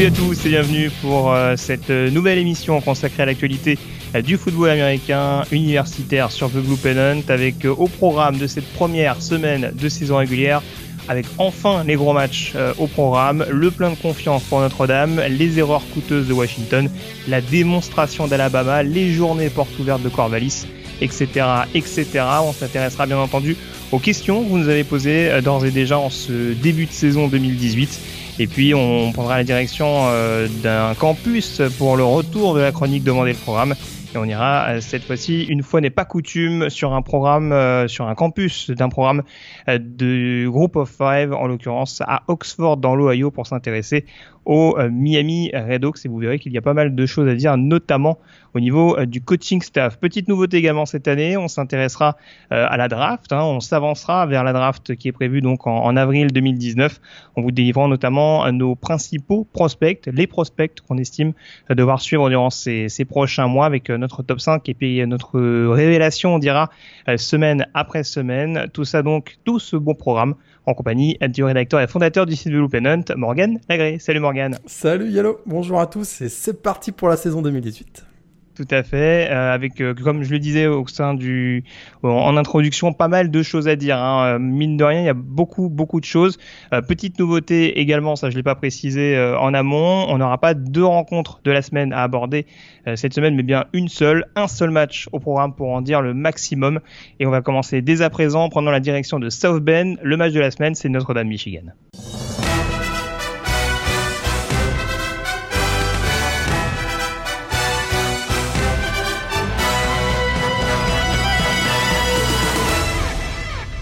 [0.00, 3.78] Salut à tous et bienvenue pour euh, cette euh, nouvelle émission consacrée à l'actualité
[4.14, 9.20] euh, du football américain universitaire sur The Blue Pennant avec au programme de cette première
[9.20, 10.62] semaine de saison régulière
[11.06, 15.82] avec enfin les gros matchs au programme, le plein de confiance pour Notre-Dame, les erreurs
[15.92, 16.88] coûteuses de Washington,
[17.28, 20.64] la démonstration d'Alabama, les journées portes ouvertes de Corvallis,
[21.02, 21.26] etc.
[21.74, 22.06] etc.
[22.42, 23.54] On s'intéressera bien entendu
[23.92, 27.28] aux questions que vous nous avez posées d'ores et déjà en ce début de saison
[27.28, 28.00] 2018.
[28.40, 33.04] Et puis on prendra la direction euh, d'un campus pour le retour de la chronique
[33.04, 33.74] demandée le programme.
[34.14, 37.86] Et on ira euh, cette fois-ci, une fois n'est pas coutume, sur un programme, euh,
[37.86, 39.24] sur un campus d'un programme
[39.68, 44.06] de Group of Five, en l'occurrence à Oxford dans l'Ohio, pour s'intéresser
[44.44, 46.04] au euh, Miami Redhawks.
[46.04, 48.18] Et vous verrez qu'il y a pas mal de choses à dire, notamment
[48.54, 49.98] au niveau euh, du coaching staff.
[49.98, 52.16] Petite nouveauté également cette année, on s'intéressera
[52.52, 53.32] euh, à la draft.
[53.32, 53.42] hein.
[53.42, 57.00] on s'avancera vers la draft qui est prévue donc en, avril 2019,
[57.36, 61.32] en vous délivrant notamment nos principaux prospects, les prospects qu'on estime
[61.68, 66.34] devoir suivre durant ces, ces prochains mois avec notre top 5 et puis notre révélation,
[66.34, 66.70] on dira,
[67.16, 68.68] semaine après semaine.
[68.72, 70.34] Tout ça donc, tout ce bon programme
[70.66, 73.98] en compagnie du rédacteur et fondateur du site de Loop Hunt, Morgan Lagré.
[73.98, 74.56] Salut Morgan.
[74.66, 78.09] Salut Yellow, bonjour à tous et c'est parti pour la saison 2018.
[78.56, 81.64] Tout à fait, euh, avec euh, comme je le disais au sein du
[82.02, 83.96] en introduction, pas mal de choses à dire.
[83.96, 84.34] Hein.
[84.34, 86.36] Euh, Mine de rien, il y a beaucoup beaucoup de choses.
[86.72, 90.54] Euh, petite nouveauté également, ça je l'ai pas précisé euh, en amont, on n'aura pas
[90.54, 92.46] deux rencontres de la semaine à aborder
[92.86, 96.02] euh, cette semaine, mais bien une seule, un seul match au programme pour en dire
[96.02, 96.80] le maximum.
[97.20, 99.94] Et on va commencer dès à présent, en prenant la direction de South Bend.
[100.02, 101.72] Le match de la semaine, c'est Notre-Dame Michigan.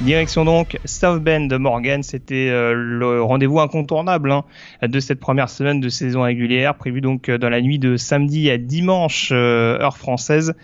[0.00, 4.44] Direction donc South Bend Morgan, c'était euh, le rendez-vous incontournable hein,
[4.80, 8.48] de cette première semaine de saison régulière, prévu donc euh, dans la nuit de samedi
[8.48, 10.54] à dimanche euh, heure française,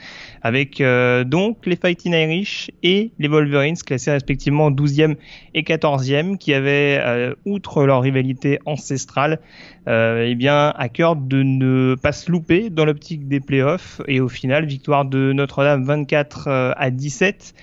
[0.42, 5.16] avec euh, donc les Fighting Irish et les Wolverines classés respectivement 12e
[5.54, 7.02] et 14e, qui avaient,
[7.44, 9.40] outre leur rivalité ancestrale,
[9.88, 14.28] eh bien à cœur de ne pas se louper dans l'optique des playoffs, et au
[14.28, 17.54] final victoire de Notre-Dame 24 euh, à 17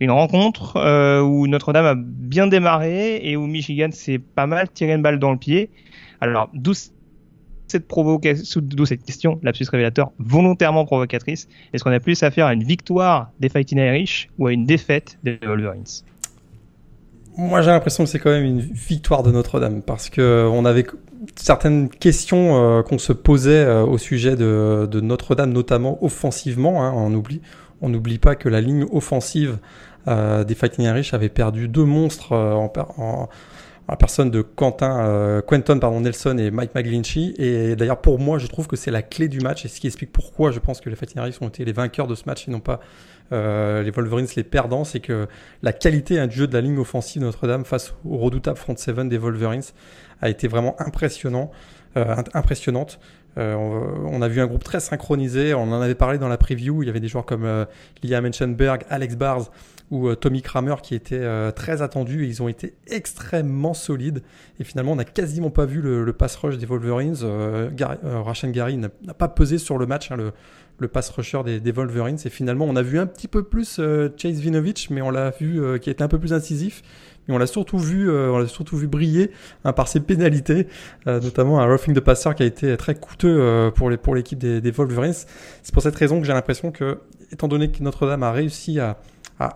[0.00, 4.92] une rencontre euh, où Notre-Dame a bien démarré et où Michigan s'est pas mal tiré
[4.92, 5.70] une balle dans le pied.
[6.20, 6.72] Alors, d'où
[7.72, 11.48] cette provocation, cette question, lapsus révélateur, volontairement provocatrice.
[11.72, 15.18] Est-ce qu'on a plus affaire à une victoire des Fighting Irish ou à une défaite
[15.24, 15.84] des Wolverines?
[17.38, 20.84] Moi j'ai l'impression que c'est quand même une victoire de Notre-Dame parce que on avait
[21.36, 26.84] certaines questions euh, qu'on se posait euh, au sujet de, de Notre-Dame, notamment offensivement.
[26.84, 27.40] Hein, on oublie,
[27.82, 29.58] on n'oublie pas que la ligne offensive
[30.08, 33.28] euh, des Fighting Irish avait perdu deux monstres euh, en,
[33.96, 37.34] personne de Quentin, euh, Quentin pardon, Nelson et Mike McGlinchey.
[37.36, 39.86] Et d'ailleurs, pour moi, je trouve que c'est la clé du match et ce qui
[39.88, 42.48] explique pourquoi je pense que les Fighting Irish ont été les vainqueurs de ce match
[42.48, 42.80] et non pas
[43.30, 44.84] les Wolverines les perdants.
[44.84, 45.26] C'est que
[45.62, 48.76] la qualité hein, du jeu de la ligne offensive de Notre-Dame face au redoutable front
[48.76, 49.62] seven des Wolverines
[50.20, 51.50] a été vraiment impressionnante.
[53.38, 55.54] Euh, on, a vu un groupe très synchronisé.
[55.54, 56.82] On en avait parlé dans la preview.
[56.82, 57.64] Il y avait des joueurs comme euh,
[58.02, 59.50] Liam Enchenberg, Alex Bars
[59.90, 64.22] ou euh, Tommy Kramer qui étaient euh, très attendus et ils ont été extrêmement solides.
[64.60, 67.16] Et finalement, on n'a quasiment pas vu le, pass rush des Wolverines.
[67.74, 71.72] Gary- Rashan Gary n'a pas pesé sur le match, hein, le, pass rusher des, des
[71.72, 72.18] Wolverines.
[72.24, 73.80] Et finalement, on a vu un petit peu plus
[74.16, 76.82] Chase Vinovich, mais on l'a vu qui était un peu plus incisif.
[77.28, 79.30] Mais on l'a surtout vu, euh, on l'a surtout vu briller
[79.64, 80.66] hein, par ses pénalités,
[81.06, 84.70] euh, notamment un roughing de passeur qui a été très coûteux euh, pour l'équipe des,
[84.70, 85.14] Wolverines.
[85.62, 86.98] C'est pour cette raison que j'ai l'impression que,
[87.30, 88.98] étant donné que Notre-Dame a réussi à,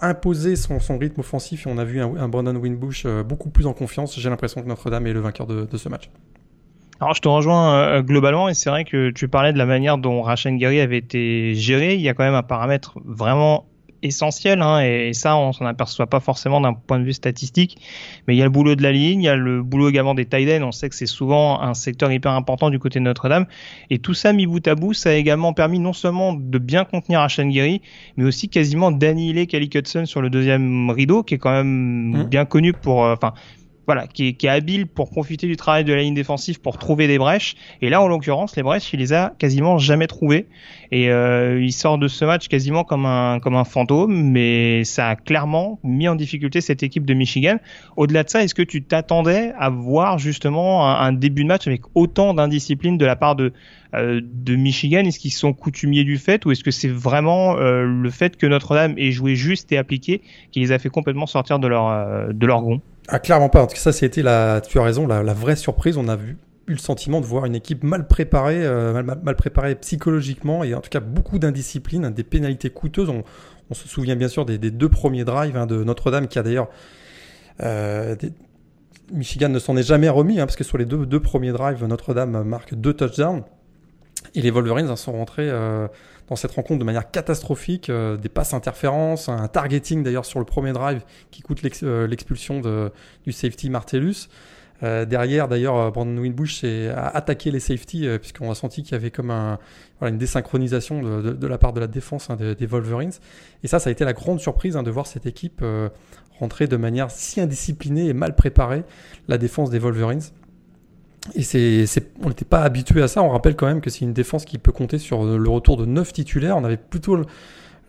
[0.02, 4.18] imposer son, rythme offensif et on a vu un, Brandon Winbush beaucoup plus en confiance,
[4.18, 6.10] j'ai l'impression que Notre-Dame est le vainqueur de, ce match.
[6.98, 10.22] Alors je te rejoins globalement et c'est vrai que tu parlais de la manière dont
[10.22, 11.94] Rashan Gary avait été géré.
[11.94, 13.66] Il y a quand même un paramètre vraiment
[14.06, 17.78] essentiel, hein, et, ça, on s'en aperçoit pas forcément d'un point de vue statistique.
[18.26, 20.14] Mais il y a le boulot de la ligne, il y a le boulot également
[20.14, 23.46] des tight On sait que c'est souvent un secteur hyper important du côté de Notre-Dame.
[23.90, 26.84] Et tout ça mis bout à bout, ça a également permis non seulement de bien
[26.84, 27.82] contenir Ashan Giri,
[28.16, 32.24] mais aussi quasiment d'annihiler Kelly Hudson sur le deuxième rideau, qui est quand même mmh.
[32.24, 33.34] bien connu pour, euh, enfin,
[33.86, 37.18] voilà, qui est, habile pour profiter du travail de la ligne défensive pour trouver des
[37.18, 37.54] brèches.
[37.82, 40.48] Et là, en l'occurrence, les brèches, il les a quasiment jamais trouvées.
[40.90, 45.08] Et euh, il sort de ce match quasiment comme un comme un fantôme, mais ça
[45.08, 47.58] a clairement mis en difficulté cette équipe de Michigan.
[47.96, 51.82] Au-delà de ça, est-ce que tu t'attendais à voir justement un, début de match avec
[51.94, 53.52] autant d'indiscipline de la part de
[53.94, 55.04] euh, de Michigan?
[55.04, 58.46] Est-ce qu'ils sont coutumiers du fait, ou est-ce que c'est vraiment euh, le fait que
[58.46, 62.46] Notre-Dame ait joué juste et appliqué qui les a fait complètement sortir de leur de
[62.46, 62.80] leur gond?
[63.08, 63.62] Ah, clairement pas.
[63.62, 65.96] En tout cas, ça, c'était la, tu as raison, la, vraie surprise.
[65.96, 66.36] On a vu,
[66.66, 70.80] eu le sentiment de voir une équipe mal préparée, euh, mal, préparée psychologiquement et en
[70.80, 73.08] tout cas beaucoup d'indiscipline, des pénalités coûteuses.
[73.08, 73.22] On,
[73.74, 76.68] se souvient bien sûr des, deux premiers drives hein, de Notre-Dame qui a d'ailleurs.
[77.62, 78.14] Euh,
[79.12, 81.84] Michigan ne s'en est jamais remis hein, parce que sur les deux, deux premiers drives,
[81.84, 83.42] Notre-Dame marque deux touchdowns
[84.34, 85.48] et les Wolverines sont rentrés.
[85.48, 85.88] Euh,
[86.28, 90.44] dans cette rencontre de manière catastrophique, euh, des passes interférences, un targeting d'ailleurs sur le
[90.44, 92.60] premier drive qui coûte euh, l'expulsion
[93.24, 94.28] du safety Martellus.
[94.82, 99.10] Euh, derrière, d'ailleurs, Brandon Winbush s'est attaqué les safety puisqu'on a senti qu'il y avait
[99.10, 99.30] comme
[100.02, 103.12] une désynchronisation de, de, la part de la défense hein, des, Wolverines.
[103.62, 105.64] Et ça, ça a été la grande surprise hein, de voir cette équipe
[106.38, 108.82] rentrer de manière si indisciplinée et mal préparée
[109.28, 110.20] la défense des Wolverines.
[111.34, 111.86] Et c'est,
[112.22, 113.22] on n'était pas habitué à ça.
[113.22, 115.84] On rappelle quand même que c'est une défense qui peut compter sur le retour de
[115.84, 116.56] 9 titulaires.
[116.56, 117.26] On avait plutôt le,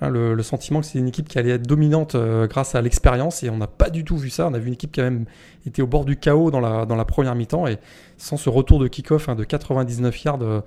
[0.02, 3.50] hein, sentiment que c'est une équipe qui allait être dominante euh, grâce à l'expérience et
[3.50, 4.48] on n'a pas du tout vu ça.
[4.48, 5.26] On a vu une équipe qui a même
[5.66, 7.78] été au bord du chaos dans la, première mi-temps et
[8.18, 10.62] sans ce retour de kick-off hein, de 99 yards de,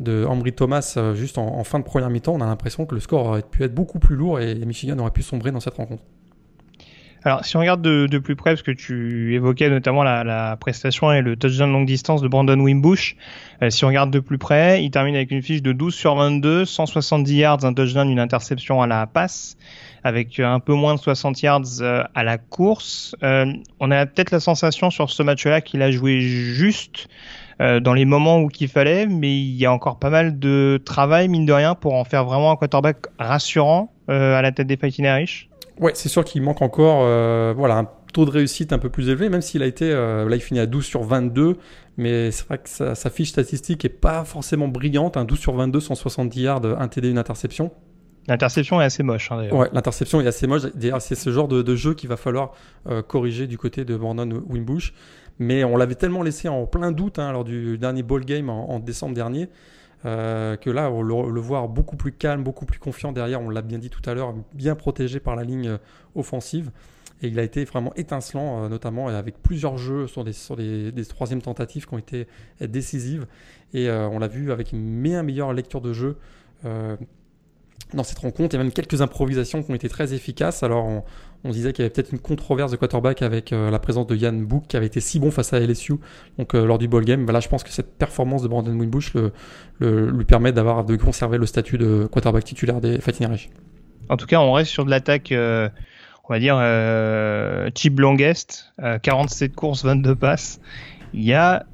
[0.00, 2.94] de Ambry Thomas euh, juste en, en, fin de première mi-temps, on a l'impression que
[2.94, 5.74] le score aurait pu être beaucoup plus lourd et Michigan aurait pu sombrer dans cette
[5.74, 6.02] rencontre.
[7.22, 10.56] Alors, si on regarde de, de, plus près, parce que tu évoquais notamment la, la
[10.56, 13.14] prestation et le touchdown longue distance de Brandon Wimbush,
[13.62, 16.14] euh, si on regarde de plus près, il termine avec une fiche de 12 sur
[16.14, 19.58] 22, 170 yards, un touchdown, une interception à la passe,
[20.02, 23.14] avec un peu moins de 60 yards euh, à la course.
[23.22, 27.08] Euh, on a peut-être la sensation sur ce match-là qu'il a joué juste
[27.82, 31.28] dans les moments où qu'il fallait, mais il y a encore pas mal de travail,
[31.28, 35.04] mine de rien, pour en faire vraiment un quarterback rassurant à la tête des Fighting
[35.04, 35.49] Irish.
[35.80, 39.08] Ouais, c'est sûr qu'il manque encore euh, voilà, un taux de réussite un peu plus
[39.08, 41.56] élevé, même s'il a été, euh, là il finit à 12 sur 22,
[41.96, 45.80] mais c'est vrai que sa, fiche statistique est pas forcément brillante, un 12 sur 22,
[45.80, 47.72] 170 yards, un TD, une interception.
[48.28, 49.32] L'interception est assez moche.
[49.32, 50.62] Hein, ouais, l'interception est assez moche.
[50.74, 52.52] D'ailleurs, c'est ce genre de, jeu qu'il va falloir
[52.86, 54.92] euh, corriger du côté de Brandon Wimbush.
[55.38, 58.78] Mais on l'avait tellement laissé en plein doute hein, lors du dernier ball game en
[58.78, 59.48] décembre dernier.
[60.06, 63.62] Euh, que là, on le, voir beaucoup plus calme, beaucoup plus confiant derrière, on l'a
[63.62, 65.78] bien dit tout à l'heure, bien protégé par la ligne euh,
[66.14, 66.70] offensive.
[67.22, 71.04] Et il a été vraiment étincelant, euh, notamment avec plusieurs jeux sur des, sur des,
[71.06, 72.26] troisièmes tentatives qui ont été
[72.60, 73.26] décisives.
[73.74, 76.16] Et on l'a vu avec une meilleure lecture de jeu
[77.94, 78.54] dans cette rencontre.
[78.54, 80.62] Il y a même quelques improvisations qui ont été très efficaces.
[80.62, 81.04] Alors, on,
[81.44, 84.14] on disait qu'il y avait peut-être une controverse de quarterback avec euh, la présence de
[84.14, 85.94] Yann Book qui avait été si bon face à LSU
[86.38, 87.30] donc euh, lors du ball game.
[87.30, 91.38] là, je pense que cette performance de Brandon Winbush le, lui permet d'avoir de conserver
[91.38, 93.48] le statut de quarterback titulaire des Fighting Irish.
[94.08, 95.68] En tout cas, on reste sur de l'attaque, euh,
[96.28, 96.56] on va dire
[97.74, 98.72] cheap longest,
[99.02, 100.60] 47 courses, 22 passes.
[101.14, 101.64] Il y a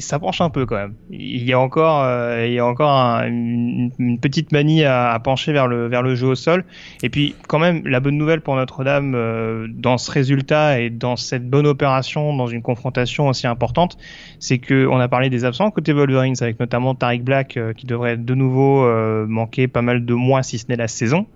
[0.00, 0.94] ça penche un peu quand même.
[1.10, 2.90] Il y a encore, euh, il y a encore
[3.22, 3.90] une,
[4.20, 6.64] petite manie à, pencher vers le, vers le jeu au sol.
[7.02, 11.16] Et puis quand même, la bonne nouvelle pour Notre-Dame euh, dans ce résultat et dans
[11.16, 13.98] cette bonne opération, dans une confrontation aussi importante,
[14.38, 17.86] c'est que on a parlé des absents côté Wolverines, avec notamment Tariq Black euh, qui
[17.86, 18.88] devrait de nouveau
[19.26, 21.26] manquer pas mal de mois si ce n'est la saison.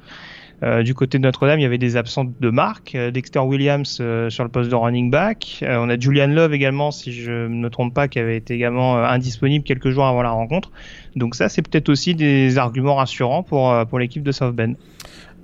[0.62, 2.94] Euh, du côté de Notre-Dame, il y avait des absents de marque.
[2.94, 5.64] Euh, Dexter Williams euh, sur le poste de running back.
[5.66, 8.96] on a Julian Love également, si je ne me trompe pas, qui avait été également
[8.96, 10.70] indisponible quelques jours avant la rencontre.
[11.16, 14.74] Donc ça, c'est peut-être aussi des arguments rassurants pour, pour l'équipe de South Bend.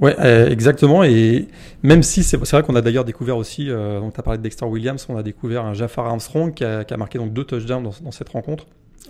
[0.01, 0.15] Ouais,
[0.51, 1.03] exactement.
[1.03, 1.49] Et
[1.83, 4.65] même si c'est vrai qu'on a d'ailleurs découvert aussi, donc tu as parlé de Dexter
[4.65, 8.13] Williams, on a découvert un Jafar Armstrong qui a, marqué donc deux touchdowns dans, dans
[8.13, 8.67] cette rencontre,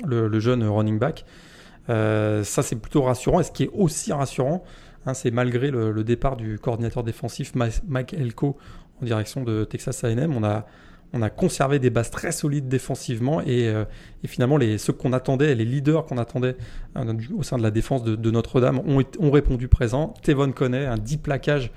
[0.07, 1.27] le, jeune running back.
[1.89, 3.41] ça, c'est plutôt rassurant.
[3.41, 4.65] Et ce qui est aussi rassurant,
[5.07, 8.57] Hein, c'est malgré le, départ du coordinateur défensif Mike Elko
[9.01, 10.35] en direction de Texas A&M.
[10.37, 10.67] On a,
[11.13, 13.85] on a conservé des bases très solides défensivement et, euh,
[14.27, 16.57] finalement ceux qu'on attendait, les leaders qu'on attendait
[16.95, 20.15] hein, au sein de la défense de, Notre-Dame ont, ont, répondu présent.
[20.23, 21.73] Tevon connaît un 10 plaquages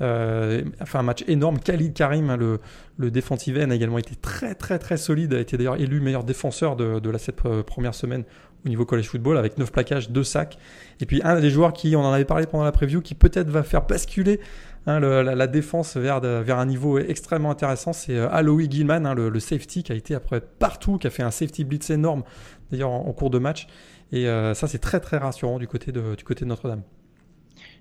[0.00, 1.58] Euh, enfin, un match énorme.
[1.60, 2.60] Khalid Karim, hein, le,
[2.96, 5.34] le a également été très, très, très solide.
[5.34, 8.24] A été d'ailleurs élu meilleur défenseur de, de la, cette euh, première semaine
[8.64, 10.58] au niveau college football avec 9 plaquages, 2 sacs.
[11.00, 13.48] Et puis, un des joueurs qui, on en avait parlé pendant la preview, qui peut-être
[13.48, 14.40] va faire basculer
[14.86, 19.82] hein, la, défense vers, un niveau extrêmement intéressant, c'est euh, Aloy Gilman, hein, le, safety
[19.82, 22.22] qui a été après partout, qui a fait un safety blitz énorme
[22.70, 23.66] d'ailleurs en, cours de match.
[24.12, 26.82] Et euh, ça, c'est très, très rassurant du côté de Notre-Dame.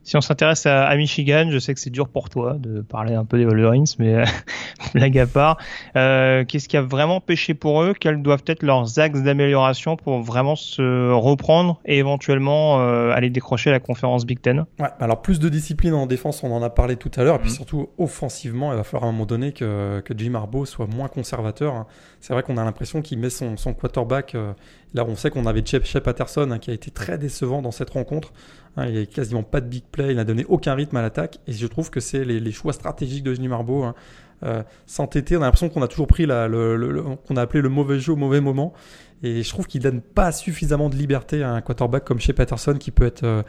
[0.03, 3.13] Si on s'intéresse à, à, Michigan, je sais que c'est dur pour toi de parler
[3.13, 4.25] un peu des Wolverines, mais euh,
[4.96, 5.58] blague à part,
[5.96, 7.93] euh, qu'est-ce qui a vraiment pêché pour eux?
[7.98, 13.70] Quels doivent être leurs axes d'amélioration pour vraiment se reprendre et éventuellement euh, aller décrocher
[13.70, 14.65] la conférence Big Ten?
[14.79, 17.41] Ouais, alors plus de discipline en défense, on en a parlé tout à l'heure, mmh.
[17.41, 20.65] et puis surtout offensivement, il va falloir à un moment donné que, que Jim Harbaugh
[20.65, 21.75] soit moins conservateur.
[21.75, 21.86] Hein.
[22.21, 24.35] C'est vrai qu'on a l'impression qu'il met son, son quarterback.
[24.35, 24.53] Euh,
[24.93, 27.71] là, on sait qu'on avait Shep, Shep Patterson hein, qui a été très décevant dans
[27.71, 28.31] cette rencontre.
[28.77, 31.01] Hein, il n'y a quasiment pas de big play, il n'a donné aucun rythme à
[31.01, 31.39] l'attaque.
[31.47, 33.83] Et je trouve que c'est les, choix stratégiques de Jimmy Marbeau.
[33.83, 33.95] Hein.
[34.43, 37.99] Euh, S'entêter, on a l'impression qu'on a toujours pris le, qu'on a appelé le mauvais
[37.99, 38.73] jeu au mauvais moment.
[39.23, 42.75] Et je trouve qu'il donne pas suffisamment de liberté à un quarterback comme chez Patterson
[42.79, 43.43] qui peut être euh,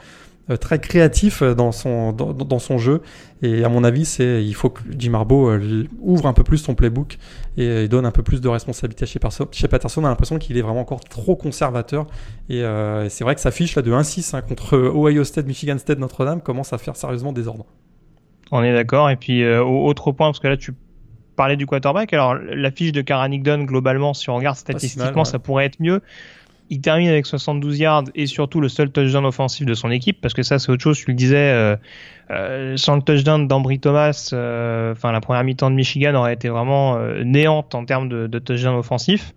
[0.60, 3.02] très créatif dans son, dans, dans, son jeu.
[3.42, 6.58] Et à mon avis, c'est il faut que Jim Harbaugh euh, ouvre un peu plus
[6.58, 7.18] son playbook
[7.56, 9.20] et, et, donne un peu plus de responsabilité chez,
[9.52, 10.02] chez Patterson.
[10.02, 12.06] On a l'impression qu'il est vraiment encore trop conservateur.
[12.48, 15.46] Et, euh, et c'est vrai que sa fiche là de 1-6 hein, contre Ohio State,
[15.46, 17.66] Michigan State, Notre-Dame commence à faire sérieusement désordre.
[18.50, 19.10] On est d'accord.
[19.10, 20.74] Et puis euh, autre point, parce que là tu
[21.36, 22.12] parlais du quarterback.
[22.12, 25.24] Alors la fiche de Karanigdon globalement, si on regarde statistiquement, mal, ouais.
[25.24, 26.02] ça pourrait être mieux
[26.70, 30.34] il termine avec 72 yards et surtout le seul touchdown offensif de son équipe parce
[30.34, 30.98] que ça c'est autre chose.
[30.98, 31.76] Tu le disais, euh,
[32.30, 36.48] euh, sans le touchdown d'Ambry Thomas, euh, enfin la première mi-temps de Michigan aurait été
[36.48, 39.34] vraiment euh, néante en termes de, de touchdown offensif.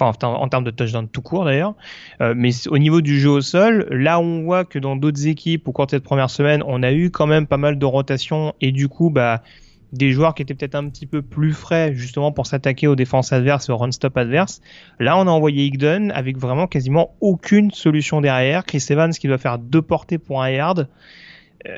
[0.00, 1.74] Enfin, en, termes de touchdown tout court d'ailleurs.
[2.20, 5.66] Euh, mais au niveau du jeu au sol, là on voit que dans d'autres équipes
[5.66, 8.54] au cours de cette première semaine, on a eu quand même pas mal de rotation
[8.60, 9.42] et du coup, bah
[9.92, 13.32] des joueurs qui étaient peut-être un petit peu plus frais justement pour s'attaquer aux défenses
[13.32, 14.60] adverses et au run-stop adverse.
[14.98, 18.64] Là, on a envoyé Higdon avec vraiment quasiment aucune solution derrière.
[18.64, 20.88] Chris Evans qui doit faire deux portées pour un yard.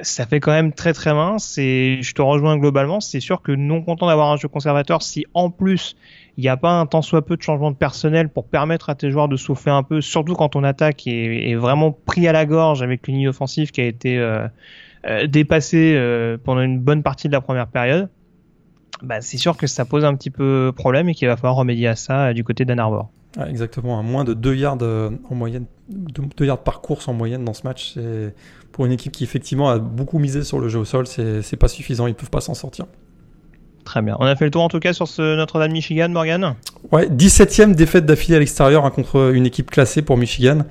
[0.03, 3.01] Ça fait quand même très très mince et je te rejoins globalement.
[3.01, 5.97] C'est sûr que non content d'avoir un jeu conservateur, si en plus
[6.37, 8.95] il n'y a pas un tant soit peu de changement de personnel pour permettre à
[8.95, 12.33] tes joueurs de souffler un peu, surtout quand ton attaque est, est vraiment pris à
[12.33, 14.47] la gorge avec une ligne offensive qui a été euh,
[15.07, 18.09] euh, dépassé euh, pendant une bonne partie de la première période,
[19.03, 21.89] bah, c'est sûr que ça pose un petit peu problème et qu'il va falloir remédier
[21.89, 23.11] à ça euh, du côté d'Ann Arbor.
[23.39, 27.45] Ah, exactement, à moins de 2 yards en moyenne, 2 yards par course en moyenne
[27.45, 27.97] dans ce match,
[28.73, 31.69] pour une équipe qui effectivement a beaucoup misé sur le jeu au sol, c'est pas
[31.69, 32.87] suffisant, ils peuvent pas s'en sortir.
[33.85, 34.17] Très bien.
[34.19, 36.57] On a fait le tour en tout cas sur ce Notre-Dame Michigan, Morgan?
[36.91, 40.65] Ouais, 17ème défaite d'affilée à l'extérieur hein, contre une équipe classée pour Michigan.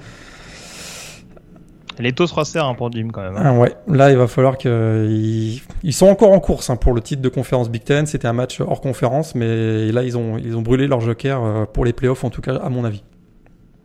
[1.99, 3.35] Les taux resserrent hein, pour Jim quand même.
[3.35, 3.43] Hein.
[3.45, 7.01] Ah ouais, là il va falloir qu'ils ils sont encore en course hein, pour le
[7.01, 8.05] titre de conférence Big Ten.
[8.05, 11.65] C'était un match hors conférence, mais là ils ont ils ont brûlé leur joker euh,
[11.65, 13.03] pour les playoffs en tout cas à mon avis.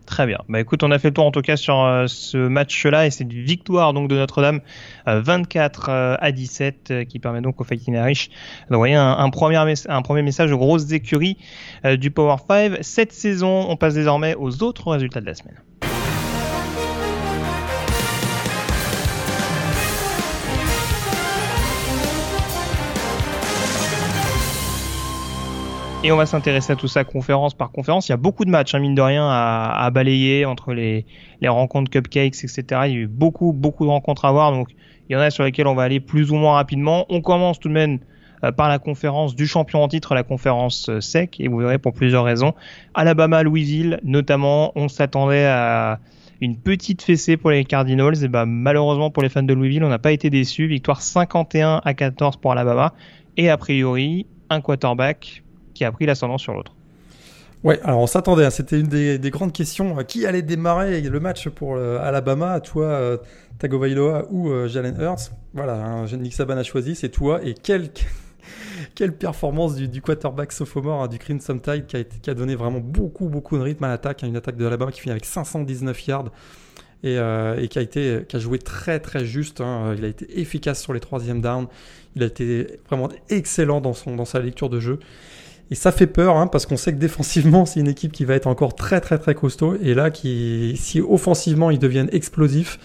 [0.07, 0.39] Très bien.
[0.49, 3.11] Bah écoute, on a fait le tour en tout cas sur euh, ce match-là et
[3.11, 4.61] c'est une victoire donc de Notre-Dame
[5.09, 8.31] euh, 24 euh, à 17 euh, qui permet donc au Fighting Irish
[8.71, 11.39] d'envoyer un, un, premier un premier message aux grosses écuries
[11.85, 12.79] du Power 5.
[12.83, 15.57] Cette saison, on passe désormais aux autres résultats de la semaine.
[26.05, 28.09] Et on va s'intéresser à tout ça conférence par conférence.
[28.09, 31.07] Il y a beaucoup de matchs, hein, mine de rien, à, balayer entre les,
[31.43, 32.63] rencontres cupcakes, etc.
[32.85, 34.53] Il y a eu beaucoup, beaucoup de rencontres à voir.
[34.53, 34.69] Donc,
[35.09, 37.07] il y en a sur lesquelles on va aller plus ou moins rapidement.
[37.09, 38.01] On commence tout de même
[38.45, 41.79] euh, par la conférence du champion en titre, la conférence euh, SEC, et vous verrez
[41.79, 42.53] pour plusieurs raisons.
[42.93, 46.01] Alabama, Louisville, notamment, on s'attendait à
[46.43, 48.23] une petite fessée pour les Cardinals.
[48.23, 50.67] Et ben, malheureusement pour les fans de Louisville, on n'a pas été déçus.
[50.67, 52.93] Victoire 51 à 14 pour Alabama.
[53.39, 55.44] Et a priori, un quarterback
[55.75, 56.73] qui a pris l'ascendant sur l'autre.
[57.65, 59.97] Ouais, alors on s'attendait, hein, c'était une des, des, grandes questions.
[60.05, 62.61] Qui allait démarrer le match pour euh, Alabama?
[62.61, 63.17] Toi, euh,
[63.59, 65.33] Tagovailoa ou euh, Jalen Hurts?
[65.55, 67.41] Voilà, hein, Nick Saban a choisi, c'est toi.
[67.43, 67.89] Et quelle,
[68.95, 73.57] quelle performance du, quarterback sophomore hein, du Crimson Tide qui a, donné vraiment beaucoup, beaucoup
[73.57, 74.25] de rythme à l'attaque.
[74.25, 76.31] Hein, une attaque de Alabama qui finit avec 519 yards.
[77.03, 79.63] Et, euh, qui a été qui a joué très très juste.
[79.97, 81.67] Il a été efficace sur les troisièmes downs.
[82.15, 84.99] Il a été vraiment excellent dans son dans sa lecture de jeu.
[85.71, 88.35] Et ça fait peur hein, parce qu'on sait que défensivement, c'est une équipe qui va
[88.35, 89.77] être encore très très très costaud.
[89.83, 92.79] Et là, qui, si offensivement ils deviennent explosifs,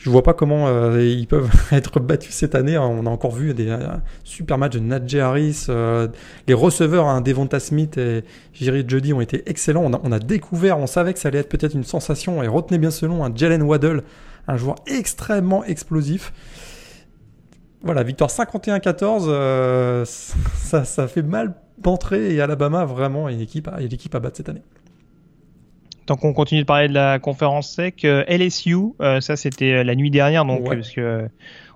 [0.00, 2.78] je vois pas comment euh, ils peuvent être battus cette année.
[2.78, 3.78] On a encore vu des euh,
[4.24, 5.66] super matchs de Najee Harris.
[5.68, 6.08] Euh,
[6.46, 8.24] les receveurs, hein, Devonta Smith et
[8.54, 9.90] Jerry Jody ont été excellents.
[10.02, 12.42] On a, découvert, on savait que ça allait être peut-être une sensation.
[12.42, 14.02] Et retenez bien ce nom, un Jalen Waddle,
[14.48, 16.32] un joueur extrêmement explosif
[17.82, 24.14] Voilà, victoire 51-14, ça, ça fait mal d'entrer et Alabama vraiment une équipe, une équipe
[24.14, 24.62] à battre cette année.
[26.06, 28.76] Tant qu'on continue de parler de la conférence sec, LSU,
[29.20, 31.28] ça c'était la nuit dernière, donc parce que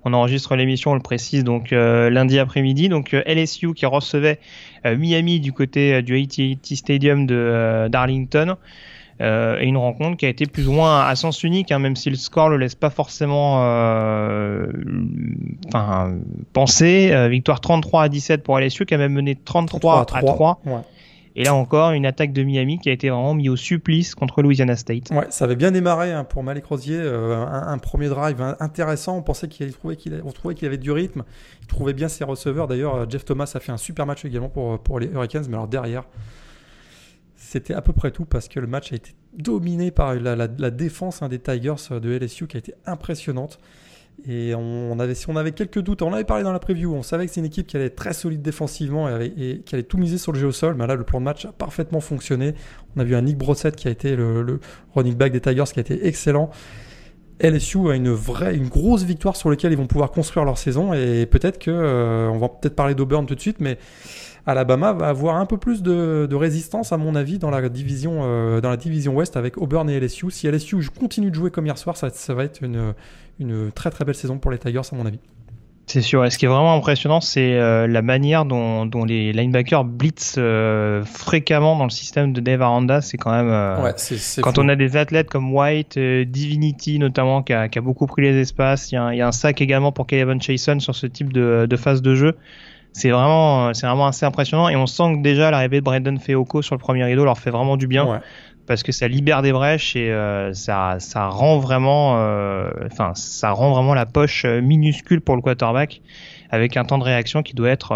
[0.04, 2.88] on enregistre l'émission, on le précise, donc lundi après-midi.
[2.88, 4.40] Donc LSU qui recevait
[4.84, 8.56] Miami du côté du AT&T Stadium de d'Arlington.
[9.20, 11.94] Euh, et une rencontre qui a été plus ou moins à sens unique, hein, même
[11.94, 14.66] si le score le laisse pas forcément euh,
[15.68, 16.14] enfin,
[16.52, 17.10] penser.
[17.12, 20.60] Euh, victoire 33 à 17 pour LSU qui a même mené 33, à 3.
[21.36, 24.40] Et là encore, une attaque de Miami qui a été vraiment mis au supplice contre
[24.40, 25.10] Louisiana State.
[25.10, 27.00] Ouais, ça avait bien démarré hein, pour Malik Rosier.
[27.00, 29.16] un, premier drive intéressant.
[29.16, 30.22] On pensait qu'il trouvait qu'il
[30.54, 31.24] qu'il avait du rythme.
[31.62, 32.68] Il trouvait bien ses receveurs.
[32.68, 35.46] D'ailleurs, Jeff Thomas a fait un super match également pour, pour les Hurricanes.
[35.48, 36.04] Mais alors derrière,
[37.54, 41.22] c'était à peu près tout parce que le match a été dominé par la, défense
[41.22, 43.60] hein, des Tigers de LSU qui a été impressionnante.
[44.26, 47.04] Et on avait, si on avait quelques doutes, on avait parlé dans la preview, on
[47.04, 49.98] savait que c'est une équipe qui allait être très solide défensivement et, qui allait tout
[49.98, 50.74] miser sur le jeu au sol.
[50.74, 52.54] Mais là, le plan de match a parfaitement fonctionné.
[52.96, 54.58] On a vu un Nick Brossett qui a été le,
[54.96, 56.50] running back des Tigers qui a été excellent.
[57.40, 60.92] LSU a une vraie, une grosse victoire sur laquelle ils vont pouvoir construire leur saison
[60.94, 63.78] et peut-être que, euh, on va peut-être parler d'Auburn tout de suite, mais
[64.46, 68.60] Alabama va avoir un peu plus de, résistance, à mon avis, dans la division, euh,
[68.60, 70.30] dans la division Ouest avec Auburn et LSU.
[70.30, 72.94] Si LSU continue de jouer comme hier soir, ça, va être une,
[73.40, 75.18] une, très très belle saison pour les Tigers, à mon avis.
[75.86, 76.24] C'est sûr.
[76.24, 80.36] Et ce qui est vraiment impressionnant, c'est euh, la manière dont, dont, les linebackers blitz
[80.38, 83.00] euh, fréquemment dans le système de Dave Aranda.
[83.00, 83.50] C'est quand même.
[83.82, 83.92] Ouais,
[84.42, 88.22] quand on a des athlètes comme White, Divinity notamment, qui a, qui a, beaucoup pris
[88.22, 88.92] les espaces.
[88.92, 91.06] Il y, a un, il y a un sac également pour Kevin Chason sur ce
[91.06, 92.36] type de, de phase de jeu
[92.94, 96.62] c'est vraiment, c'est vraiment assez impressionnant et on sent que déjà l'arrivée de Brandon Feoko
[96.62, 98.20] sur le premier rideau leur fait vraiment du bien.
[98.66, 102.70] Parce que ça libère des brèches et euh, ça, rend vraiment, euh,
[103.14, 106.00] ça rend vraiment la poche euh, minuscule pour le quarterback
[106.50, 107.94] avec un temps de réaction qui doit être,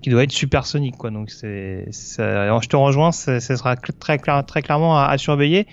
[0.00, 1.10] qui doit être supersonique, quoi.
[1.10, 5.66] Donc je te rejoins, ce sera très, clairement à, surveiller.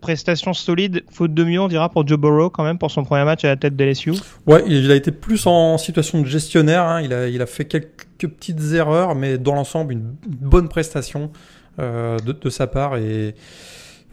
[0.00, 3.24] Prestation solide, faute de mieux, on dira pour Joe Burrow quand même pour son premier
[3.24, 4.12] match à la tête de LSU.
[4.46, 6.82] Ouais, il a été plus en situation de gestionnaire.
[6.82, 7.02] Hein.
[7.02, 11.30] Il, a, il a fait quelques petites erreurs, mais dans l'ensemble, une bonne prestation
[11.78, 12.96] euh, de, sa part.
[12.96, 13.34] Et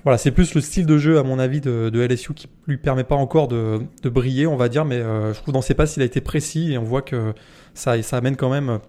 [0.03, 3.03] voilà, c'est plus le style de jeu, à mon avis, de, LSU qui lui permet
[3.03, 4.85] pas encore de, briller, on va dire.
[4.85, 7.33] Mais euh, je trouve dans ses passes, il a été précis et on voit que
[7.73, 8.79] ça, ça amène quand même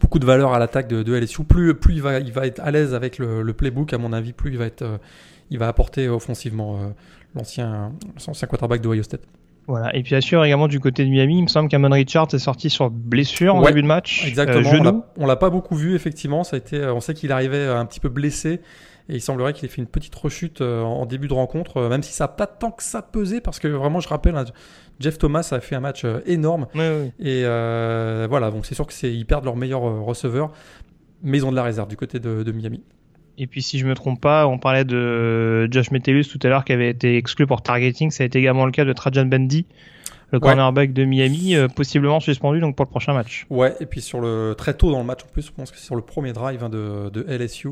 [0.00, 1.44] beaucoup de valeur à l'attaque de, LSU.
[1.44, 4.50] Plus, il, va, il va être à l'aise avec le, playbook, à mon avis, plus
[4.50, 6.88] il va euh, apporter offensivement euh,
[7.34, 7.92] l'ancien,
[8.26, 9.22] l'ancien quarterback de Ohio State.
[9.68, 9.94] Voilà.
[9.94, 12.38] Et puis bien sûr également du côté de Miami, il me semble qu'Amon Richards est
[12.38, 14.26] sorti sur blessure en début de match.
[14.26, 14.86] Exactement.
[14.86, 16.42] Euh, on l'a pas beaucoup vu effectivement.
[16.42, 18.62] Ça a été, on sait qu'il arrivait un petit peu blessé
[19.10, 22.02] et il semblerait qu'il ait fait une petite rechute euh, en début de rencontre, même
[22.02, 24.46] si ça n'a pas tant que ça pesé parce que vraiment je rappelle, hein,
[25.00, 26.66] Jeff Thomas a fait un match énorme
[27.20, 28.50] et voilà.
[28.50, 30.50] Donc c'est sûr que c'est ils perdent leur meilleur receveur,
[31.22, 32.82] mais ils ont de la réserve du côté de Miami.
[33.38, 36.64] Et puis si je me trompe pas, on parlait de Josh Metellus tout à l'heure
[36.64, 38.10] qui avait été exclu pour targeting.
[38.10, 39.64] Ça a été également le cas de Trajan Bendy,
[40.32, 43.46] le cornerback de Miami, euh, possiblement suspendu donc pour le prochain match.
[43.48, 45.78] Ouais, et puis sur le très tôt dans le match en plus, je pense que
[45.78, 47.68] c'est sur le premier drive hein, de, de, LSU.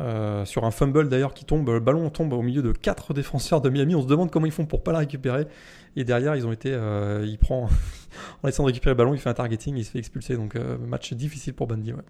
[0.00, 3.60] Euh, sur un fumble d'ailleurs qui tombe, le ballon tombe au milieu de quatre défenseurs
[3.60, 3.94] de Miami.
[3.94, 5.46] On se demande comment ils font pour pas la récupérer.
[5.94, 7.68] Et derrière, ils ont été, euh, il prend,
[8.42, 10.34] en essayant de récupérer le ballon, il fait un targeting, il se fait expulser.
[10.34, 10.56] Donc
[10.88, 11.92] match difficile pour Bundy.
[11.92, 12.02] Ouais.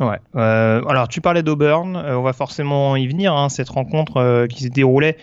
[0.00, 0.18] Ouais.
[0.36, 3.32] Euh, alors tu parlais d'Auburn, euh, on va forcément y venir.
[3.32, 5.16] Hein, cette rencontre euh, qui s'est déroulée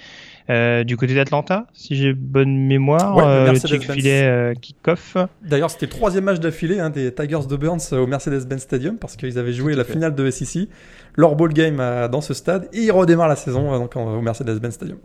[0.49, 5.17] euh, du côté d'Atlanta, si j'ai bonne mémoire, ouais, le, filet kick-off.
[5.41, 9.39] D'ailleurs, c'était le troisième match d'affilée hein, des Tigers d'Auburn au Mercedes-Benz Stadium parce qu'ils
[9.39, 10.67] avaient joué la finale de SEC,
[11.15, 11.77] leur ball game
[12.11, 14.99] dans ce stade, et ils redémarrent la saison donc, au Mercedes-Benz Stadium.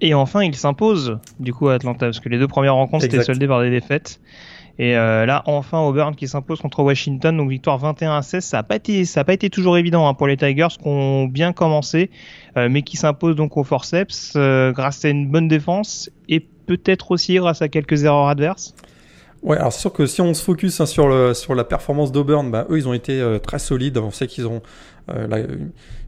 [0.00, 3.22] Et enfin, ils s'imposent du coup à Atlanta parce que les deux premières rencontres étaient
[3.22, 4.18] soldées par des défaites.
[4.78, 8.44] Et euh, là, enfin, Auburn qui s'impose contre Washington, donc victoire 21 à 16.
[8.44, 11.52] Ça n'a pas été, pas été toujours évident hein, pour les Tigers qui ont bien
[11.52, 12.10] commencé,
[12.56, 17.10] euh, mais qui s'imposent donc au forceps euh, grâce à une bonne défense et peut-être
[17.10, 18.74] aussi grâce à quelques erreurs adverses.
[19.42, 22.66] Ouais, alors c'est sûr que si on se focus hein, sur, la performance d'Auburn, bah,
[22.70, 23.98] eux ils ont été très solides.
[23.98, 24.62] On sait qu'ils ont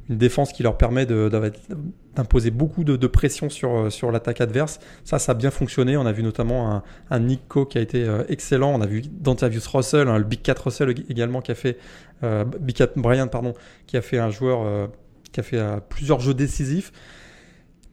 [0.08, 4.80] une défense qui leur permet d'imposer beaucoup de, pression sur, euh, sur l'attaque adverse.
[5.04, 5.96] Ça, ça a bien fonctionné.
[5.96, 8.74] On a vu notamment un, un Nico qui a été euh, excellent.
[8.74, 11.78] On a vu Dantavius Russell, hein, le Big 4 Russell également qui a fait
[12.22, 13.54] euh, Big 4 Bryant pardon,
[13.86, 14.90] qui a fait un joueur
[15.32, 16.92] qui a fait plusieurs jeux décisifs.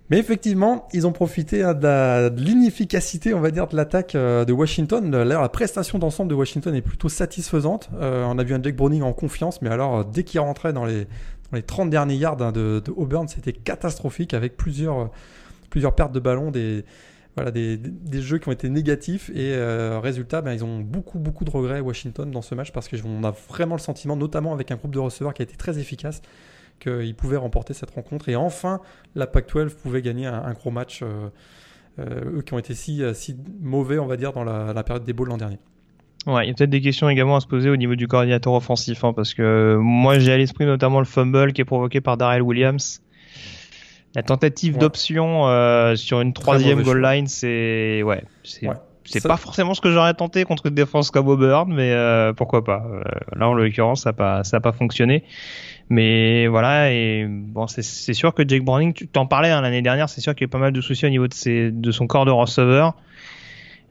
[0.10, 5.10] Mais effectivement, ils ont profité hein, de l'inefficacité, on va dire, de l'attaque de Washington.
[5.10, 7.90] D'ailleurs, la prestation d'ensemble de Washington est plutôt satisfaisante.
[7.94, 11.08] on a vu un Jake Browning en confiance, mais alors dès qu'il rentrait dans les,
[11.54, 15.12] les 30 derniers yards hein, de, Auburn, c'était catastrophique avec plusieurs,
[15.96, 16.84] pertes de ballon, des,
[18.14, 21.80] jeux qui ont été négatifs et euh, résultat, ben, ils ont beaucoup beaucoup de regrets
[21.80, 25.00] Washington dans ce match parce qu'on a vraiment le sentiment, notamment avec un groupe de
[25.00, 26.22] receveurs qui a été très efficace,
[26.80, 28.82] qu'ils pouvaient remporter cette rencontre et enfin
[29.16, 31.30] la Pac-12 pouvait gagner un, gros match, euh,
[32.00, 33.04] euh, eux qui ont été si,
[33.60, 35.60] mauvais, on va dire, dans la, la période des bowls l'an dernier.
[36.28, 38.54] Ouais, il y a peut-être des questions également à se poser au niveau du coordinateur
[38.54, 42.18] offensif, hein, parce que moi j'ai à l'esprit notamment le fumble qui est provoqué par
[42.18, 43.02] Darrell Williams.
[44.14, 49.82] La tentative d'option euh, sur une troisième goal line, c'est ouais, c'est pas forcément ce
[49.82, 52.84] que j'aurais tenté contre une défense comme Auburn, mais euh, pourquoi pas.
[52.92, 53.02] Euh,
[53.36, 55.24] là, en l'occurrence, ça n'a pas ça a pas fonctionné.
[55.90, 60.08] Mais voilà, et bon, c'est sûr que Jake Browning, tu t'en parlais hein, l'année dernière,
[60.08, 62.08] c'est sûr qu'il y a pas mal de soucis au niveau de, ses, de son
[62.08, 62.96] corps de receveur.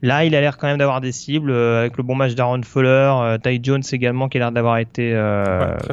[0.01, 3.37] Là, il a l'air quand même d'avoir des cibles avec le bon match d'Aaron Fuller,
[3.43, 5.15] Ty Jones également qui a l'air d'avoir été,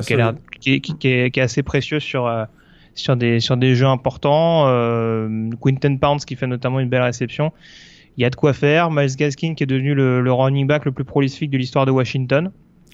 [0.01, 0.17] qui,
[0.61, 2.27] qui, qui, qui, est, assez précieux sur
[2.99, 4.65] sur des sur des jeux importants.
[4.67, 7.53] Euh, Quinton Pounds qui fait notamment une belle réception.
[8.17, 8.91] Il y a de quoi faire.
[8.91, 12.51] Miles Gaskin qui est devenu le, running back le plus prolifique de l'histoire de Washington.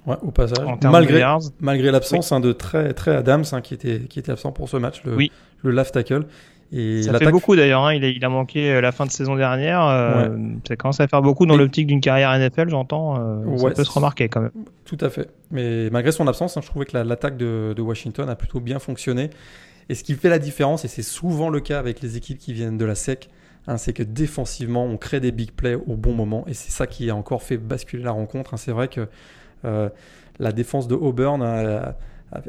[0.07, 0.67] Ouais, au passage.
[0.83, 1.25] Malgré,
[1.61, 4.77] malgré l'absence hein, de très très Adams hein, qui était qui était absent pour ce
[4.77, 5.17] match, le,
[5.63, 6.27] le left tackle.
[6.77, 7.85] Et ça fait beaucoup d'ailleurs.
[7.85, 7.95] Hein.
[7.95, 9.87] Il, a, il, a, manqué euh, la fin de saison dernière.
[9.87, 13.17] Euh, Ça commence à faire beaucoup dans l'optique d'une carrière NFL, j'entends.
[13.17, 14.51] Euh, ça peut se remarquer quand même.
[14.85, 15.31] Tout à fait.
[15.53, 18.81] Mais malgré son absence, hein, je trouvais que l'attaque de, de, Washington a plutôt bien
[18.81, 19.31] fonctionné.
[19.89, 22.53] Et ce qui fait la différence, et c'est souvent le cas avec les équipes qui
[22.53, 23.29] viennent de la SEC,
[23.69, 26.45] hein, c'est que défensivement, on crée des big plays au bon moment.
[26.49, 28.59] Et c'est ça qui a encore fait basculer la rencontre.
[28.59, 29.07] C'est vrai que
[29.65, 29.89] euh,
[30.41, 31.41] la défense de Auburn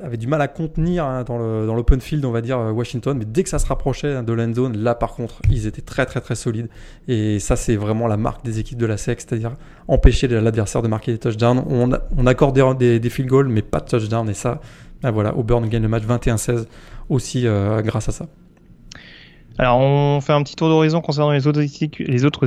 [0.01, 3.17] avait du mal à contenir hein, dans l'open field, on va dire, euh, Washington.
[3.17, 6.05] Mais dès que ça se rapprochait de l'end zone, là par contre, ils étaient très
[6.05, 6.69] très très solides.
[7.07, 9.53] Et ça, c'est vraiment la marque des équipes de la SEC, c'est-à-dire
[9.87, 11.63] empêcher l'adversaire de marquer des touchdowns.
[11.69, 14.29] On, on accorde des, des, field goals, mais pas de touchdowns.
[14.29, 14.59] Et ça,
[15.01, 16.65] ben voilà, Auburn gagne le match 21-16
[17.09, 18.25] aussi euh, grâce à ça.
[19.57, 21.61] Alors on fait un petit tour d'horizon concernant les autres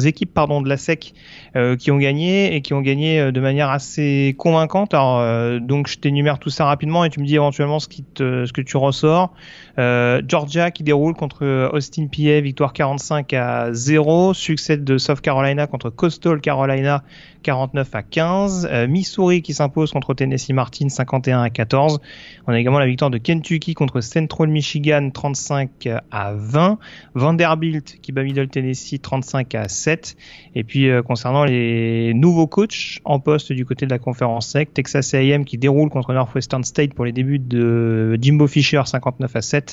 [0.06, 1.14] équipes, pardon, de la SEC
[1.56, 4.92] euh, qui ont gagné et qui ont gagné euh, de manière assez convaincante.
[4.92, 8.52] Alors euh, donc je t'énumère tout ça rapidement et tu me dis éventuellement ce, ce
[8.52, 9.32] que tu ressors.
[9.78, 14.34] Georgia qui déroule contre Austin PA, victoire 45 à 0.
[14.34, 17.04] Succès de South Carolina contre Coastal Carolina
[17.44, 18.68] 49 à 15.
[18.88, 22.00] Missouri qui s'impose contre Tennessee Martin 51 à 14.
[22.46, 26.78] On a également la victoire de Kentucky contre Central Michigan 35 à 20.
[27.14, 30.16] Vanderbilt qui bat Middle Tennessee 35 à 7.
[30.56, 34.74] Et puis concernant les nouveaux coachs en poste du côté de la conférence SEC.
[34.74, 39.42] Texas A&M qui déroule contre Northwestern State pour les débuts de Jimbo Fisher 59 à
[39.42, 39.67] 7.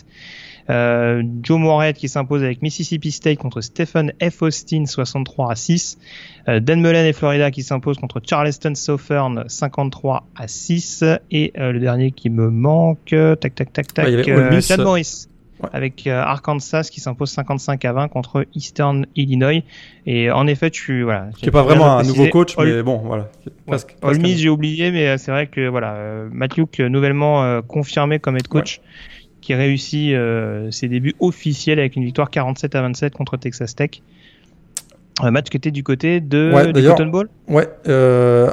[0.69, 4.41] Euh, Joe Moorhead qui s'impose avec Mississippi State contre Stephen F.
[4.41, 5.99] Austin 63 à 6.
[6.47, 11.03] Euh, Dan Mullen et Florida qui s'imposent contre Charleston Southern 53 à 6.
[11.29, 14.07] Et euh, le dernier qui me manque, tac tac tac tac,
[14.61, 15.27] Chad Morris
[15.73, 19.63] avec euh, Arkansas qui s'impose 55 à 20 contre Eastern Illinois.
[20.05, 21.29] Et en effet, tu voilà.
[21.37, 23.29] Qui pas vraiment un nouveau coach, mais bon, voilà.
[23.65, 28.35] Presque, j'ai oublié, mais euh, c'est vrai que voilà, euh, Matt Luke nouvellement confirmé comme
[28.37, 28.81] head coach.
[29.45, 30.15] Qui réussit
[30.71, 34.01] ses débuts officiels avec une victoire 47 à 27 contre Texas Tech.
[35.21, 37.29] Un match qui était du côté de du Cotton Bowl?
[37.47, 37.67] Ouais.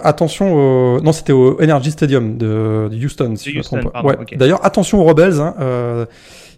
[0.05, 1.01] attention, au...
[1.01, 3.35] non, c'était au Energy Stadium de, Houston.
[3.37, 4.17] Si Houston ouais.
[4.37, 5.41] D'ailleurs, attention aux Rebels.
[5.41, 6.07] Hein,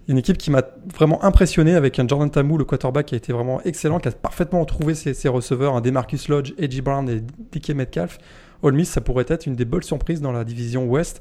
[0.09, 0.63] une équipe qui m'a
[0.95, 4.11] vraiment impressionné avec un Jordan Tamu, le quarterback, qui a été vraiment excellent, qui a
[4.11, 8.19] parfaitement trouvé ses, receveurs, un Demarcus Lodge, Edgy Brown et DK Metcalf.
[8.65, 11.21] Ole Miss, ça pourrait être une des belles surprises dans la division Ouest.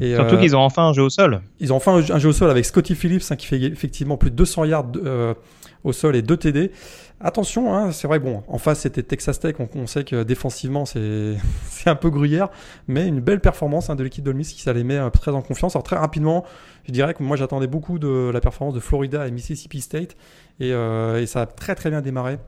[0.00, 1.42] Et, Surtout euh, qu'ils ont enfin un jeu au sol.
[1.58, 4.30] Ils ont enfin un jeu au sol avec Scotty Phillips hein, qui fait effectivement plus
[4.30, 5.34] de 200 yards euh,
[5.82, 6.70] au sol et 2 TD.
[7.20, 11.36] Attention, hein, c'est vrai, bon, en face c'était Texas Tech, on, sait que défensivement c'est
[11.86, 12.48] un peu gruyère,
[12.86, 15.74] mais une belle performance hein, de l'équipe d'Olmis qui ça les met très en confiance.
[15.74, 16.44] Alors très rapidement,
[16.86, 20.16] je dirais que moi j'attendais beaucoup de la performance de Florida et Mississippi State,
[20.60, 22.38] et, euh, et ça a très très bien démarré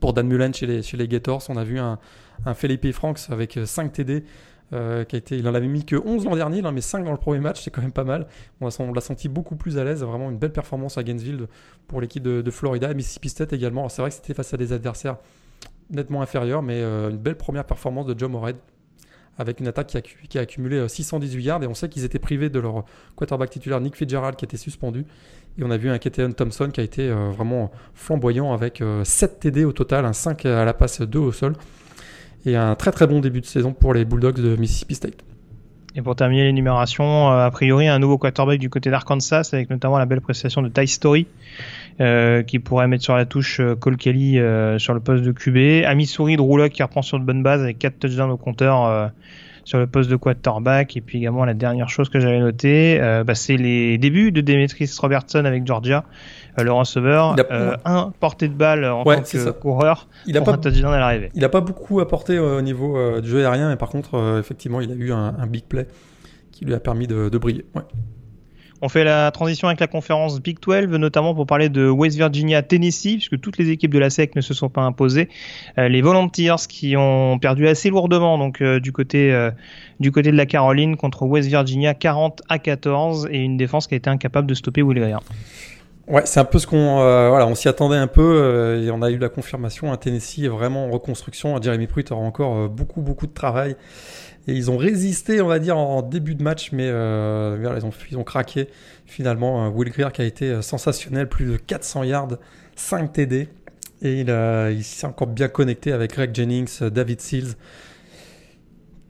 [0.00, 1.44] pour Dan Mullen chez les, chez les Gators.
[1.48, 1.98] On a vu un,
[2.46, 4.24] un Felipe Franks avec 5 TD
[4.72, 6.80] euh, qui a été, il en avait mis que 11 l'an dernier, il en met
[6.80, 8.26] 5 dans le premier match, c'est quand même pas mal.
[8.60, 11.46] On, l'a senti beaucoup plus à l'aise, vraiment une belle performance à Gainesville
[11.86, 13.88] pour l'équipe de, Florida et Mississippi State également.
[13.88, 15.18] C'est vrai que c'était face à des adversaires
[15.90, 18.56] nettement inférieurs, mais euh, une belle première performance de Joe Morehead
[19.36, 22.04] avec une attaque qui a, qui a, accumulé 618 euh, yards et on sait qu'ils
[22.04, 22.84] étaient privés de leur
[23.16, 25.04] quarterback titulaire Nick Fitzgerald qui était suspendu
[25.58, 29.64] et on a vu un Keteon Thompson qui a été vraiment flamboyant avec 7 TD
[29.64, 31.54] au total, un 5 à la passe, 2 au sol
[32.46, 35.24] et un très très bon début de saison pour les Bulldogs de Mississippi State.
[35.96, 39.96] Et pour terminer l'énumération, euh, a priori un nouveau quarterback du côté d'Arkansas avec notamment
[39.98, 41.28] la belle prestation de Ty Story
[42.00, 44.40] euh, qui pourrait mettre sur la touche euh, Cole Kelly
[44.78, 45.84] sur le poste de QB.
[45.86, 49.12] À Missouri, Drew Locke qui reprend sur de bonnes bases avec 4 touchdowns au compteur
[49.64, 50.96] sur le poste de quarterback.
[50.96, 54.90] Et puis également la dernière chose que j'avais notée, bah, c'est les débuts de Demetris
[54.98, 56.04] Robertson avec Georgia.
[56.58, 57.36] le receveur,
[57.84, 60.08] un porté de balle en tant que coureur.
[60.26, 60.58] Il a pas,
[61.34, 64.90] il a pas beaucoup apporté au niveau du jeu aérien, mais par contre, effectivement, il
[64.90, 65.86] a eu un, big play
[66.52, 67.64] qui lui a permis de, de briller.
[67.74, 67.82] Ouais.
[68.84, 72.60] On fait la transition avec la conférence Big 12, notamment pour parler de West Virginia,
[72.60, 75.30] Tennessee, puisque toutes les équipes de la SEC ne se sont pas imposées.
[75.78, 79.50] Euh, les Volunteers qui ont perdu assez lourdement donc euh, du côté euh,
[80.00, 83.94] du côté de la Caroline contre West Virginia 40 à 14 et une défense qui
[83.94, 85.20] a été incapable de stopper Will Greer.
[86.06, 89.10] Ouais, c'est un peu ce qu'on voilà, on s'y attendait un peu et on a
[89.10, 89.94] eu la confirmation.
[89.94, 91.58] Un Tennessee est vraiment en reconstruction.
[91.62, 93.76] Jeremy Pruitt aura encore beaucoup beaucoup de travail.
[94.46, 97.78] Et ils ont résisté, on va dire, en début de match, mais euh,
[98.10, 98.68] ils, ont, craqué.
[99.06, 102.36] Finalement, Will Greer qui a été euh, sensationnel, plus de 400 yards,
[102.76, 103.48] 5 TD.
[104.02, 107.54] Et il, s'est encore bien connecté avec Greg Jennings, David Seals.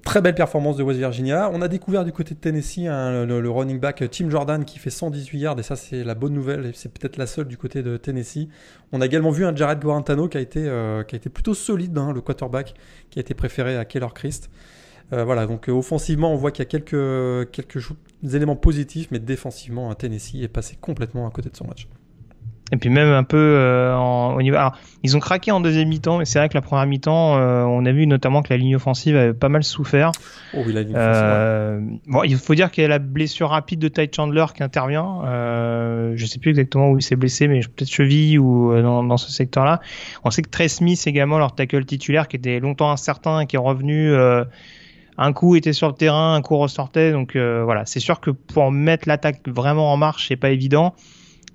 [0.04, 1.50] Très belle performance de West Virginia.
[1.52, 5.38] On a découvert du côté de Tennessee le, running back Tim Jordan qui fait 118
[5.38, 7.96] yards et ça c'est la bonne nouvelle et c'est peut-être la seule du côté de
[7.96, 8.48] Tennessee.
[8.92, 11.54] On a également vu un Jared Guarantano qui a été, euh, qui a été plutôt
[11.54, 12.74] solide, hein, le quarterback
[13.08, 14.50] qui a été préféré à Keller Christ.
[15.14, 17.88] Euh, voilà, donc euh, offensivement, on voit qu'il y a quelques, quelques
[18.34, 21.86] éléments positifs, mais défensivement, Tennessee est passé complètement à côté de son match.
[22.72, 24.56] Et puis même un peu euh, en, au niveau.
[24.56, 27.84] Alors, ils ont craqué en deuxième mi-temps, mais c'est vrai que la première mi-temps, on
[27.84, 30.10] a vu notamment que la ligne offensive avait pas mal souffert.
[30.54, 32.00] Oh oui, la ligne offensive.
[32.06, 35.20] Bon, il faut dire qu'il y a la blessure rapide de Ty Chandler qui intervient.
[36.16, 39.30] Je sais plus exactement où il s'est blessé, mais peut-être cheville ou dans, dans ce
[39.30, 39.80] secteur-là.
[40.24, 43.56] On sait que Trey Smith également, leur tackle titulaire, qui était longtemps incertain et qui
[43.56, 44.10] est revenu
[45.16, 47.12] un coup était sur le terrain, un coup ressortait.
[47.12, 50.94] Donc euh, voilà, c'est sûr que pour mettre l'attaque vraiment en marche, c'est pas évident.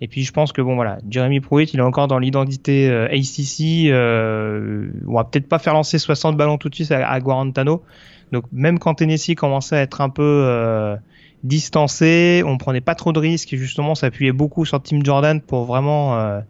[0.01, 3.07] Et puis je pense que bon voilà, Jeremy Pruitt, il est encore dans l'identité euh,
[3.07, 3.89] ACC.
[3.89, 7.83] Euh, on va peut-être pas faire lancer 60 ballons tout de suite à, Guarantano.
[8.31, 10.95] Donc même quand Tennessee commençait à être un peu euh,
[11.43, 16.41] distancé, on prenait pas trop de risques justement s'appuyait beaucoup sur Tim Jordan pour vraiment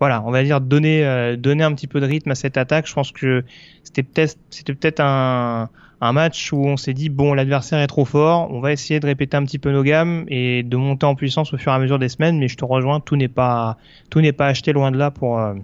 [0.00, 2.86] voilà, on va dire donner donner un petit peu de rythme à cette attaque.
[2.86, 3.42] Je pense que
[3.82, 5.70] c'était peut-être c'était peut-être un
[6.04, 9.06] un match où on s'est dit bon l'adversaire est trop fort, on va essayer de
[9.06, 11.78] répéter un petit peu nos gammes et de monter en puissance au fur et à
[11.78, 12.38] mesure des semaines.
[12.38, 13.78] Mais je te rejoins, tout n'est pas
[14.10, 15.54] tout n'est pas acheté loin de là pour euh,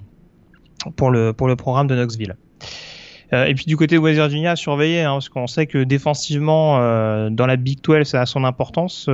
[0.96, 2.36] pour le pour le programme de Knoxville.
[3.32, 6.78] Euh, et puis du côté de West Virginia, surveiller, hein, parce qu'on sait que défensivement,
[6.80, 9.08] euh, dans la Big 12, ça a son importance.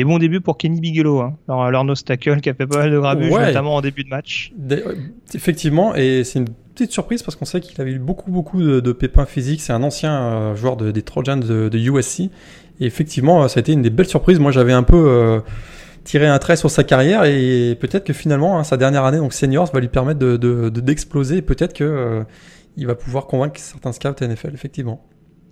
[0.00, 2.98] Des bons débuts pour Kenny Bigelow, hein, leur, leur qui a fait pas mal de
[2.98, 4.50] grabuge, notamment en début de match.
[5.34, 8.92] Effectivement, et c'est une petite surprise parce qu'on sait qu'il avait eu beaucoup beaucoup de,
[8.92, 9.60] pépins physiques.
[9.60, 12.30] C'est un ancien euh, joueur des Trojans de, USC.
[12.80, 14.38] Et effectivement, euh, ça a été une des belles surprises.
[14.38, 15.40] Moi, j'avais un peu euh,
[16.04, 19.34] tiré un trait sur sa carrière et peut-être que finalement, hein, sa dernière année, donc
[19.34, 21.42] seniors, va lui permettre de d'exploser.
[21.42, 22.24] peut-être que
[22.78, 25.04] il va pouvoir convaincre certains scouts NFL, effectivement.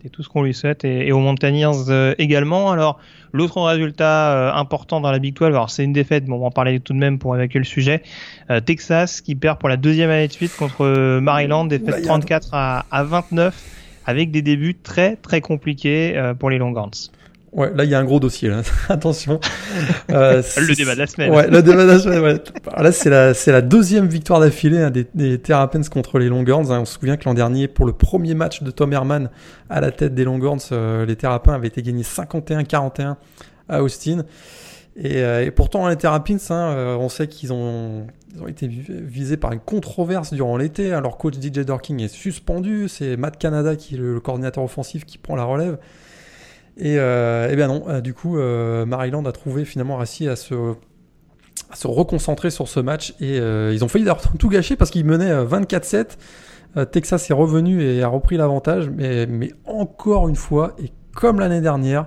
[0.02, 2.70] C'est tout ce qu'on lui souhaite et, aux Mountaineers euh, également.
[2.70, 3.00] Alors,
[3.32, 6.46] l'autre résultat euh, important dans la Big 12, alors c'est une défaite, mais on va
[6.46, 8.02] en parler tout de même pour évacuer le sujet.
[8.50, 12.87] Euh, Texas qui perd pour la deuxième année de suite contre Maryland, défaite 34 à,
[12.92, 13.74] à 29
[14.06, 17.11] avec des débuts très très compliqués pour les Longhorns.
[17.52, 18.48] Ouais, là il y a un gros dossier.
[18.48, 18.62] Là.
[18.88, 19.40] Attention.
[20.11, 21.32] Euh, le débat de la semaine.
[21.32, 22.22] Ouais, le débat de la semaine.
[22.22, 22.42] Ouais.
[22.76, 26.70] là c'est la c'est la deuxième victoire d'affilée hein, des, des Terrapins contre les Longhorns.
[26.70, 26.80] Hein.
[26.80, 29.30] On se souvient que l'an dernier, pour le premier match de Tom Herman
[29.70, 33.16] à la tête des Longhorns, euh, les Terrapins avaient été gagnés 51-41
[33.68, 34.24] à Austin.
[34.96, 39.37] Et, euh, et, pourtant les Terrapins, hein, on sait qu'ils ont ils ont été visés
[39.37, 40.92] par une controverse durant l'été.
[40.92, 41.00] Hein.
[41.00, 42.88] Leur coach DJ Dorking est suspendu.
[42.88, 45.78] C'est Matt Canada qui est le coordinateur offensif qui prend la relève.
[46.79, 50.55] Et, euh, bien non, euh, du coup, euh, Maryland a trouvé finalement réussi à se,
[51.85, 54.07] reconcentrer sur ce match et ils ont failli
[54.38, 56.17] tout gâcher parce qu'ils menaient 24-7.
[56.93, 62.07] Texas est revenu et a repris l'avantage, mais, encore une fois, et comme l'année dernière,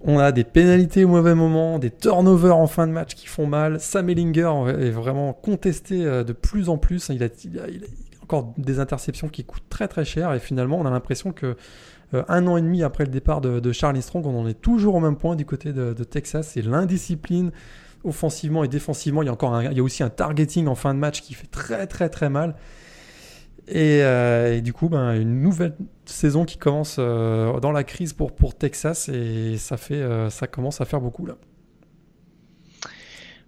[0.00, 3.46] on a des pénalités au mauvais moment, des turnovers en fin de match qui font
[3.46, 3.80] mal.
[3.80, 7.10] Sam Ellinger est vraiment contesté de plus en plus.
[7.10, 7.66] Il a, il a
[8.22, 11.56] encore des interceptions qui coûtent très très cher et finalement on a l'impression que
[12.14, 14.94] euh, un an et demi après le départ de, Charlie Strong, on en est toujours
[14.94, 16.50] au même point du côté de, Texas.
[16.54, 17.50] C'est l'indiscipline
[18.04, 19.22] offensivement et défensivement.
[19.22, 21.34] Il y a encore il y a aussi un targeting en fin de match qui
[21.34, 22.54] fait très très très mal.
[23.70, 28.32] Et, euh, du coup, ben, une nouvelle saison qui commence euh, dans la crise pour,
[28.56, 31.34] Texas et ça, fait, ça commence à faire beaucoup là.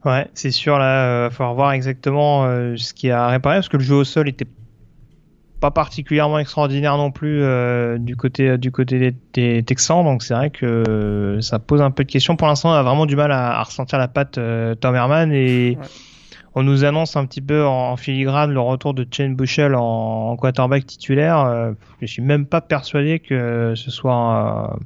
[0.05, 2.45] Ouais, c'est sûr, là, il va falloir voir exactement
[2.77, 4.47] ce qui a réparé parce que le jeu au sol était
[5.61, 10.03] pas particulièrement extraordinaire non plus euh, du côté du côté des, Texans.
[10.03, 12.37] Donc c'est vrai que euh, ça pose un peu de questions.
[12.37, 15.33] Pour l'instant on a vraiment du mal à, ressentir la patte euh, Tom Herman.
[15.33, 15.79] Et
[16.55, 20.87] on nous annonce un petit peu en, filigrane le retour de Chen Bushel en, quarterback
[20.87, 21.41] titulaire.
[21.41, 24.79] Euh, je suis même pas persuadé que ce soit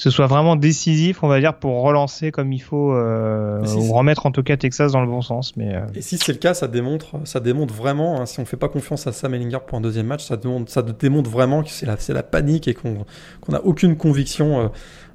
[0.00, 4.24] ce soit vraiment décisif, on va dire, pour relancer comme il faut euh, ou remettre
[4.24, 5.54] en tout cas Texas dans le bon sens.
[5.58, 5.82] Mais euh.
[5.94, 8.18] et si c'est le cas, ça démontre, ça démontre vraiment.
[8.18, 10.72] Hein, si on fait pas confiance à Sam Ellinger pour un deuxième match, ça démontre,
[10.72, 13.04] ça démontre vraiment que c'est la, la panique et qu'on
[13.50, 14.60] n'a aucune conviction.
[14.60, 14.68] Euh,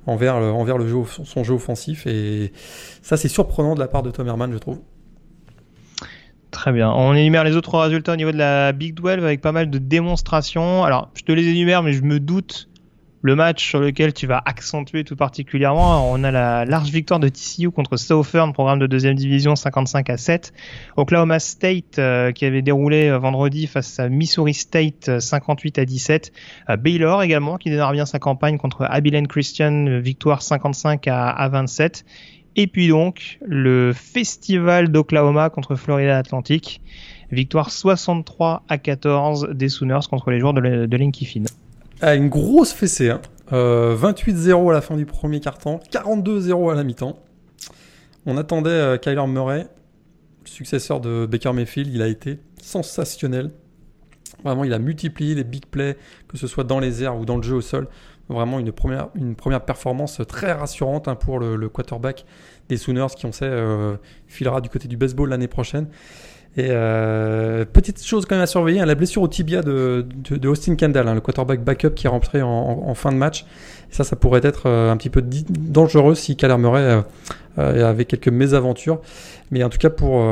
[0.07, 2.53] envers, le, envers le jeu, son jeu offensif et
[3.01, 4.77] ça c'est surprenant de la part de Tom Herman je trouve.
[6.51, 6.91] Très bien.
[6.91, 9.79] On énumère les autres résultats au niveau de la Big 12 avec pas mal de
[9.79, 10.83] démonstrations.
[10.83, 12.69] Alors, je te les énumère, mais je me doute
[13.25, 17.27] le match sur lequel tu vas accentuer tout particulièrement, on a la large victoire de
[17.27, 20.53] TCU contre Southern, programme de deuxième division 55 à 7.
[20.95, 25.85] Oklahoma State euh, qui avait déroulé euh, vendredi face à Missouri State 58 euh, à
[25.85, 26.33] 17.
[26.77, 32.05] Baylor également qui démarre bien sa campagne contre Abilene Christian, victoire 55 à, à 27.
[32.57, 36.79] Et puis donc le festival d'Oklahoma contre Florida Atlantic,
[37.31, 41.41] victoire 63 à 14 des Sooners contre les joueurs de, Linky.
[42.07, 43.09] Ah, une grosse fessée.
[43.09, 43.19] Hein.
[43.49, 47.17] 28-0 euh, à la fin du premier quart-temps, 42-0 à la mi-temps.
[48.27, 49.65] On attendait euh, Kyler Murray,
[50.43, 51.91] successeur de Baker Mayfield.
[51.91, 53.49] Il a été sensationnel.
[54.43, 57.37] Vraiment, il a multiplié les big plays, que ce soit dans les airs ou dans
[57.37, 57.87] le jeu au sol.
[58.29, 62.23] Vraiment une première, une première performance très rassurante hein, pour le, quarterback
[62.69, 65.87] des Sooners qui, on sait, euh, filera du côté du baseball l'année prochaine.
[66.57, 70.05] Et euh, petite chose quand même à surveiller, hein, la blessure au tibia de,
[70.45, 73.45] Austin Kendall, hein, le quarterback backup qui est rentré en, fin de match.
[73.89, 77.03] ça, ça pourrait être euh, un petit peu dangereux si Kyler Murray
[77.57, 79.01] euh, avait quelques mésaventures.
[79.51, 80.23] Mais en tout cas, pour,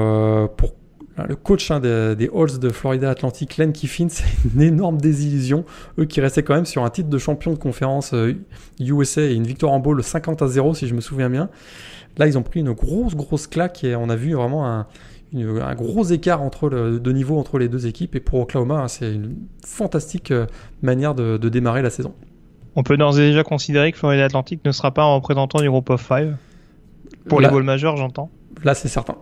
[0.55, 0.73] pour
[1.27, 4.23] le coach hein, des, des, Halls de Florida Atlantic, Len Kiffin, c'est
[4.55, 5.65] une énorme désillusion.
[5.99, 8.15] Eux qui restaient quand même sur un titre de champion de conférence
[8.79, 11.49] USA et une victoire en bowl 50 à 0 si je me souviens bien.
[12.17, 14.85] Là, ils ont pris une grosse, grosse claque et on a vu vraiment un,
[15.35, 18.15] un gros écart entre le, de niveau entre les deux équipes.
[18.15, 20.45] Et pour Oklahoma, hein, c'est une fantastique euh,
[20.81, 22.13] manière de, démarrer la saison.
[22.75, 25.69] On peut d'ores et déjà considérer que Florida Atlantic ne sera pas un représentant du
[25.69, 26.35] groupe of five.
[27.27, 28.29] Pour les bowls majeurs, j'entends.
[28.63, 29.15] Là, c'est certain.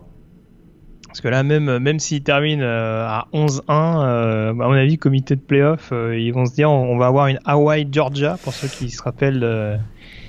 [1.07, 5.35] Parce que là, même, même s'ils terminent euh, à 11-1, euh, à mon avis, comité
[5.35, 9.03] de playoff, ils vont se dire on, va avoir une Hawaii-Georgia, pour ceux qui se
[9.03, 9.43] rappellent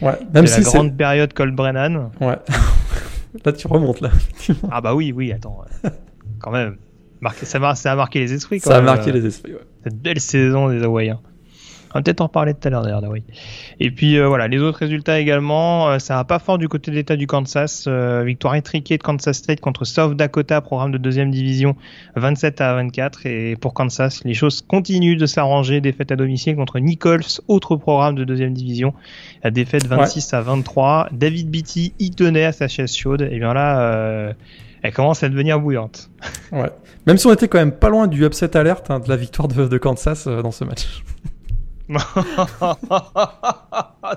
[0.02, 2.10] ouais, même de la grande période Colt Brennan.
[2.20, 2.38] Ouais.
[3.44, 4.10] Là, tu remontes, là.
[4.70, 5.64] ah bah oui, oui, attends.
[6.38, 6.76] quand même.
[7.32, 9.60] ça, ça, a marqué les esprits, quand Ça a marqué les esprits, ouais.
[9.84, 11.20] Cette belle saison des Hawaïens.
[11.94, 13.22] On va peut-être en reparler tout à l'heure d'ailleurs d'Hawaï.
[13.80, 16.90] Et puis euh, voilà, les autres résultats également, euh, ça va pas fort du côté
[16.90, 17.84] de l'État du Kansas.
[17.86, 21.76] Euh, victoire étriquée de Kansas State contre South Dakota, programme de deuxième division,
[22.16, 23.26] 27 à 24.
[23.26, 25.80] Et pour Kansas, les choses continuent de s'arranger.
[25.80, 28.94] Défaite à domicile contre Nichols, autre programme de deuxième division,
[29.44, 31.08] défaite 26 à 23.
[31.12, 33.28] David Beatty y tenait à sa chaise chaude.
[33.30, 34.34] Et bien là,
[34.82, 36.10] elle commence à devenir bouillante.
[36.52, 36.70] Ouais.
[37.06, 39.48] Même si on était quand même pas loin du upset alert hein, de la victoire
[39.48, 41.02] de, de Kansas dans ce match.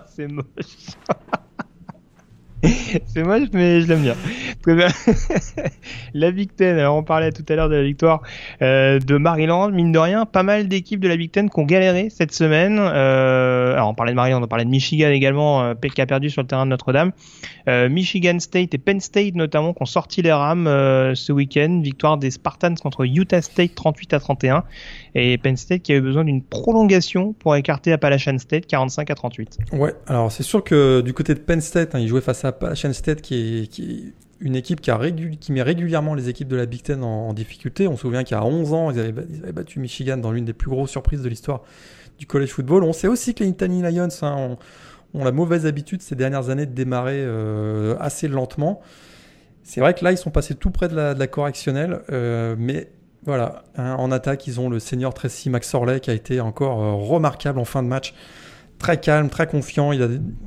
[0.08, 0.96] C'est moche.
[3.08, 4.16] c'est moche, mais je l'aime bien.
[6.14, 8.24] la Big Ten, alors on parlait tout à l'heure de la victoire
[8.62, 9.70] euh, de Maryland.
[9.70, 12.80] Mine de rien, pas mal d'équipes de la Big Ten qui ont galéré cette semaine.
[12.80, 16.30] Euh, alors on parlait de Maryland, on parlait de Michigan également, euh, qui a perdu
[16.30, 17.12] sur le terrain de Notre-Dame.
[17.68, 21.82] Euh, Michigan State et Penn State notamment qui ont sorti les rames ce week-end.
[21.84, 24.64] Victoire des Spartans contre Utah State 38 à 31.
[25.14, 29.60] Et Penn State qui avait besoin d'une prolongation pour écarter Appalachian State 45 à 38.
[29.74, 32.52] Ouais, alors c'est sûr que du côté de Penn State, hein, ils jouaient face à
[32.56, 36.84] Appalachian State qui est, qui une équipe qui, met régulièrement les équipes de la Big
[36.84, 37.88] Ten en, difficulté.
[37.88, 39.12] On se souvient qu'il y a 11 ans, ils avaient,
[39.54, 41.62] battu Michigan dans l'une des plus grosses surprises de l'histoire
[42.20, 42.84] du college football.
[42.84, 44.58] On sait aussi que les Nittany Lions hein,
[45.14, 48.82] ont, la mauvaise habitude ces dernières années de démarrer euh, assez lentement.
[49.64, 52.92] C'est vrai que là, ils sont passés tout près de la, correctionnelle, euh, mais
[53.26, 56.94] voilà, hein, en attaque, ils ont le senior Tracy McSorley qui a été encore euh,
[56.94, 58.14] remarquable en fin de match.
[58.78, 59.92] Très calme, très confiant.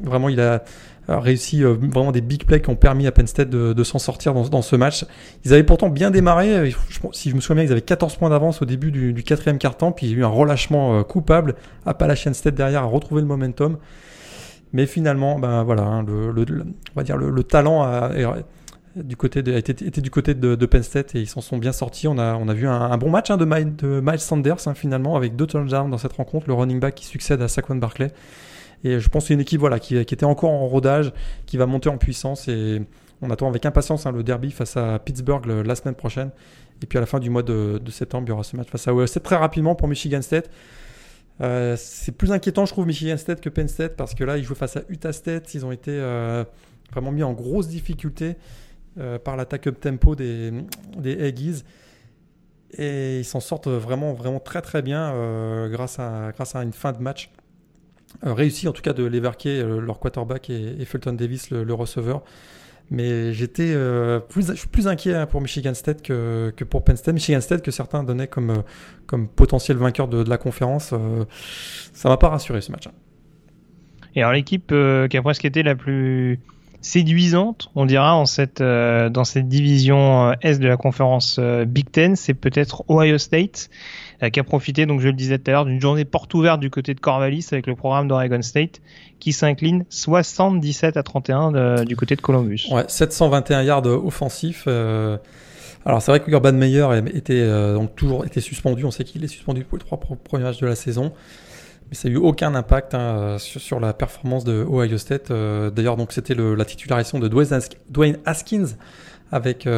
[0.02, 0.62] Vraiment, il a
[1.08, 4.34] réussi euh, vraiment des big plays qui ont permis à Penn State de, s'en sortir
[4.34, 5.06] dans, ce match.
[5.44, 6.70] Ils avaient pourtant bien démarré.
[7.12, 9.92] Si je me souviens bien, ils avaient 14 points d'avance au début du, quatrième quart-temps,
[9.92, 11.54] puis il y a eu un relâchement euh, coupable.
[11.86, 13.78] Appalachian State derrière a retrouvé le momentum.
[14.74, 18.10] Mais finalement, ben voilà, hein, le, on va dire le, talent a,
[18.96, 22.06] du côté de, été, du côté de, Penn State et ils s'en sont bien sortis.
[22.06, 25.36] On a, on a vu un, bon match hein, de, Miles, Sanders hein, finalement avec
[25.36, 28.12] deux touchdowns dans cette rencontre, le running back qui succède à Saquon Barclay.
[28.84, 31.12] Et je pense que c'est une équipe voilà, qui, était encore en rodage,
[31.46, 32.48] qui va monter en puissance.
[32.48, 32.82] Et
[33.20, 36.30] on attend avec impatience hein, le derby face à Pittsburgh la semaine prochaine.
[36.82, 38.86] Et puis à la fin du mois de, septembre, il y aura ce match face
[38.86, 39.22] à OSC.
[39.22, 40.50] Très rapidement pour Michigan State.
[41.40, 44.44] Euh, c'est plus inquiétant, je trouve, Michigan State que Penn State parce que là, ils
[44.44, 45.55] jouent face à Utah State.
[45.55, 46.44] Ils ont été euh,
[46.92, 48.36] vraiment mis en grosse difficulté.
[49.24, 50.53] par l'attaque up tempo des,
[50.96, 51.64] des Aggies.
[52.76, 56.92] Et ils s'en sortent vraiment, vraiment très très bien grâce, à, grâce à une fin
[56.92, 57.30] de match
[58.22, 62.22] réussi en tout cas de l'éverquer leur quarterback et, Fulton Davis le receveur.
[62.90, 66.84] Mais j'étais euh, plus, je suis plus inquiet hein, pour Michigan State que, que, pour
[66.84, 67.14] Penn State.
[67.14, 68.62] Michigan State que certains donnaient comme, euh,
[69.06, 71.24] comme potentiel vainqueur de, la conférence, euh,
[71.92, 72.86] ça m'a pas rassuré ce match.
[72.86, 72.92] Hein.
[74.14, 76.40] Et alors l'équipe qui a presque été la plus
[76.81, 82.85] séduisante, on dira, cette, dans cette division Est de la conférence Big Ten, c'est peut-être
[82.89, 83.68] Ohio State.
[84.22, 86.59] Euh, qui a profité, donc je le disais tout à l'heure, d'une journée porte ouverte
[86.59, 88.81] du côté de Corvallis avec le programme d'Oregon State
[89.20, 92.66] qui s'incline 77 à 31 du côté de Columbus.
[92.72, 94.64] Ouais, 721 yards offensifs.
[94.66, 95.18] Euh,
[95.87, 98.85] alors c'est vrai que Urban Meyer était euh, donc toujours été suspendu.
[98.85, 101.12] On sait qu'il est suspendu pour les trois premiers matchs de la saison,
[101.89, 105.30] mais ça n'a eu aucun impact hein, sur, la performance de Ohio State.
[105.30, 108.76] D'ailleurs, donc c'était la titularisation de Dwayne Haskins
[109.32, 109.68] avec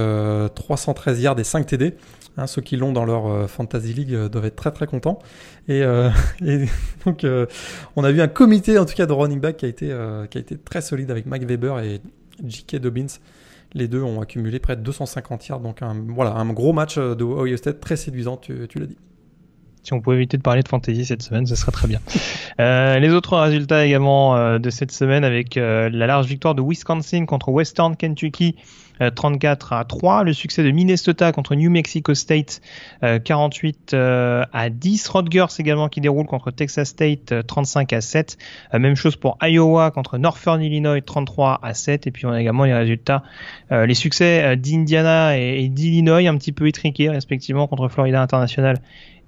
[0.55, 1.95] 313 yards et 5 TD.
[2.37, 5.19] Hein, ceux qui l'ont dans leur euh, Fantasy League euh, doivent être très très contents.
[5.69, 6.11] Et, euh,
[7.05, 7.27] donc,
[7.97, 10.27] on a vu un comité en tout cas de running back qui a été, a
[10.65, 12.01] très solide avec Mike Weber et
[12.45, 12.77] J.K.
[12.77, 13.19] Dobbins.
[13.73, 15.61] Les deux ont accumulé près de 250 yards.
[15.61, 18.97] Donc, un, voilà, un gros match de Ohio State très séduisant, tu l'as dit.
[19.83, 22.01] Si on pouvait éviter de parler de fantasy cette semaine, ce serait très bien.
[22.59, 27.97] les autres résultats également de cette semaine avec la large victoire de Wisconsin contre Western
[27.97, 28.57] Kentucky
[29.09, 30.25] 34 euh, à 3.
[30.25, 32.61] Le succès de Minnesota contre New Mexico State
[33.01, 35.09] 48 euh, euh, à 10.
[35.09, 38.37] Rutgers également qui déroule contre Texas State 35 à 7.
[38.75, 42.07] Même chose pour Iowa contre Northern Illinois 33 à 7.
[42.07, 43.23] Et puis on a également les résultats,
[43.71, 48.79] les succès d'Indiana et, d'Illinois un petit peu étriqués respectivement contre Florida International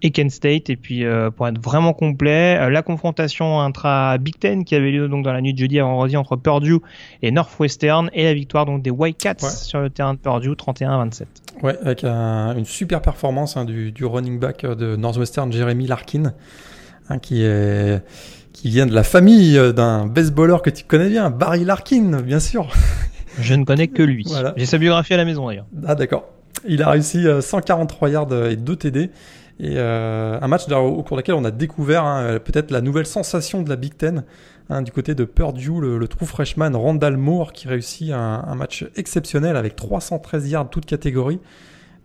[0.03, 0.71] et Kent State.
[0.71, 4.91] Et puis euh, pour être vraiment complet, euh, la confrontation intra Big Ten qui avait
[4.91, 6.79] lieu donc dans la nuit de jeudi à vendredi entre Purdue
[7.23, 11.25] et Northwestern et la victoire donc des White sur le terrain de Purdue 31-27.
[11.63, 16.33] Ouais, avec une super performance hein, du, running back de Northwestern Jeremy Larkin,
[17.09, 18.03] hein, qui est
[18.53, 22.41] qui vient de la famille euh, d'un baseballer que tu connais bien, Barry Larkin, bien
[22.41, 22.69] sûr.
[23.39, 24.27] Je ne connais que lui.
[24.57, 25.67] J'ai sa biographie à la maison d'ailleurs.
[25.87, 26.27] Ah d'accord.
[26.69, 29.11] Il a réussi 143 yards et 2 TD.
[29.63, 33.63] Et euh, un match au cours duquel on a découvert hein, peut-être la nouvelle sensation
[33.63, 34.25] de la Big Ten,
[34.69, 39.57] hein, du côté de Purdue, le, true freshman Randall Moore qui réussit un, match exceptionnel
[39.57, 41.39] avec 313 yards toutes catégories,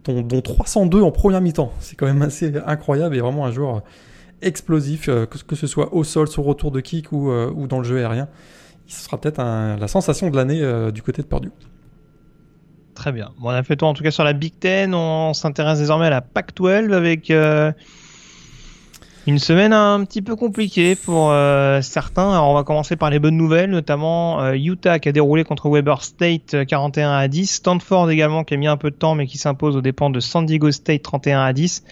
[0.06, 1.74] dont, 302 en première mi-temps.
[1.80, 3.82] C'est quand même assez incroyable et vraiment un joueur
[4.44, 7.80] explosif, euh, que, ce soit au sol, sur retour de kick ou, euh, ou dans
[7.80, 8.28] le jeu aérien.
[8.88, 10.62] Il sera peut-être la sensation de l'année
[10.94, 11.52] du côté de Purdue.
[12.98, 13.30] Très bien.
[13.38, 14.96] Bon, on a fait toi en tout cas sur la Big Ten.
[14.96, 17.72] On s'intéresse désormais à la Pac-12 avec euh,
[19.28, 22.32] une semaine un petit peu compliquée pour euh, certains.
[22.32, 25.70] Alors on va commencer par les bonnes nouvelles, notamment euh, Utah qui a déroulé contre
[25.70, 27.46] Weber State 41 à 10.
[27.46, 30.20] Stanford également qui a mis un peu de temps mais qui s'impose aux dépens de
[30.20, 31.84] San Diego State 31 à 10.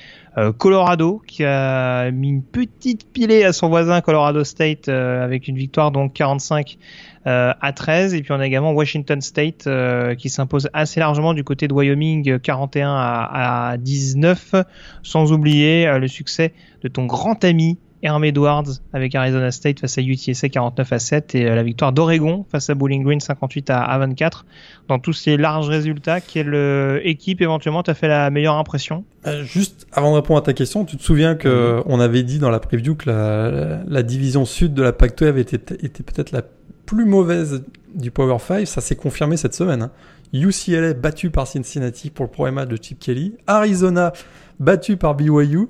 [0.57, 5.91] Colorado qui a mis une petite pilée à son voisin Colorado State avec une victoire
[5.91, 8.13] donc 45 euh, à 13.
[8.13, 11.73] Et puis on a également Washington State euh, qui s'impose assez largement du côté de
[11.73, 14.55] Wyoming 41 à, à 19.
[15.03, 19.97] Sans oublier euh, le succès de ton grand ami Herm Edwards avec Arizona State face
[19.97, 23.97] à UTSA 49 à 7 et la victoire d'Oregon face à Bowling Green 58 à,
[23.97, 24.45] 24.
[24.87, 29.05] Dans tous ces larges résultats, quelle équipe éventuellement t'a fait la meilleure impression?
[29.45, 32.51] Juste avant de répondre à ta question, tu te souviens que on avait dit dans
[32.51, 36.43] la preview que la, la division sud de la Pac-12 était, était peut-être la
[36.85, 37.63] plus mauvaise
[37.93, 39.83] du Power 5, ça s'est confirmé cette semaine.
[39.83, 39.91] Hein.
[40.33, 43.35] UCLA battu par Cincinnati pour le premier match de Chip Kelly.
[43.47, 44.13] Arizona
[44.59, 45.67] battu par BYU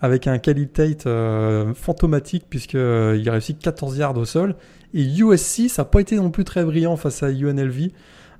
[0.00, 4.54] avec un Kelly Tate euh, fantomatique puisqu'il euh, a réussi 14 yards au sol.
[4.94, 7.90] Et USC, ça n'a pas été non plus très brillant face à UNLV.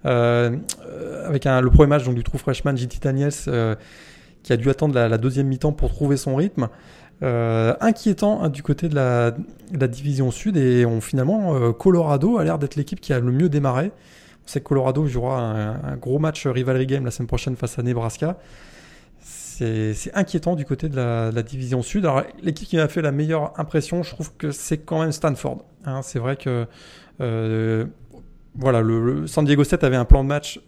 [0.04, 0.56] Euh,
[1.24, 3.32] avec un, le premier match donc, du trou freshman JT Daniels
[4.42, 6.68] qui a dû attendre la deuxième mi-temps pour trouver son rythme.
[7.22, 9.32] Euh, inquiétant hein, du côté de la,
[9.88, 13.48] division sud et on, finalement euh, Colorado a l'air d'être l'équipe qui a le mieux
[13.48, 13.90] démarré.
[14.44, 17.82] On sait que Colorado jouera un, gros match rivalry game la semaine prochaine face à
[17.82, 18.38] Nebraska.
[19.20, 22.04] C'est inquiétant du côté de la, division sud.
[22.04, 25.64] Alors l'équipe qui m'a fait la meilleure impression, je trouve que c'est quand même Stanford.
[25.86, 26.02] Hein.
[26.02, 26.66] c'est vrai que
[27.22, 27.86] euh,
[28.54, 30.60] voilà, le, San Diego State avait un plan de match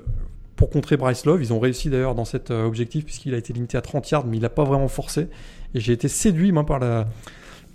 [0.57, 1.43] pour contrer Bryce Love.
[1.43, 4.39] Ils ont réussi d'ailleurs dans cet objectif puisqu'il a été limité à 30 yards, mais
[4.39, 5.29] il n'a pas vraiment forcé.
[5.75, 7.07] Et j'ai été séduit, moi, par la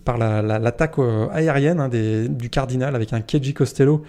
[0.03, 4.03] par l'attaque la, euh, aérienne hein, du Cardinal avec un Keji Costello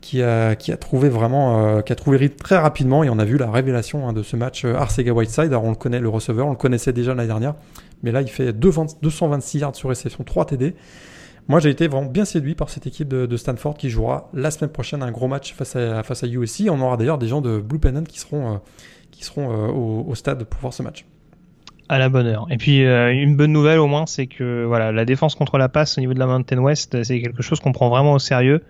[0.00, 3.24] qui a, qui a trouvé vraiment euh, qui a trouvé très rapidement et on a
[3.24, 6.08] vu la révélation hein, de ce match euh, Arcega Whiteside alors on le connaît le
[6.08, 7.54] receveur on le connaissait déjà l'année dernière
[8.02, 10.74] mais là il fait 220, 226 yards sur réception 3 TD
[11.48, 14.70] moi j'ai été vraiment bien séduit par cette équipe de, Stanford qui jouera la semaine
[14.70, 16.68] prochaine un gros match face à, face à USC.
[16.70, 18.62] On aura d'ailleurs des gens de Blue Pennant qui seront,
[19.10, 21.04] qui seront au, stade pour voir ce match.
[21.88, 22.46] À la bonne heure.
[22.50, 25.98] Et puis une bonne nouvelle au moins, c'est que voilà, la défense contre la passe
[25.98, 28.62] au niveau de la Mountain West, c'est quelque chose qu'on prend vraiment au sérieux.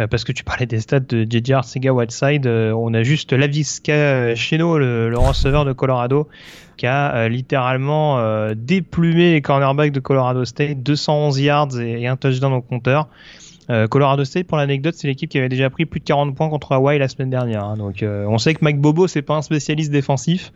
[0.00, 3.32] Euh, parce que tu parlais des stats de JJ Sega Whiteside, euh, on a juste
[3.32, 6.28] Lavisca Cheno, le, le receveur de Colorado,
[6.76, 8.18] qui a euh, littéralement
[8.54, 13.08] déplumé les cornerbacks de Colorado State, 211 yards et, un touchdown au compteur.
[13.88, 16.72] Colorado State, pour l'anecdote, c'est l'équipe qui avait déjà pris plus de 40 points contre
[16.72, 17.64] Hawaii la semaine dernière.
[17.64, 17.76] Hein.
[17.78, 20.52] donc, on sait que Mike Bobo, c'est pas un spécialiste défensif,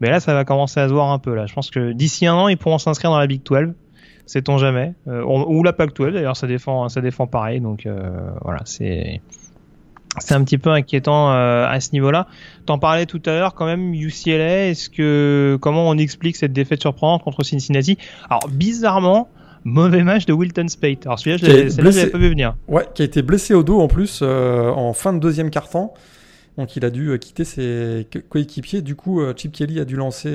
[0.00, 1.34] mais là, ça va commencer à se voir un peu.
[1.34, 3.74] Là, je pense que d'ici un an, ils pourront s'inscrire dans la Big 12
[4.26, 4.94] sait-on jamais.
[5.08, 7.60] Euh, ou la Pac-12 d'ailleurs, ça défend, ça défend pareil.
[7.60, 8.10] Donc euh,
[8.42, 9.20] voilà, c'est
[10.18, 12.28] c'est un petit peu inquiétant euh, à ce niveau-là.
[12.66, 14.68] T'en parlais tout à l'heure quand même UCLA.
[14.68, 17.98] Est-ce que comment on explique cette défaite surprenante contre Cincinnati?
[18.28, 19.28] Alors bizarrement.
[19.66, 21.06] Mauvais match de Wilton Spate.
[21.06, 22.54] Alors celui-là, je l'avais pas vu venir.
[22.68, 25.94] Ouais, qui a été blessé au dos en plus en fin de deuxième quart-temps.
[26.56, 28.82] Donc il a dû quitter ses coéquipiers.
[28.82, 30.30] Du coup, Chip Kelly a dû lancer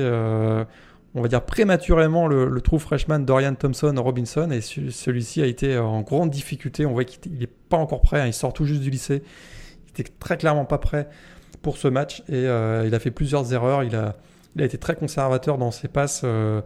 [1.15, 6.01] on va dire prématurément le, trou freshman Dorian Thompson Robinson et celui-ci a été en
[6.01, 6.85] grande difficulté.
[6.85, 8.27] On voit qu'il n'est pas encore prêt, hein.
[8.27, 9.23] il sort tout juste du lycée.
[9.87, 11.09] Il était très clairement pas prêt
[11.61, 13.83] pour ce match et euh, il a fait plusieurs erreurs.
[13.83, 14.15] Il a,
[14.57, 16.21] été très conservateur dans ses passes.
[16.23, 16.61] Euh,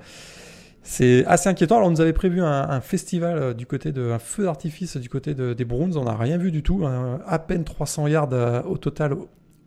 [0.82, 1.78] c'est assez inquiétant.
[1.78, 5.10] Alors, on nous avait prévu un, festival euh, du côté de, un feu d'artifice du
[5.10, 5.96] côté des Browns.
[5.98, 6.86] On n'a rien vu du tout.
[6.86, 9.16] à peine 300 yards au total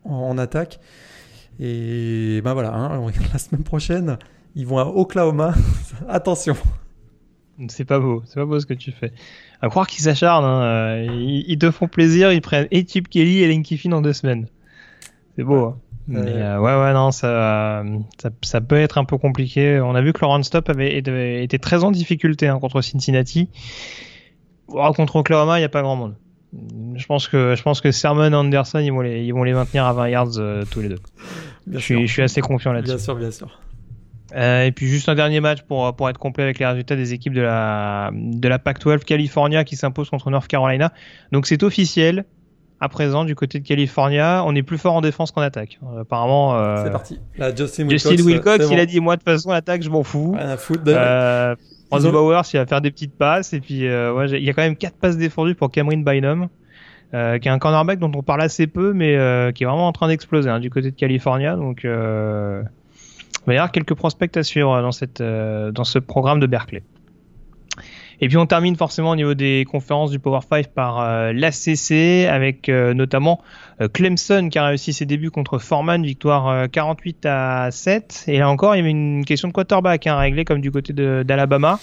[0.07, 0.79] en, attaque.
[1.59, 3.01] Et ben voilà, hein,
[3.33, 4.17] la semaine prochaine,
[4.55, 5.53] ils vont à Oklahoma.
[6.09, 6.55] Attention.
[7.69, 9.11] C'est pas beau, c'est pas beau ce que tu fais.
[9.61, 10.61] À croire qu'ils s'acharnent, hein.
[10.61, 14.13] Euh, ils, te font plaisir, ils prennent et Chip Kelly et Linky Finn en deux
[14.13, 14.47] semaines.
[15.35, 15.65] C'est beau.
[15.65, 15.77] Hein.
[16.07, 17.83] Mais euh, ouais, ouais, non, ça,
[18.41, 19.81] ça, peut être un peu compliqué.
[19.81, 23.49] On a vu que Laurent Stop avait été, très en difficulté hein, contre Cincinnati.
[24.67, 26.15] contre Oklahoma, il n'y a pas grand monde.
[26.95, 29.53] Je pense que je pense que Sermon et Anderson, ils vont les, ils vont les
[29.53, 30.99] maintenir à 20 yards euh, tous les deux.
[31.71, 32.95] je, suis, je suis assez confiant là-dessus.
[32.95, 33.59] Bien sûr, bien sûr.
[34.35, 37.13] Euh, et puis juste un dernier match pour, pour être complet avec les résultats des
[37.13, 40.93] équipes de la, de la Pac-12 California qui s'impose contre North Carolina.
[41.31, 42.25] Donc c'est officiel.
[42.79, 45.79] À présent, du côté de California, on est plus fort en défense qu'en attaque.
[45.83, 46.55] Euh, apparemment.
[46.55, 47.19] Euh, c'est parti.
[47.55, 47.87] Justin
[48.23, 50.35] Wilcox, il a dit moi de toute façon l'attaque je m'en fous.
[50.37, 50.83] Rien à foutre.
[50.85, 51.55] Euh,
[51.89, 54.75] Bowers, il va faire des petites passes et puis ouais, il y a quand même
[54.75, 56.49] quatre passes défendues pour Cameron Bynum.
[57.13, 59.87] Euh, qui est un cornerback dont on parle assez peu, mais euh, qui est vraiment
[59.87, 61.55] en train d'exploser hein, du côté de California.
[61.55, 62.63] Donc, euh,
[62.93, 66.47] il va y avoir quelques prospects à suivre dans, cette, euh, dans ce programme de
[66.47, 66.83] Berkeley.
[68.19, 72.27] Et puis on termine forcément au niveau des conférences du Power 5 par euh, l'ACC
[72.27, 73.41] avec euh, notamment
[73.93, 78.25] Clemson qui a réussi ses débuts contre Foreman, victoire 48 à 7.
[78.27, 80.93] Et là encore, il y avait une question de quarterback hein, réglée comme du côté
[80.93, 81.79] d'Alabama.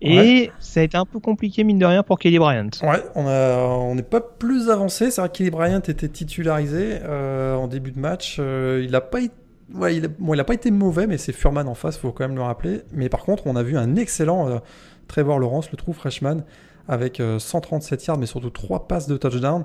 [0.00, 2.68] Et ça a été un peu compliqué, mine de rien, pour Kelly Bryant.
[2.82, 5.10] Ouais, on n'est pas plus avancé.
[5.10, 8.38] C'est vrai que Kelly Bryant était titularisé en début de match.
[8.38, 9.34] il n'a pas été
[9.74, 12.36] Ouais, il n'a bon, pas été mauvais, mais c'est Furman en face, faut quand même
[12.36, 12.82] le rappeler.
[12.92, 14.58] Mais par contre, on a vu un excellent euh,
[15.08, 16.44] Trevor Lawrence, le trou freshman,
[16.88, 19.64] avec 137 euh, yards, mais surtout 3 passes de touchdown.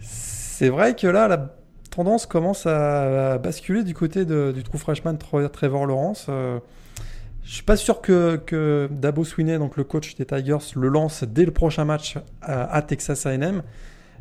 [0.00, 1.54] C'est vrai que là, la
[1.90, 6.26] tendance commence à, basculer du côté du trou freshman Trevor Lawrence.
[6.28, 6.58] Euh,
[7.44, 11.24] je suis pas sûr que, que, Dabo Swinney, donc le coach des Tigers, le lance
[11.24, 13.62] dès le prochain match à, Texas A&M.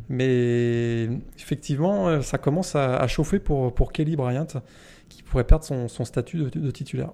[0.10, 4.48] Mais effectivement, euh, ça commence à, chauffer pour, Kelly Bryant,
[5.10, 7.12] qui pourrait perdre son statut de, titulaire.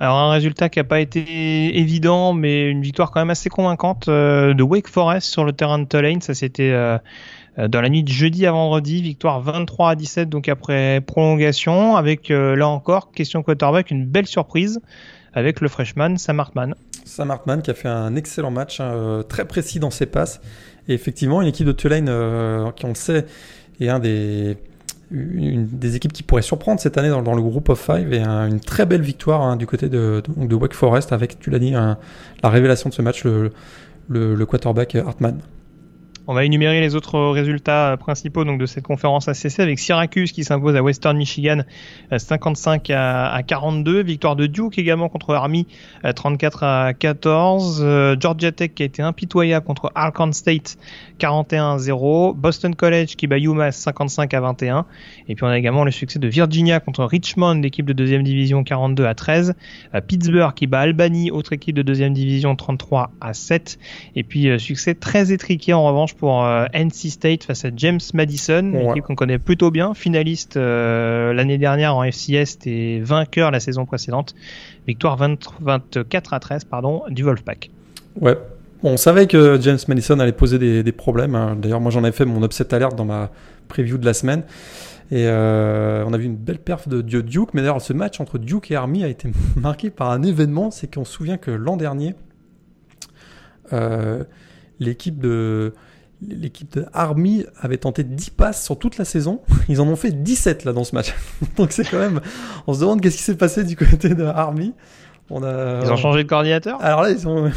[0.00, 4.08] Alors un résultat qui n'a pas été évident, mais une victoire quand même assez convaincante
[4.08, 6.20] euh, de Wake Forest sur le terrain de Tulane.
[6.22, 6.98] Ça c'était euh,
[7.68, 12.30] dans la nuit de jeudi à vendredi, victoire 23 à 17 donc après prolongation, avec
[12.30, 14.80] là encore question quarterback, une belle surprise
[15.34, 16.74] avec le freshman Sam Hartman.
[17.04, 20.40] Sam Hartman qui a fait un excellent match, hein, très précis dans ses passes
[20.90, 23.26] et effectivement, une équipe de Tulane, euh, qui on le sait,
[23.80, 24.56] est un des,
[25.10, 28.60] une des équipes qui pourrait surprendre cette année dans, le groupe of five et une
[28.60, 32.90] très belle victoire hein, du côté de, Wake Forest avec, tu l'as dit, la révélation
[32.90, 33.50] de ce match, le,
[34.08, 35.38] le, le quarterback Hartman.
[36.30, 40.44] On va énumérer les autres résultats principaux donc de cette conférence ACC avec Syracuse qui
[40.44, 41.62] s'impose à Western Michigan
[42.16, 45.66] 55 euh, à, 42, victoire de Duke également contre Army
[46.14, 50.78] 34 euh, à 14, euh, Georgia Tech qui a été impitoyable contre Arkansas State
[51.18, 54.86] 41 à 0, Boston College qui bat UMass 55 à 21
[55.28, 58.62] et puis on a également le succès de Virginia contre Richmond, l'équipe de deuxième division
[58.62, 59.56] 42 à 13,
[60.06, 63.80] Pittsburgh qui bat Albany, autre équipe de deuxième division 33 à 7
[64.14, 68.90] et puis succès très étriqué en revanche pour euh, NC State face à James Madison,
[68.90, 73.86] équipe qu'on connaît plutôt bien, finaliste euh, l'année dernière en FCS et vainqueur la saison
[73.86, 74.34] précédente.
[74.86, 77.70] Victoire 24 à 13 pardon, du Wolfpack.
[78.20, 78.36] Ouais.
[78.82, 81.34] On savait que James Madison allait poser des, problèmes.
[81.34, 81.56] Hein.
[81.60, 83.30] D'ailleurs, moi j'en avais fait mon upset alert dans ma
[83.68, 84.42] preview de la semaine.
[85.10, 87.54] Et euh, on a vu une belle perf de Duke.
[87.54, 90.70] Mais d'ailleurs, ce match entre Duke et Army a été marqué par un événement.
[90.70, 92.14] C'est qu'on se souvient que l'an dernier,
[93.72, 94.24] euh,
[94.78, 95.74] l'équipe de
[96.26, 99.40] l'équipe de Army avait tenté 10 passes sur toute la saison.
[99.68, 101.14] Ils en ont fait 17 là dans ce match.
[101.56, 102.20] Donc c'est quand même.
[102.66, 104.74] On se demande qu'est-ce qui s'est passé du côté de Army.
[105.30, 105.80] On a...
[105.84, 106.82] Ils ont changé de coordinateur?
[106.82, 107.50] Alors là, ils ont.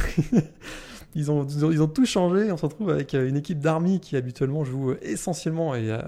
[1.16, 2.52] Ils ont, ils ont, tout changé.
[2.52, 6.00] On se retrouve avec une équipe d'Army qui habituellement joue essentiellement et euh,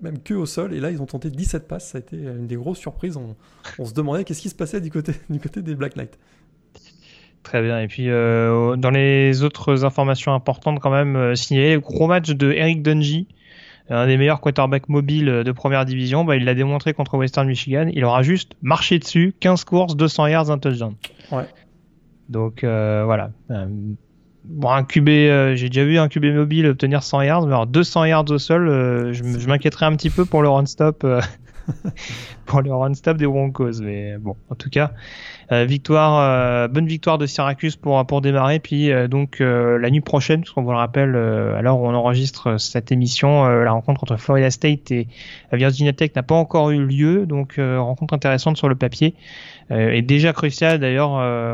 [0.00, 0.72] même que au sol.
[0.74, 1.88] Et là, ils ont tenté 17 passes.
[1.88, 3.16] Ça a été une des grosses surprises.
[3.16, 3.34] On,
[3.80, 6.16] on se demandait qu'est-ce qui se passait du côté, du côté des Black Knights.
[7.44, 7.78] Très bien.
[7.78, 12.30] Et puis, euh, dans les autres informations importantes, quand même, euh, signaler le gros match
[12.30, 13.28] de Eric Dungy,
[13.90, 16.24] un des meilleurs quarterbacks mobiles de première division.
[16.24, 17.90] Bah, il l'a démontré contre Western Michigan.
[17.92, 20.94] Il aura juste marché dessus, 15 courses, 200 yards, un touchdown.
[21.30, 21.44] Ouais.
[22.30, 23.30] Donc, euh, voilà.
[24.44, 25.08] Bon, un QB,
[25.54, 28.68] j'ai déjà vu un QB mobile obtenir 100 yards, mais alors 200 yards au sol,
[29.12, 31.06] je, je m'inquiéterais un petit peu pour le run stop,
[32.46, 33.82] pour le run stop des Broncos.
[33.82, 34.92] Mais bon, en tout cas,
[35.50, 38.58] victoire, euh, bonne victoire de Syracuse pour démarrer.
[38.58, 42.92] Puis euh, donc la nuit prochaine, parce qu'on vous le rappelle, alors on enregistre cette
[42.92, 45.08] émission, la rencontre entre Florida State et
[45.52, 49.14] Virginia Tech n'a pas encore eu lieu, donc rencontre intéressante sur le papier
[49.70, 51.10] et déjà cruciale d'ailleurs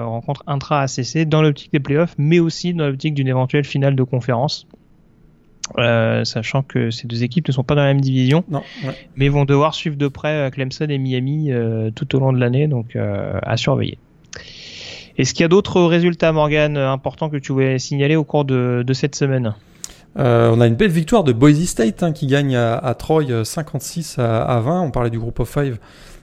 [0.07, 4.03] rencontre intra ACC dans l'optique des playoffs, mais aussi dans l'optique d'une éventuelle finale de
[4.03, 4.67] conférence.
[5.79, 8.45] Euh, sachant que ces deux équipes ne sont pas dans la même division,
[9.17, 12.39] mais vont devoir suivre de près euh, Clemson et Miami euh, tout au long de
[12.39, 13.99] l'année, donc à surveiller.
[15.19, 18.85] Est-ce qu'il y a d'autres résultats, Morgan, importants que tu voulais signaler au cours de,
[18.93, 19.55] cette semaine?
[20.17, 24.61] On a une belle victoire de Boise State hein, qui gagne à, Troy 56 à,
[24.61, 24.83] 20.
[24.83, 25.59] On parlait du groupe of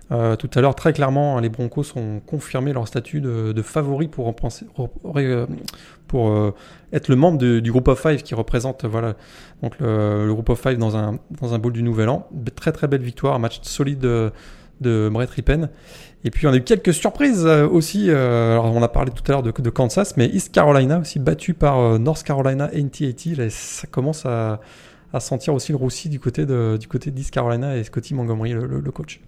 [0.10, 0.76] five tout à l'heure.
[0.76, 4.34] Très clairement, les Broncos ont confirmé leur statut de, de favori pour,
[6.08, 6.54] pour euh,
[6.94, 9.16] être le membre du groupe of five qui représente voilà
[9.62, 12.28] donc le, groupe of five dans un dans un bowl du Nouvel An.
[12.56, 15.70] Très très belle victoire, un match solide de, Brett Rippen.
[16.24, 18.10] Et puis on a eu quelques surprises euh, aussi.
[18.10, 21.54] Euh, alors on a parlé tout à l'heure de, Kansas, mais East Carolina aussi battu
[21.54, 23.50] par North Carolina NT80.
[23.50, 24.60] ça commence à,
[25.20, 29.20] sentir aussi le roussi du côté du côté d'East Carolina et Scotty Montgomery, le coach.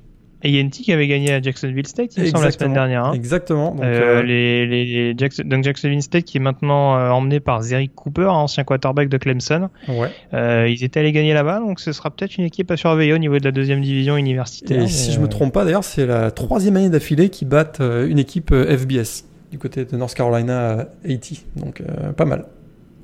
[0.41, 3.05] Et Yenti qui avait gagné à Jacksonville State, il me semble, la semaine dernière.
[3.05, 3.13] Hein.
[3.13, 3.71] Exactement.
[3.71, 7.61] Donc, euh, euh, les, les Jackson, donc Jacksonville State qui est maintenant euh, emmené par
[7.61, 9.69] Zerick Cooper, ancien quarterback de Clemson.
[9.89, 10.69] Ouais.
[10.71, 13.37] Ils étaient allés gagner là-bas, donc ce sera peut-être une équipe à surveiller au niveau
[13.37, 14.81] de la deuxième division universitaire.
[14.81, 18.19] Et si je me trompe pas, d'ailleurs, c'est la troisième année d'affilée qui battent une
[18.19, 21.17] équipe FBS du côté de North Carolina 80.
[21.57, 21.83] Donc
[22.15, 22.45] pas mal.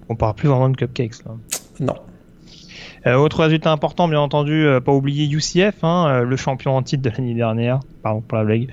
[0.07, 1.31] On parle plus vraiment de cupcakes là.
[1.79, 1.95] Non.
[3.07, 6.81] Euh, autre résultat important, bien entendu, euh, pas oublier UCF, hein, euh, le champion en
[6.81, 8.69] titre de l'année dernière, pardon pour la blague,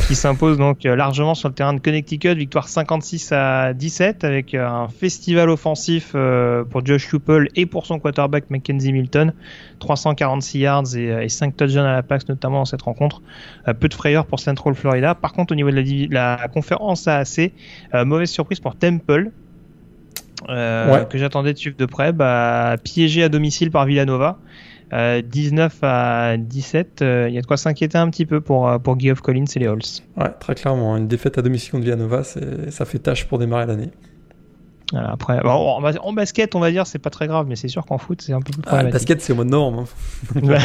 [0.00, 4.88] qui s'impose donc largement sur le terrain de Connecticut, victoire 56 à 17 avec un
[4.88, 6.14] festival offensif
[6.70, 9.32] pour Josh Heupel et pour son quarterback Mackenzie Milton,
[9.80, 13.22] 346 yards et, 5 touchdowns à la passe notamment dans cette rencontre.
[13.80, 15.14] peu de frayeur pour Central Florida.
[15.14, 17.52] Par contre, au niveau de la, la conférence AAC,
[18.04, 19.32] mauvaise surprise pour Temple
[20.48, 24.38] euh, que j'attendais de suivre de près, bah, piégé à domicile par Villanova.
[24.92, 28.70] 19 euh, à 17, euh, il y a de quoi s'inquiéter un petit peu pour,
[28.80, 29.80] pour Guy of Collins et les Halls.
[30.16, 33.90] Ouais, très clairement, une défaite à domicile contre Villanova, ça fait tâche pour démarrer l'année.
[34.92, 38.20] Après, en basket, on va dire, c'est pas très grave, mais c'est sûr qu'en foot,
[38.20, 38.94] c'est un peu plus ah, problématique.
[38.94, 39.86] basket, c'est au mois de novembre.
[40.36, 40.40] Hein.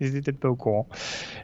[0.00, 0.88] Ils étaient peut-être pas au courant.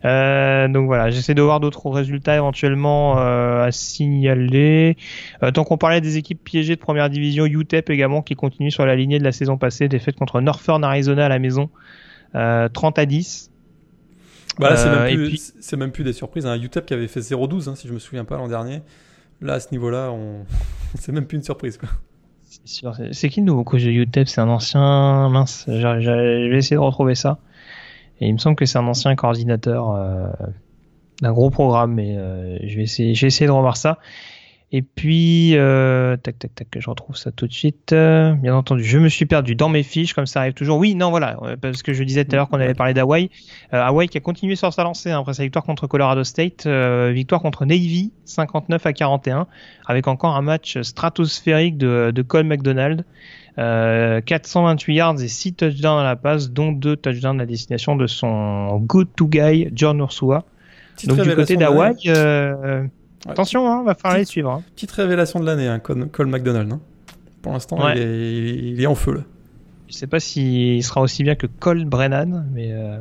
[0.06, 4.96] Euh, donc voilà, j'essaie de voir d'autres résultats éventuellement euh, à signaler.
[5.42, 8.86] Euh, tant qu'on parlait des équipes piégées de première division, UTEP également qui continue sur
[8.86, 11.68] la lignée de la saison passée, défaite contre Northern Arizona à la maison,
[12.32, 13.50] 30 à 10.
[14.58, 16.46] Bah c'est même, plus, même plus des surprises.
[16.46, 18.80] Un UTEP qui avait fait 0-12, hein, si je me souviens pas l'an dernier.
[19.40, 20.44] Là, à ce niveau-là, on...
[20.98, 21.78] c'est même plus une surprise.
[21.78, 21.88] Quoi.
[22.64, 24.28] C'est qui le nouveau coach de UTEP?
[24.28, 25.28] C'est un ancien.
[25.28, 27.38] Mince, je vais essayer de retrouver ça.
[28.20, 30.28] Et il me semble que c'est un ancien coordinateur euh,
[31.20, 33.98] d'un gros programme, mais euh, je vais essayer, de revoir ça.
[34.72, 37.92] Et puis, euh, tac, tac, tac, que je retrouve ça tout de suite.
[37.92, 40.78] bien entendu, je me suis perdu dans mes fiches, comme ça arrive toujours.
[40.78, 43.30] Oui, non, voilà, parce que je disais tout à l'heure qu'on avait parlé d'Hawaï.
[43.70, 47.40] Hawaï qui a continué sur sa lancée hein, après sa victoire contre Colorado State, victoire
[47.40, 49.46] contre Navy, 59 à 41,
[49.86, 53.04] avec encore un match stratosphérique de, de Cole McDonald.
[53.56, 57.96] 428 euh, yards et 6 touchdowns à la passe, dont 2 touchdowns à la destination
[57.96, 60.44] de son go-to guy, John Ursua.
[61.04, 61.96] Donc du côté d'Hawaii,
[63.28, 64.50] attention, hein, va falloir les suivre.
[64.50, 64.62] Hein.
[64.74, 66.72] Petite révélation de l'année, hein, Cole, McDonald.
[66.72, 66.80] Hein.
[67.42, 69.14] Pour l'instant, il, est, en feu.
[69.14, 69.20] Là.
[69.88, 72.72] Je sais pas s'il sera aussi bien que Cole Brennan, mais...
[72.72, 73.00] Euh,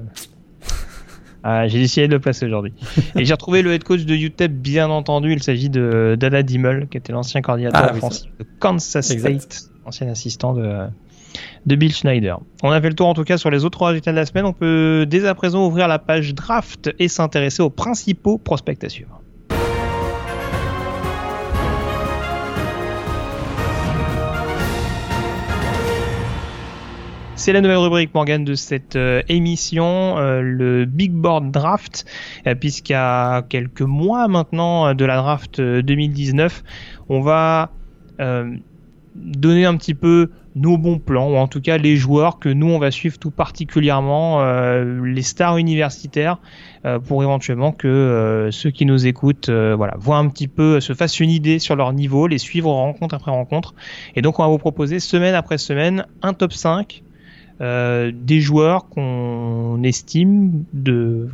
[1.47, 2.73] Ah, j'ai décidé de le placer aujourd'hui.
[3.15, 5.31] et j'ai retrouvé le head coach de UTEP, bien entendu.
[5.31, 9.53] Il s'agit de Dada Dimmel, qui était l'ancien coordinateur Ah, offensif de Kansas Exact.
[9.53, 10.87] State, ancien assistant de,
[11.67, 12.39] de Bill Schneider.
[12.63, 14.45] On a fait le tour en tout cas sur les autres résultats de la semaine.
[14.45, 18.89] On peut dès à présent ouvrir la page draft et s'intéresser aux principaux prospects à
[18.89, 19.21] suivre.
[27.37, 32.05] C'est la nouvelle rubrique Morgan de cette euh, émission, euh, le Big Board Draft,
[32.47, 32.55] euh,
[32.91, 36.63] a quelques mois maintenant de la draft euh, 2019,
[37.09, 37.71] on va
[39.15, 42.67] donner un petit peu nos bons plans, ou en tout cas les joueurs que nous
[42.67, 44.41] on va suivre tout particulièrement,
[45.03, 46.37] les stars universitaires,
[47.05, 51.29] pour éventuellement que ceux qui nous écoutent, voilà, voient un petit peu, se fassent une
[51.29, 53.75] idée sur leur niveau, les suivre rencontre après rencontre.
[54.15, 57.03] Et donc on va vous proposer semaine après semaine un top 5
[57.61, 61.29] euh, des joueurs qu'on estime de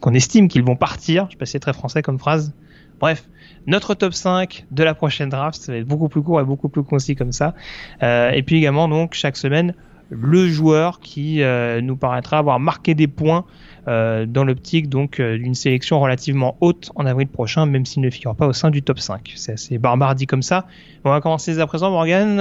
[0.00, 1.26] qu'on estime qu'ils vont partir.
[1.26, 2.52] Je sais pas si c'est très français comme phrase.
[3.00, 3.28] Bref,
[3.66, 6.68] notre top 5 de la prochaine draft, ça va être beaucoup plus court et beaucoup
[6.68, 7.54] plus concis comme ça.
[8.02, 9.74] Euh, et puis également donc chaque semaine
[10.10, 13.44] le joueur qui euh, nous paraîtra avoir marqué des points
[13.88, 18.10] euh, dans l'optique donc euh, d'une sélection relativement haute en avril prochain, même s'il ne
[18.10, 19.32] figure pas au sein du top 5.
[19.36, 20.66] C'est assez barbare dit comme ça.
[21.04, 22.38] On va commencer dès à présent, Morgan.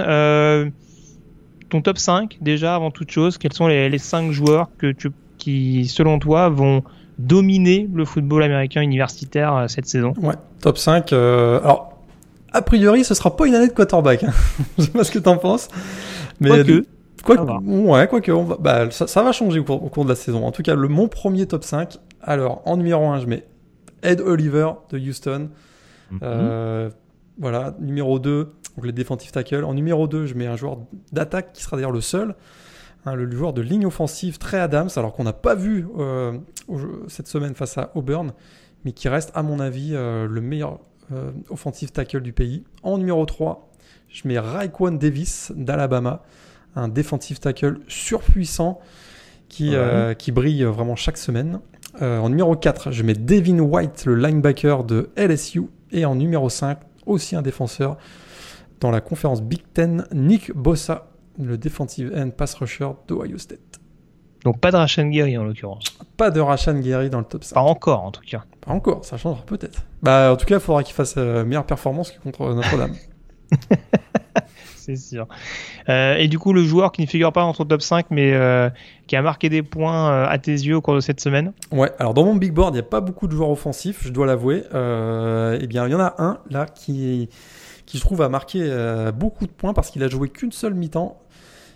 [1.74, 5.10] Ton top 5 déjà avant toute chose, quels sont les, les 5 joueurs que tu,
[5.40, 6.84] qui selon toi vont
[7.18, 10.14] dominer le football américain universitaire euh, cette saison?
[10.22, 11.12] Ouais, top 5.
[11.14, 11.98] euh, alors,
[12.52, 14.24] a priori, ce sera pas une année de quarterback.
[14.24, 14.32] hein.
[14.78, 15.68] Je sais pas ce que t'en penses.
[16.40, 16.86] Mais Quoique,
[17.24, 17.58] Quoi, va.
[17.66, 20.16] ouais, quoique, on va, bah, ça, ça va changer au cours, au cours de la
[20.16, 20.46] saison.
[20.46, 21.98] En tout cas, le, mon premier top 5.
[22.22, 23.48] Alors, en numéro 1, je mets
[24.04, 25.50] Ed Oliver de Houston.
[26.22, 26.92] Euh,
[27.40, 29.64] voilà, numéro 2, donc les défensifs tackles.
[29.64, 30.78] En numéro 2, je mets un joueur
[31.12, 32.36] d'attaque qui sera d'ailleurs le seul.
[33.06, 36.38] hein, le joueur de ligne offensive, Trey Adams, alors qu'on n'a pas vu euh,
[37.08, 38.32] cette semaine face à Auburn,
[38.86, 40.80] mais qui reste, à mon avis, euh, le meilleur
[41.12, 42.64] euh, offensive tackle du pays.
[42.82, 43.70] En numéro 3,
[44.10, 46.24] je mets Raekwon Davis d'Alabama,
[46.76, 48.80] un defensive tackle surpuissant
[49.50, 50.16] qui, Ouais.
[50.18, 51.60] qui brille vraiment chaque semaine.
[52.02, 55.64] En numéro 4, je mets Devin White, le linebacker de LSU.
[55.92, 57.98] Et en numéro 5, aussi un défenseur
[58.84, 61.08] dans la conférence Big Ten, Nick Bossa,
[61.40, 63.80] le defensive end pass rusher d'Ohio State.
[64.44, 65.86] donc pas de Rashan Gary en l'occurrence.
[66.18, 67.56] Pas de Rashan Gary dans le top 5.
[67.56, 68.44] Pas encore en tout cas.
[68.60, 69.86] Pas encore, ça changera peut-être.
[70.02, 72.94] Bah, en tout cas, il faudra qu'il fasse euh, meilleure performance que contre Notre-Dame.
[74.76, 75.28] C'est sûr.
[75.88, 78.34] Euh, et du coup, le joueur qui ne figure pas dans ton top 5, mais
[78.34, 78.70] euh,
[79.08, 81.54] qui a marqué des points euh, à tes yeux au cours de cette semaine?
[81.72, 84.10] Ouais, alors dans mon big board, il n'y a pas beaucoup de joueurs offensifs, je
[84.10, 84.64] dois l'avouer.
[84.74, 87.30] Euh, eh bien, il y en a un là qui,
[87.94, 90.74] qui je trouve a marqué euh, beaucoup de points parce qu'il a joué qu'une seule
[90.74, 91.22] mi-temps.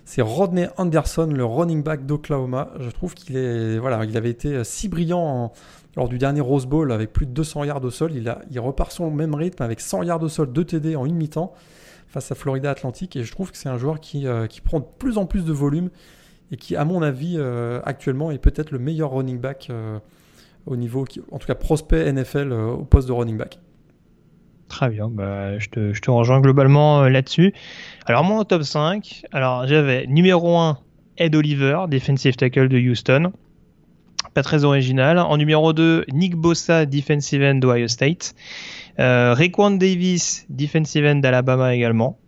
[0.03, 2.69] C'est Rodney Anderson, le running back d'Oklahoma.
[2.79, 5.53] Je trouve qu'il est, voilà, il avait été euh, si brillant en-
[5.95, 8.15] lors du dernier Rose Bowl avec plus de 200 yards au sol.
[8.15, 10.95] Il, a, il repart sur le même rythme avec 100 yards au sol, 2 TD
[10.95, 11.53] en une mi-temps
[12.07, 13.15] face à Florida Atlantic.
[13.15, 15.45] Et je trouve que c'est un joueur qui, euh, qui prend de plus en plus
[15.45, 15.91] de volume
[16.51, 17.37] et qui, à mon avis,
[17.83, 19.69] actuellement est peut-être le meilleur running back
[20.65, 23.59] au niveau, en tout cas prospect NFL au poste de running back.
[24.69, 27.53] Très bien, bah, je, te, je te rejoins globalement euh, là-dessus.
[28.05, 30.77] Alors moi au top 5, alors j'avais numéro 1
[31.17, 33.31] Ed Oliver, defensive tackle de Houston.
[34.33, 35.17] Pas très original.
[35.19, 38.35] En numéro 2, Nick Bossa, defensive end d'Ohio State.
[38.99, 42.19] Euh, Raekwon Davis, defensive end d'Alabama également.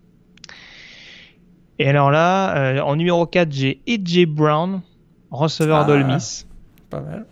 [1.78, 4.82] Et alors là, euh, en numéro 4, j'ai AJ Brown,
[5.30, 5.84] receveur Ah.
[5.84, 6.48] d'Ole Miss.
[6.90, 7.26] Pas mal.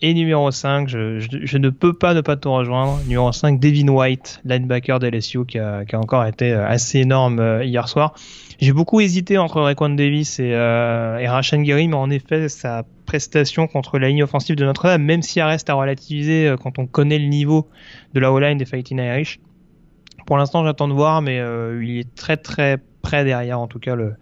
[0.00, 3.00] Et numéro 5, je, je, je ne peux pas ne pas te rejoindre.
[3.04, 7.40] Numéro 5, Devin White, linebacker d'LSU, qui a, qui a encore été euh, assez énorme
[7.40, 8.14] euh, hier soir.
[8.60, 12.84] J'ai beaucoup hésité entre Raekwon Davis et, euh, et Rashan Gary, mais en effet, sa
[13.06, 16.78] prestation contre la ligne offensive de Notre-Dame, même si elle reste à relativiser euh, quand
[16.80, 17.68] on connaît le niveau
[18.14, 19.38] de la O-line des Fighting Irish.
[20.26, 23.78] Pour l'instant, j'attends de voir, mais euh, il est très très près derrière, en tout
[23.78, 24.14] cas, le,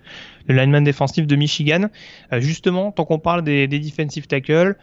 [0.47, 1.87] le lineman défensif de Michigan.
[2.33, 4.77] Justement, tant qu'on parle des, des defensive tackles,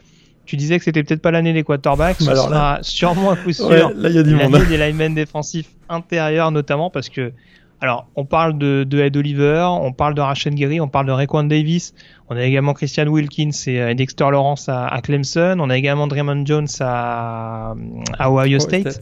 [0.45, 3.35] tu disais que c'était peut-être pas l'année des quarterbacks, ce Mais alors sera sûrement à
[3.37, 4.51] coup sûr Ouais, là, il y a du monde.
[4.51, 7.31] l'année des linemen défensifs intérieurs notamment parce que
[7.81, 11.11] alors on parle de, de Ed Oliver, on parle de Rashan Gary, on parle de
[11.11, 11.93] Raekwon Davis,
[12.29, 16.07] on a également Christian Wilkins et euh, Dexter Lawrence à, à Clemson, on a également
[16.07, 17.73] Draymond Jones à,
[18.19, 19.01] à Ohio State,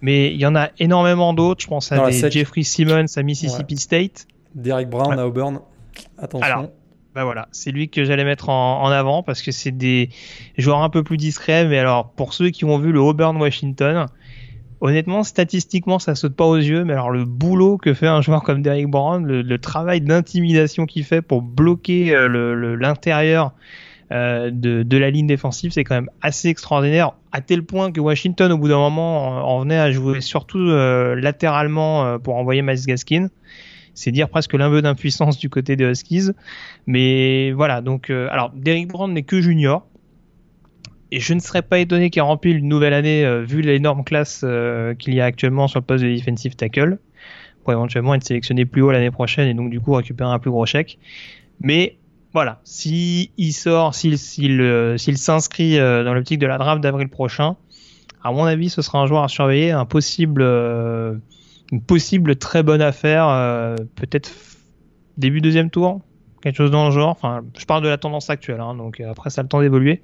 [0.00, 2.30] mais il y en a énormément d'autres, je pense à des.
[2.30, 4.26] Jeffrey Simmons à Mississippi State.
[4.54, 5.20] Derek Brown Ouais.
[5.20, 5.60] à Auburn.
[6.18, 6.46] Attention.
[6.46, 6.68] Alors,
[7.14, 10.10] Bah voilà, c'est lui que j'allais mettre en, avant parce que c'est des
[10.58, 11.66] joueurs un peu plus discrets.
[11.66, 14.06] Mais alors, pour ceux qui ont vu le Auburn-Washington,
[14.80, 16.84] honnêtement, statistiquement, ça saute pas aux yeux.
[16.84, 21.02] Mais alors, le boulot que fait un joueur comme Derrick Brown, le, travail d'intimidation qu'il
[21.02, 23.54] fait pour bloquer euh, l'intérieur
[24.12, 28.50] de, de, la ligne défensive, c'est quand même assez extraordinaire, à tel point que Washington,
[28.50, 33.28] au bout d'un moment, en venait à jouer surtout latéralement pour envoyer Miles Gaskin.
[34.00, 36.30] C'est dire presque l'un d'impuissance du côté des Huskies.
[36.86, 39.86] Mais voilà, donc alors Derrick Brown n'est que junior.
[41.12, 44.42] Et je ne serais pas étonné qu'il rempli une nouvelle année euh, vu l'énorme classe
[44.44, 46.98] euh, qu'il y a actuellement sur le poste de defensive tackle
[47.64, 50.50] pour éventuellement être sélectionné plus haut l'année prochaine et donc du coup récupérer un plus
[50.50, 50.98] gros chèque.
[51.60, 51.96] Mais
[52.32, 57.56] voilà, si il sort, euh, s'il s'inscrit dans l'optique de la draft d'avril prochain,
[58.22, 60.42] à mon avis, ce sera un joueur à surveiller, un possible
[61.72, 64.32] une possible très bonne affaire, peut-être
[65.16, 66.00] début deuxième tour,
[66.42, 67.10] quelque chose dans le genre.
[67.10, 70.02] Enfin, je parle de la tendance actuelle, hein, donc après ça a le temps d'évoluer.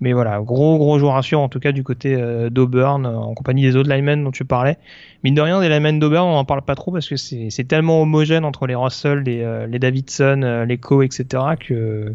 [0.00, 3.34] Mais voilà, gros gros joueur rassurant en tout cas du côté euh, d'Auburn euh, en
[3.34, 4.76] compagnie des autres linemen dont tu parlais.
[5.22, 8.02] Mine de rien, des linemen d'Auburn, on en parle pas trop parce que c'est tellement
[8.02, 11.44] homogène entre les Russell, les, euh, les Davidson, les Co, etc.
[11.60, 12.12] que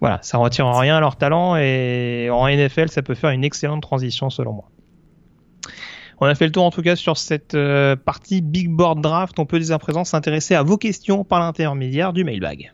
[0.00, 3.80] voilà, ça retire rien à leur talent et en NFL, ça peut faire une excellente
[3.80, 4.64] transition selon moi.
[6.24, 7.54] On a fait le tour en tout cas sur cette
[8.06, 9.38] partie Big Board Draft.
[9.38, 12.72] On peut dès à présent s'intéresser à vos questions par l'intermédiaire du mailbag.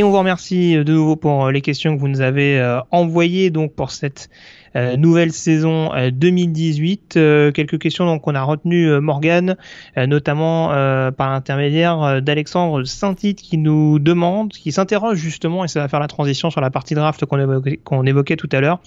[0.00, 2.58] Et on vous remercie euh, de nouveau pour euh, les questions que vous nous avez
[2.58, 4.30] euh, envoyées donc pour cette
[4.74, 7.18] nouvelle saison 2018.
[7.54, 9.56] quelques questions donc qu'on a retenu Morgan,
[9.96, 10.68] notamment
[11.12, 16.08] par l'intermédiaire d'Alexandre Saint-Tite qui nous demande, qui s'interroge justement, et ça va faire la
[16.08, 18.80] transition sur la partie draft qu'on évoquait tout à l'heure,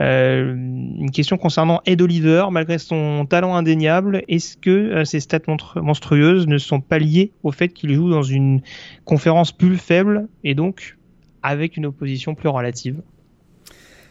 [0.00, 5.40] euh, une question concernant Ed Oliver, malgré son talent indéniable, est-ce que euh, ses stats
[5.76, 8.62] monstrueuses ne sont pas liées au fait qu'il joue dans une
[9.04, 10.96] conférence plus faible et donc
[11.42, 13.02] avec une opposition plus relative?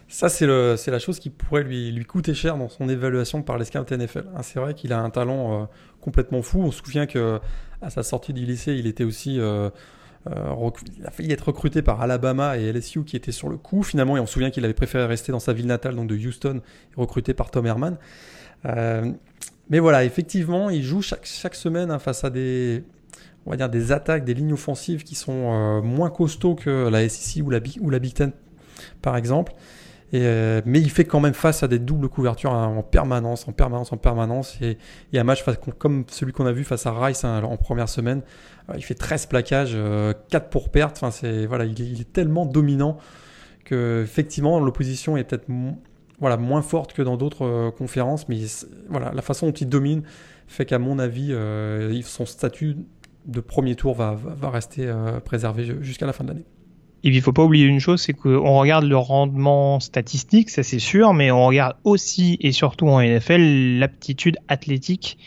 [0.10, 3.66] Ça, c'est la chose qui pourrait lui, lui coûter cher dans son évaluation par les
[3.66, 4.26] scouts NFL.
[4.36, 5.66] Hein, c'est vrai qu'il a un talent euh,
[6.01, 6.62] complètement fou.
[6.62, 7.39] On se souvient que
[7.82, 9.70] à sa sortie du lycée, il était aussi euh,
[10.97, 13.84] il a failli être recruté par Alabama et LSU qui étaient sur le coup.
[13.84, 16.16] Finalement, et on se souvient qu'il avait préféré rester dans sa ville natale, donc de
[16.16, 16.62] Houston,
[16.97, 17.97] recruté par Tom Herman.
[18.66, 19.12] Euh,
[19.70, 22.84] mais voilà, effectivement, il joue chaque, chaque semaine hein, face à des,
[23.45, 27.07] on va dire des attaques, des lignes offensives qui sont euh, moins costauds que la
[27.07, 28.32] SEC ou la, ou la Big Ten,
[29.01, 29.53] par exemple.
[30.14, 33.51] Euh, mais il fait quand même face à des doubles couvertures hein, en permanence, en
[33.51, 34.57] permanence, en permanence.
[34.62, 34.78] Et
[35.16, 35.43] a un match
[35.78, 38.22] comme celui qu'on a vu face à Rice hein, en première semaine.
[38.70, 40.14] Euh, il fait 13 plaquages, 4 euh,
[40.49, 40.97] pour perte.
[40.97, 42.97] Enfin, c'est, voilà, il est, tellement dominant
[43.66, 45.45] que effectivement l'opposition est peut-être
[46.20, 48.28] voilà, moins forte que dans d'autres conférences.
[48.30, 48.38] Mais
[48.89, 50.03] voilà, la façon dont il domine
[50.47, 51.36] fait qu'à mon avis,
[52.03, 52.78] son statut
[53.26, 54.18] de premier tour va
[54.49, 54.91] rester
[55.24, 56.45] préservé jusqu'à la fin de l'année.
[57.04, 60.64] Et puis il faut pas oublier une chose, c'est qu'on regarde le rendement statistique, ça
[60.64, 65.18] c'est sûr, mais on regarde aussi et surtout en NFL l'aptitude athlétique.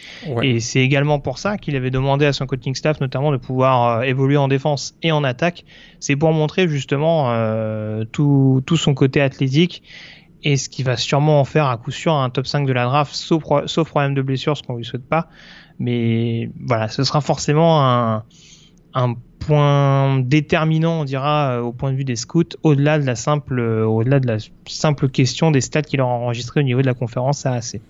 [0.42, 4.00] Et c'est également pour ça qu'il avait demandé à son coaching staff notamment de pouvoir
[4.00, 5.64] euh, évoluer en défense et en attaque.
[5.98, 9.82] C'est pour montrer justement euh, tout, tout son côté athlétique
[10.42, 12.84] et ce qui va sûrement en faire à coup sûr un top 5 de la
[12.84, 15.28] draft, sauf, sauf problème de blessure, ce qu'on lui souhaite pas.
[15.78, 18.24] Mais voilà, ce sera forcément un,
[18.94, 23.16] un point déterminant, on dira, euh, au point de vue des scouts, au-delà de la
[23.16, 26.86] simple, euh, au-delà de la simple question des stats qu'il a enregistrés au niveau de
[26.86, 27.80] la conférence AAC.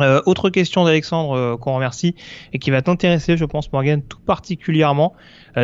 [0.00, 2.14] Euh, autre question d'Alexandre euh, qu'on remercie
[2.52, 5.14] et qui va t'intéresser, je pense, Morgan, tout particulièrement.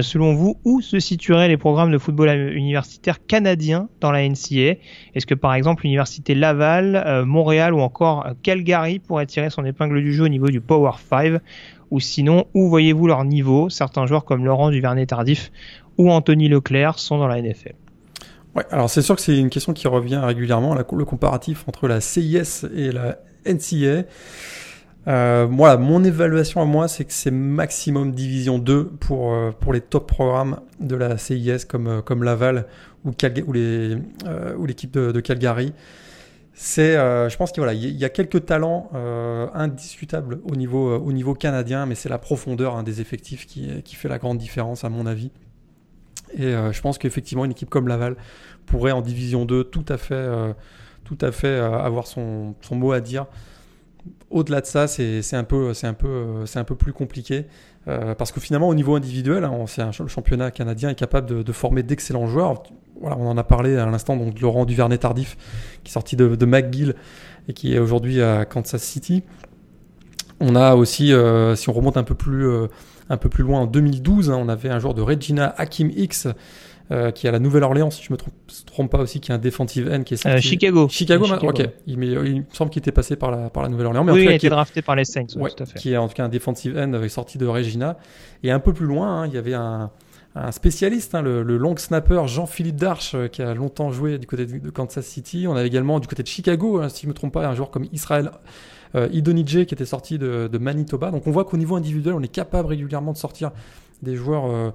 [0.00, 4.74] selon vous, où se situeraient les programmes de football universitaire canadiens dans la NCA
[5.14, 10.12] Est-ce que par exemple l'université Laval, Montréal ou encore Calgary pourraient tirer son épingle du
[10.12, 11.40] jeu au niveau du Power 5
[11.90, 13.68] ou sinon, où voyez-vous leur niveau?
[13.68, 15.52] Certains joueurs comme Laurent Duvernay-Tardif
[15.96, 17.74] ou Anthony Leclerc sont dans la NFL.
[18.56, 22.00] Ouais, alors c'est sûr que c'est une question qui revient régulièrement, le comparatif entre la
[22.00, 24.04] CIS et la NCA.
[25.06, 29.72] Euh, voilà, mon évaluation à moi, c'est que c'est maximum division 2 pour, euh, pour
[29.72, 32.66] les top programmes de la CIS comme, euh, comme Laval
[33.04, 33.52] ou, ou
[34.66, 35.74] l'équipe de, Calgary.
[36.54, 38.88] C'est, je pense qu'il voilà, y, a quelques talents
[39.52, 43.96] indiscutables au niveau, au niveau canadien, mais c'est la profondeur hein, des effectifs qui, qui,
[43.96, 45.32] fait la grande différence à mon avis.
[46.32, 48.16] Et je pense qu'effectivement une équipe comme Laval
[48.66, 50.54] pourrait en Division 2 tout à fait,
[51.04, 53.26] tout à fait avoir son, son, mot à dire.
[54.30, 57.46] Au-delà de ça, c'est un peu, un peu plus compliqué.
[57.84, 59.64] parce que finalement, au niveau individuel, hein,
[60.00, 62.62] le championnat canadien est capable de, de former d'excellents joueurs
[63.00, 65.36] on en a parlé à l'instant, donc Laurent Duvernay-Tardif,
[65.82, 66.94] qui est sorti de, de McGill
[67.48, 69.22] et qui est aujourd'hui à Kansas City.
[70.40, 72.66] On a aussi, euh, si on remonte un peu plus, euh,
[73.08, 76.28] un peu plus loin, en 2012, hein, on avait un joueur de Regina Hakim X
[76.90, 78.34] euh, qui est à la Nouvelle-Orléans, si je me trompe,
[78.66, 80.42] trompe, pas aussi, qui est un defensive end qui est sorti.
[80.42, 80.88] Chicago.
[80.88, 81.48] Chicago, Chicago.
[81.48, 81.68] ok.
[81.86, 84.06] Il, il, me semble qu'il était passé par la, par la Nouvelle-Orléans.
[84.06, 85.78] Oui, il a été drafté par les Saints, ouais, tout à fait.
[85.78, 87.96] Qui est en tout cas un defensive end sorti de Regina.
[88.42, 89.90] Et un peu plus loin, hein, il y avait un,
[90.34, 94.46] un spécialiste, hein, le, le, long snapper Jean-Philippe Darche, qui a longtemps joué du côté
[94.46, 95.46] de, Kansas City.
[95.48, 97.54] On avait également du côté de Chicago, hein, si je ne me trompe pas, un
[97.54, 98.30] joueur comme Israël
[98.94, 101.10] euh, Idonije qui était sorti de, de, Manitoba.
[101.10, 103.50] Donc on voit qu'au niveau individuel, on est capable régulièrement de sortir
[104.02, 104.70] des joueurs euh, euh,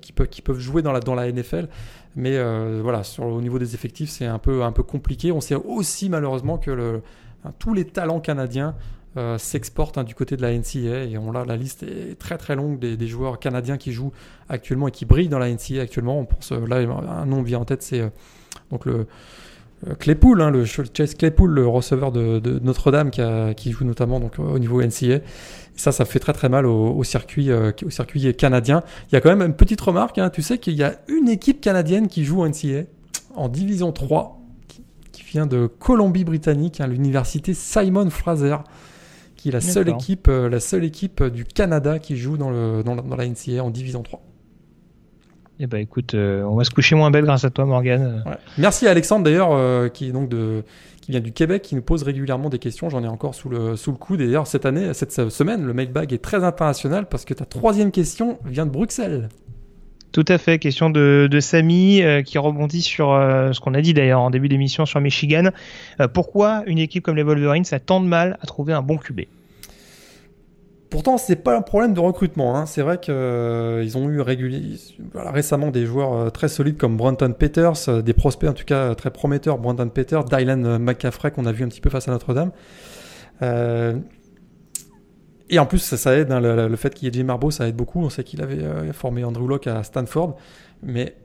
[0.00, 1.68] qui, peuvent, qui peuvent jouer dans la, NFL.
[2.16, 5.32] Mais euh, voilà, au niveau des effectifs, c'est un peu, compliqué.
[5.32, 7.00] On sait aussi malheureusement que
[7.44, 8.74] hein, tous les talents canadiens
[9.16, 11.04] euh, s'exportent hein, du côté de la NCA.
[11.04, 14.12] Et on, là, la liste est très très longue des, joueurs canadiens qui jouent
[14.48, 16.18] actuellement et qui brillent dans la NCA actuellement.
[16.18, 18.10] On pense, là, un nom vient en tête, c'est
[18.70, 19.06] donc le
[20.00, 24.38] Claypool, hein, le Chase Claypool, le receveur de, Notre-Dame qui, a, qui, joue notamment donc
[24.38, 25.20] au niveau NCA.
[25.78, 28.82] Ça, ça fait très très mal au, au circuit, euh, au circuit canadien.
[29.08, 30.18] Il y a quand même une petite remarque.
[30.18, 32.82] Hein, tu sais qu'il y a une équipe canadienne qui joue au NCA
[33.36, 38.56] en Division 3, qui, qui vient de Colombie-Britannique, hein, l'université Simon Fraser,
[39.36, 42.82] qui est la seule équipe, euh, la seule équipe du Canada qui joue dans, le,
[42.82, 44.20] dans, la, dans la NCA en Division 3.
[45.60, 48.22] Eh ben écoute, euh, on va se coucher moins bête grâce à toi, Morgan.
[48.26, 48.36] Ouais.
[48.58, 50.62] Merci à Alexandre d'ailleurs, euh, qui est donc de,
[51.08, 52.90] qui vient du Québec, qui nous pose régulièrement des questions.
[52.90, 54.20] J'en ai encore sous le sous coude.
[54.20, 57.92] Et d'ailleurs cette année, cette semaine, le mailbag est très international parce que ta troisième
[57.92, 59.30] question vient de Bruxelles.
[60.12, 63.80] Tout à fait, question de, de Samy euh, qui rebondit sur euh, ce qu'on a
[63.80, 65.48] dit d'ailleurs en début d'émission sur Michigan.
[66.00, 68.98] Euh, pourquoi une équipe comme les Wolverines a tant de mal à trouver un bon
[68.98, 69.22] QB
[70.90, 72.56] Pourtant, c'est pas un problème de recrutement.
[72.56, 72.64] Hein.
[72.64, 74.22] C'est vrai qu'ils euh, ont eu
[75.14, 78.94] récemment des joueurs euh, très solides comme Brenton Peters, euh, des prospects en tout cas
[78.94, 79.58] très prometteurs.
[79.58, 82.52] Brenton Peters, Dylan McCaffrey qu'on a vu un petit peu face à Notre-Dame.
[85.50, 86.30] Et en plus, ça, aide.
[86.30, 88.00] Hein, le, fait qu'il y ait Jim Marbo, ça aide beaucoup.
[88.00, 90.36] On sait qu'il avait formé Andrew Locke à Stanford,
[90.82, 91.16] mais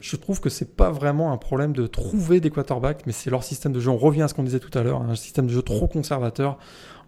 [0.00, 3.42] je trouve que c'est pas vraiment un problème de trouver des quarterbacks, mais c'est leur
[3.42, 3.90] système de jeu.
[3.90, 6.58] On revient à ce qu'on disait tout à l'heure, un système de jeu trop conservateur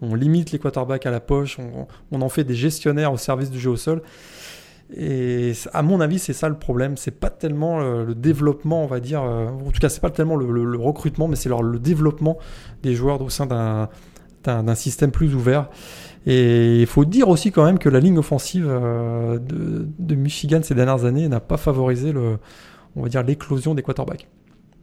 [0.01, 1.59] on limite les quarterbacks à la poche,
[2.12, 4.03] on, en fait des gestionnaires au service du jeu au sol.
[4.97, 6.97] Et à mon avis, c'est ça le problème.
[6.97, 9.22] C'est pas tellement le, le, développement, on va dire.
[9.22, 12.39] Euh, en tout cas, c'est pas tellement le, recrutement, mais c'est le développement
[12.82, 15.68] des joueurs au sein d'un système plus ouvert.
[16.26, 20.61] Et il faut dire aussi quand même que la ligne offensive euh, de, de, Michigan
[20.62, 22.39] ces dernières années n'a pas favorisé le,
[22.99, 24.27] on va dire l'éclosion des quarterbacks.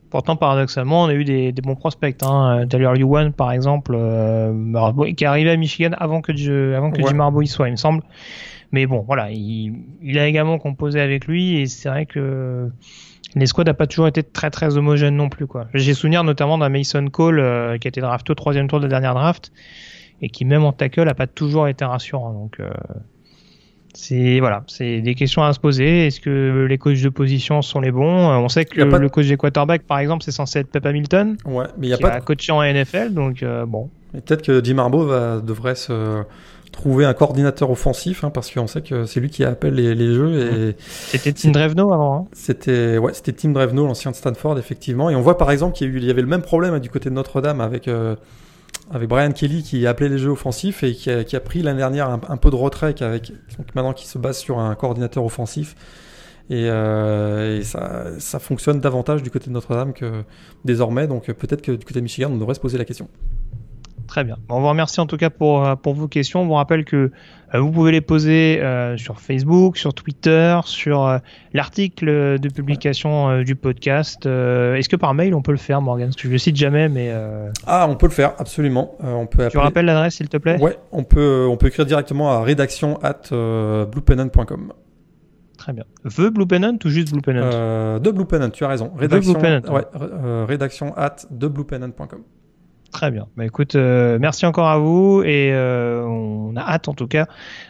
[0.09, 2.15] Pourtant, paradoxalement, on a eu des, des bons prospects.
[2.23, 2.65] Hein.
[2.69, 4.53] Taylor Lewan, par exemple, euh,
[5.17, 7.09] qui est arrivé à Michigan avant que, je, avant que ouais.
[7.09, 8.01] Jim Harbaugh y soit, il me semble.
[8.71, 12.69] Mais bon, voilà, il, il a également composé avec lui et c'est vrai que
[13.35, 15.47] les squads n'ont pas toujours été très très homogènes non plus.
[15.47, 15.67] quoi.
[15.73, 18.85] J'ai souvenir notamment d'un Mason Cole euh, qui a été drafté au troisième tour de
[18.85, 19.51] la dernière draft
[20.21, 22.31] et qui même en tackle n'a pas toujours été rassurant.
[22.31, 22.69] Donc euh,
[23.95, 26.07] c'est voilà, c'est des questions à se poser.
[26.07, 28.29] Est-ce que les coachs de position sont les bons?
[28.29, 31.65] On sait que le, coach des quarterbacks, par exemple, c'est censé être Pep Hamilton, ouais,
[31.77, 33.89] mais il y a qui pas a coaché en NFL, donc euh, bon.
[34.11, 36.23] Peut-être que Jim Harbaugh va, devrait se
[36.71, 40.13] trouver un coordinateur offensif, hein, parce qu'on sait que c'est lui qui appelle les, les
[40.13, 40.69] jeux.
[40.69, 42.15] Et c'était Tim Drevno avant.
[42.15, 42.25] Hein.
[42.33, 45.09] C'était ouais, c'était Tim Drevno, l'ancien de Stanford, effectivement.
[45.09, 47.09] Et on voit par exemple qu'il y, y, avait le même problème hein, du côté
[47.09, 47.87] de Notre-Dame avec.
[47.87, 48.15] Euh,
[48.91, 52.09] avec Brian Kelly qui appelait les jeux offensifs et qui a, a pris l'année dernière
[52.09, 53.31] un, peu de retrait avec
[53.73, 55.75] maintenant qui se base sur un coordinateur offensif
[56.49, 60.23] et, euh, et ça, ça, fonctionne davantage du côté de Notre-Dame que
[60.63, 63.09] désormais donc peut-être que du côté de Michigan on devrait se poser la question.
[64.07, 64.37] Très bien.
[64.49, 66.41] On vous remercie en tout cas pour, pour vos questions.
[66.41, 67.11] On vous rappelle que
[67.53, 71.17] euh, vous pouvez les poser euh, sur Facebook, sur Twitter, sur euh,
[71.53, 74.25] l'article de publication euh, du podcast.
[74.25, 76.07] Est-ce que par mail on peut le faire, Morgan?
[76.07, 77.13] Parce que je le cite jamais, mais.
[77.65, 78.95] Ah, on peut le faire, absolument.
[78.99, 80.59] on peut tu rappelles l'adresse, s'il te plaît?
[80.61, 84.73] Ouais, on peut, on peut écrire directement à rédaction at bluepennon.com.
[85.57, 85.85] Très bien.
[86.03, 88.91] The Blue Pennant ou juste Blue Pennant euh, De Blue Pennant, tu as raison.
[88.95, 91.15] Rédaction, ouais, euh, rédaction at.
[92.95, 93.27] Très bien.
[93.35, 97.27] Bah, écoute, euh, merci encore à vous et euh, on a hâte en tout cas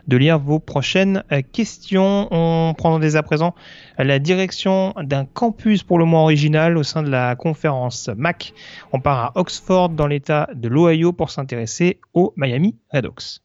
[0.08, 2.28] de lire vos prochaines euh, questions.
[2.30, 3.56] On prend dès à présent
[3.98, 8.54] la direction d'un campus pour le moins original au sein de la conférence MAC.
[8.94, 13.42] On part à Oxford dans l'état de l'Ohio pour s'intéresser au Miami Redhawks.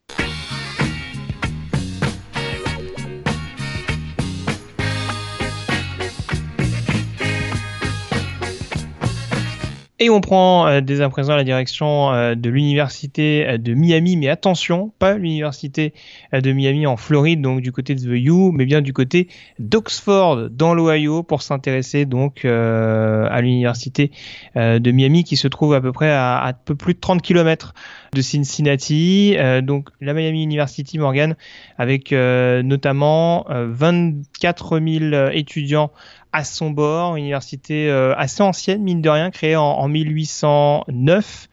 [10.02, 14.30] Et on prend euh, dès à présent la direction euh, de l'université de Miami, mais
[14.30, 15.92] attention, pas l'université
[16.32, 19.28] de Miami en Floride, donc du côté de The U, mais bien du côté
[19.58, 24.10] d'Oxford dans l'Ohio pour s'intéresser donc euh, à l'université
[24.56, 27.74] de Miami qui se trouve à peu près à, à peu plus de 30 km
[28.14, 29.36] de Cincinnati.
[29.62, 31.36] donc la Miami University Morgan
[31.76, 35.92] avec notamment 24 000 étudiants
[36.32, 41.48] à son bord, université assez ancienne, mine de rien, créée en, en 1809.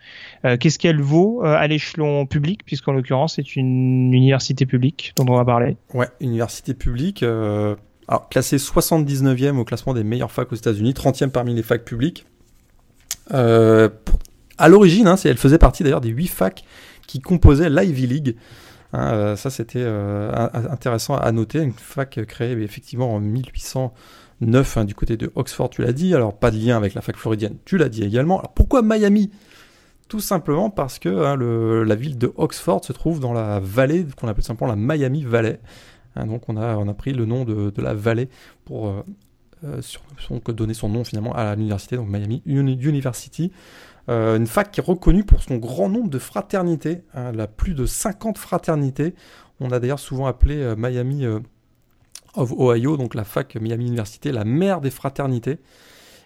[0.60, 5.46] Qu'est-ce qu'elle vaut à l'échelon public, puisqu'en l'occurrence c'est une université publique dont on va
[5.46, 5.78] parler?
[5.94, 7.24] Ouais, université publique.
[8.08, 12.26] Alors, classée 79e au classement des meilleures facs aux États-Unis, 30e parmi les facs publiques.
[13.34, 13.90] Euh,
[14.58, 16.64] à l'origine, hein, elle faisait partie d'ailleurs des 8 facs
[17.06, 18.36] qui composaient l'Ivy League.
[18.94, 21.60] Hein, euh, ça, c'était euh, intéressant à noter.
[21.60, 23.20] Une fac créée effectivement en
[24.42, 26.14] 1809 hein, du côté de Oxford, tu l'as dit.
[26.14, 28.40] Alors, pas de lien avec la fac floridienne, tu l'as dit également.
[28.40, 29.32] Alors, pourquoi Miami?
[30.08, 34.44] Tout simplement parce que la ville de Oxford se trouve dans la vallée qu'on appelle
[34.44, 35.60] simplement la Miami Valley.
[36.16, 38.30] donc, on a, on a pris le nom de, la vallée
[38.64, 38.88] pour
[39.64, 40.02] euh, sur,
[40.54, 43.52] donner son nom finalement à l'université, donc Miami University.
[44.08, 47.48] Euh, une fac qui est reconnue pour son grand nombre de fraternités, hein, elle a
[47.48, 49.14] plus de 50 fraternités.
[49.60, 51.26] On a d'ailleurs souvent appelé euh, Miami
[52.38, 55.60] of Ohio, donc la fac Miami Université, la mère des fraternités.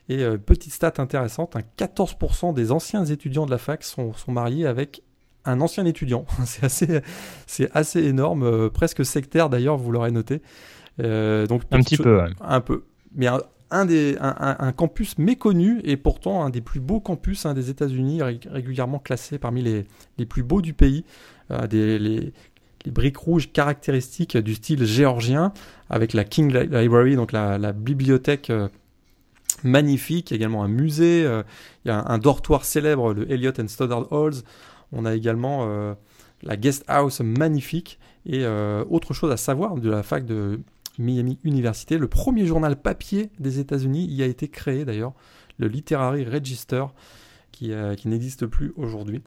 [0.10, 5.04] Et petite stat intéressante, 14% des anciens étudiants de la fac sont, mariés avec
[5.46, 6.26] un ancien étudiant.
[6.46, 7.02] c'est assez,
[7.48, 10.42] c'est assez énorme, presque sectaire d'ailleurs, vous l'aurez noté.
[10.98, 12.22] donc un petit peu.
[12.42, 12.84] Un peu
[13.16, 13.28] mais
[13.70, 18.22] un, des, un, campus méconnu et pourtant un des plus beaux campus hein, des États-Unis,
[18.22, 19.86] régulièrement classé parmi les,
[20.18, 21.06] les, plus beaux du pays.
[21.52, 22.34] Euh, des, les,
[22.86, 25.54] les, briques rouges caractéristiques du style géorgien,
[25.90, 28.68] avec la King Library, donc la, bibliothèque euh,
[29.64, 31.44] magnifique, également un musée, euh,
[31.86, 34.44] il y a un, dortoir célèbre, le Elliott and Stoddard Halls.
[34.92, 35.96] On a également
[36.44, 37.98] la guest house magnifique.
[38.26, 40.60] Et autre chose à savoir de la fac de
[40.98, 41.98] Miami Université.
[41.98, 45.14] Le premier journal papier des États-Unis y a été créé d'ailleurs,
[45.58, 46.86] le Literary Register,
[47.64, 49.22] euh, qui n'existe plus aujourd'hui.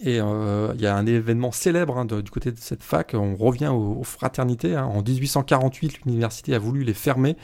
[0.00, 3.14] Et euh, il y a un événement célèbre hein, du côté de cette fac.
[3.14, 4.74] On revient aux, fraternités.
[4.74, 4.86] Hein.
[4.86, 7.36] En 1848, l'université a voulu les fermer.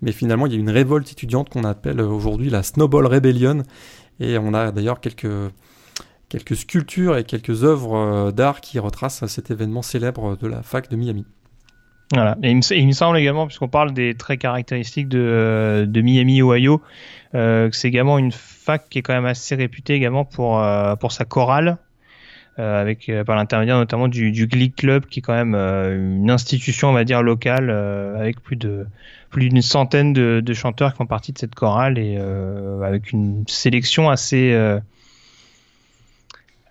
[0.00, 3.62] Mais finalement, il y a une révolte étudiante qu'on appelle aujourd'hui la Snowball Rebellion.
[4.20, 5.26] Et on a d'ailleurs quelques,
[6.28, 10.88] quelques sculptures et quelques œuvres euh, d'art qui retracent cet événement célèbre de la fac
[10.90, 11.24] de Miami.
[12.12, 12.38] Voilà.
[12.42, 16.80] Et il, me, semble également, puisqu'on parle des traits caractéristiques de, euh, de Miami, Ohio,
[17.34, 20.96] euh, que c'est également une fac qui est quand même assez réputée également pour, euh,
[20.96, 21.76] pour sa chorale,
[22.58, 26.88] euh, avec par l'intermédiaire notamment du, du Glee Club, qui est quand même une institution,
[26.88, 28.86] on va dire, locale, avec plus de
[29.30, 32.16] plus d'une centaine de, de, chanteurs qui font partie de cette chorale et
[32.82, 34.56] avec une sélection assez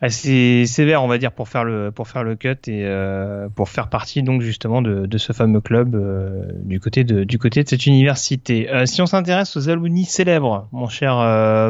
[0.02, 3.70] assez sévère, on va dire, pour faire le pour faire le cut et euh, pour
[3.70, 7.64] faire partie donc justement de, de ce fameux club euh, du côté de du côté
[7.64, 8.70] de cette université.
[8.70, 11.16] Euh, si on s'intéresse aux alumni célèbres, mon cher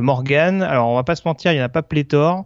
[0.01, 2.45] Morgan, alors on va pas se mentir, il y en a pas pléthore,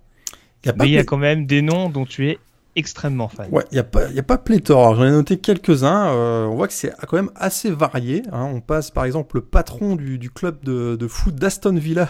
[0.66, 2.40] y a pas mais il y a quand même des noms dont tu es
[2.76, 3.48] extrêmement fan.
[3.52, 4.96] Ouais, il y a pas y a pas pléthore.
[4.96, 6.08] J'en ai noté quelques-uns.
[6.08, 8.24] Euh, on voit que c'est quand même assez varié.
[8.32, 8.50] Hein.
[8.54, 12.08] On passe par exemple le patron du, du club de, de foot d'Aston Villa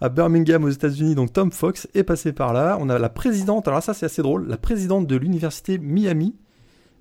[0.00, 1.14] à Birmingham aux États-Unis.
[1.14, 2.76] Donc Tom Fox est passé par là.
[2.80, 6.34] On a la présidente, alors ça c'est assez drôle, la présidente de l'université Miami,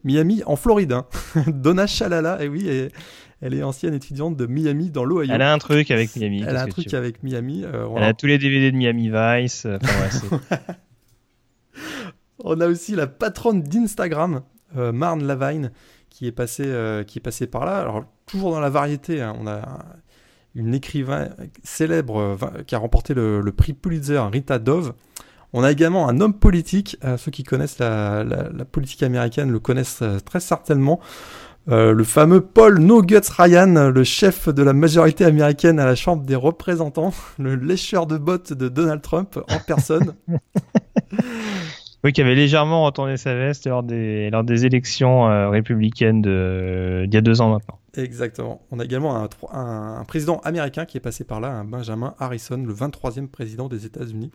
[0.03, 1.05] Miami en Floride, hein.
[1.47, 2.43] Donna Shalala.
[2.43, 2.89] Et oui,
[3.41, 5.33] elle est ancienne étudiante de Miami dans l'Ohio.
[5.33, 6.43] Elle a un truc avec Miami.
[6.47, 7.63] Elle a un truc avec Miami.
[7.63, 9.65] Euh, elle a tous les DVD de Miami Vice.
[9.65, 9.77] Euh,
[12.43, 14.41] on a aussi la patronne d'Instagram,
[14.77, 15.71] euh, Marne Lavine,
[16.09, 16.71] qui est passée
[17.07, 17.81] qui est passée par là.
[17.81, 19.21] Alors toujours dans la variété.
[19.21, 19.35] Hein.
[19.39, 19.61] on a
[20.55, 21.29] une écrivain
[21.63, 24.93] célèbre euh, qui a remporté le, prix Pulitzer, Rita Dove.
[25.53, 28.25] On a également un homme politique, euh, ceux qui connaissent la,
[28.71, 30.99] politique américaine le connaissent euh, très certainement,
[31.67, 36.23] le fameux Paul No Guts Ryan, le chef de la majorité américaine à la Chambre
[36.23, 40.13] des représentants, le lécheur de bottes de Donald Trump en personne.
[42.03, 47.17] Oui, qui avait légèrement retourné sa veste lors des, lors des élections républicaines d'il y
[47.17, 47.79] a deux ans maintenant.
[47.97, 48.61] Exactement.
[48.71, 52.73] On a également un, président américain qui est passé par là, un Benjamin Harrison, le
[52.73, 54.31] 23e président des États-Unis.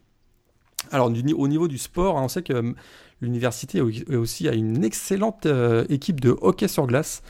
[0.90, 2.74] Alors, au niveau du sport, hein, on sait que hum,
[3.20, 7.22] l'université aussi a une excellente euh, équipe de hockey sur glace.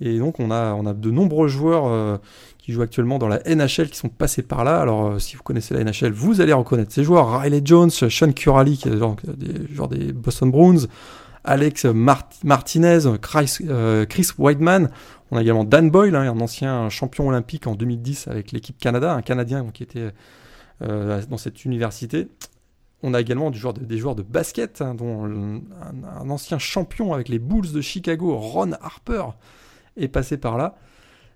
[0.00, 2.18] Et donc, on a, de nombreux joueurs euh,
[2.58, 4.80] qui jouent actuellement dans la NHL qui sont passés par là.
[4.80, 7.40] Alors, euh, si vous connaissez la NHL, vous allez reconnaître ces joueurs.
[7.40, 9.16] Riley Jones, Sean Curali, qui est genre
[9.88, 10.86] des, des Boston Bruins,
[11.44, 13.58] Alex Martinez, Chris,
[14.08, 14.90] Chris Whiteman.
[15.30, 19.12] On a également Dan Boyle, hein, un ancien champion olympique en 2010 avec l'équipe Canada,
[19.12, 20.10] un Canadien qui était
[20.82, 22.28] euh, dans cette université.
[23.02, 23.58] On a également des
[23.98, 29.24] joueurs de basket, hein, dont un, ancien champion avec les Bulls de Chicago, Ron Harper,
[29.96, 30.76] est passé par là.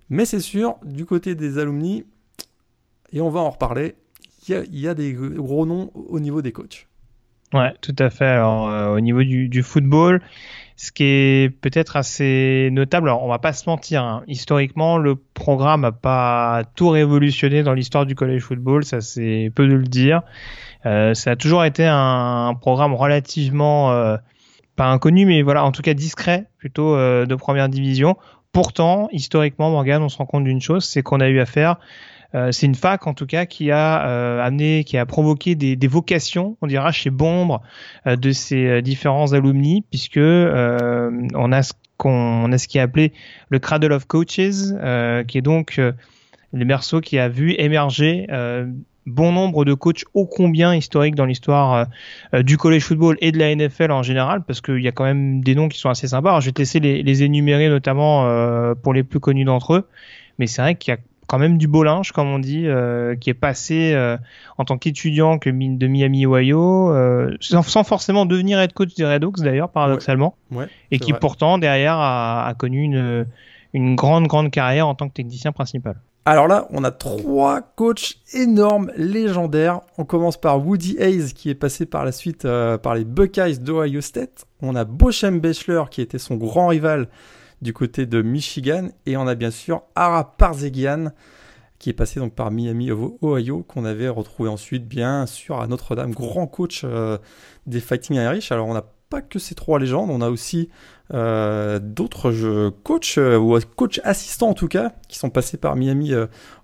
[0.08, 2.04] Mais c'est sûr, du côté des alumni,
[3.12, 3.94] et on va en reparler,
[4.48, 6.88] il y, a des gros noms au niveau des coachs.
[7.52, 8.24] Ouais, tout à fait.
[8.26, 10.22] Alors, euh, au niveau du football,
[10.82, 14.23] Ce qui est peut-être assez notable, alors on va pas se mentir, hein.
[14.27, 19.69] historiquement le programme n'a pas tout révolutionné dans l'histoire du college football, ça c'est peu
[19.69, 20.23] de le dire.
[20.86, 24.16] Euh, ça a toujours été un, programme relativement euh,
[24.74, 28.16] pas inconnu, mais voilà, en tout cas discret, plutôt euh, de première division.
[28.52, 31.77] Pourtant, historiquement, Morgan, on se rend compte d'une chose, c'est qu'on a eu affaire
[32.32, 35.86] c'est une fac en tout cas qui a euh, amené, qui a provoqué des, des,
[35.89, 37.62] vocations, on dira chez Bombre,
[38.07, 43.12] euh, de ces différents alumni, puisque on a ce qu'on a ce qui est appelé
[43.48, 44.73] le Cradle of Coaches,
[45.27, 48.27] qui est donc le berceau qui a vu émerger
[49.07, 51.89] bon nombre de coachs ô combien historiques dans l'histoire
[52.32, 55.43] du college football et de la NFL en général, parce qu'il y a quand même
[55.43, 56.31] des noms qui sont assez sympas.
[56.31, 58.24] Alors, je vais te laisser les, les énumérer, notamment
[58.82, 59.89] pour les plus connus d'entre eux.
[60.39, 61.01] Mais c'est vrai qu'il y a
[61.31, 64.16] quand même du beau linge, comme on dit, euh, qui est passé euh,
[64.59, 69.23] en tant qu'étudiant que de Miami, Ohio, euh, sans, forcément devenir head coach des Red
[69.23, 70.35] Hawks d'ailleurs, paradoxalement,
[70.90, 73.27] et qui pourtant derrière a, connu une,
[73.74, 75.94] une grande, grande carrière en tant que technicien principal.
[76.24, 79.82] Alors là, on a trois coachs énormes, légendaires.
[79.98, 82.43] On commence par Woody Hayes, qui est passé par la suite
[82.82, 84.47] par les Buckeyes d'Ohio State.
[84.62, 87.07] On a Bochem Bechler, qui était son grand rival
[87.62, 88.88] du côté de Michigan.
[89.06, 91.12] Et on a bien sûr Ara Parzegian
[91.80, 96.46] qui est passé par Miami Ohio, qu'on avait retrouvé ensuite bien sûr à Notre-Dame, grand
[96.46, 97.16] coach euh,
[97.66, 98.52] des Fighting Irish.
[98.52, 100.68] Alors on n'a pas que ces trois légendes, on a aussi
[101.14, 106.12] euh, d'autres coachs euh, ou coachs assistants en tout cas qui sont passés par Miami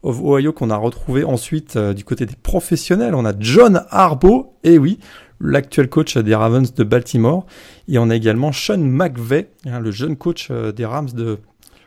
[0.02, 3.14] of Ohio qu'on a retrouvé ensuite du côté des professionnels.
[3.14, 4.98] On a John Harbaugh, et oui,
[5.41, 7.47] l'actuel coach des Ravens de Baltimore.
[7.89, 11.39] Et on a également Sean McVeigh, hein, le jeune coach euh, des Rams de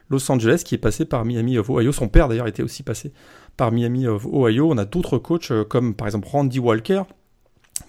[0.09, 1.91] Los Angeles, qui est passé par Miami of Ohio.
[1.91, 3.11] Son père d'ailleurs était aussi passé
[3.57, 4.71] par Miami of Ohio.
[4.71, 7.03] On a d'autres coachs euh, comme par exemple Randy Walker,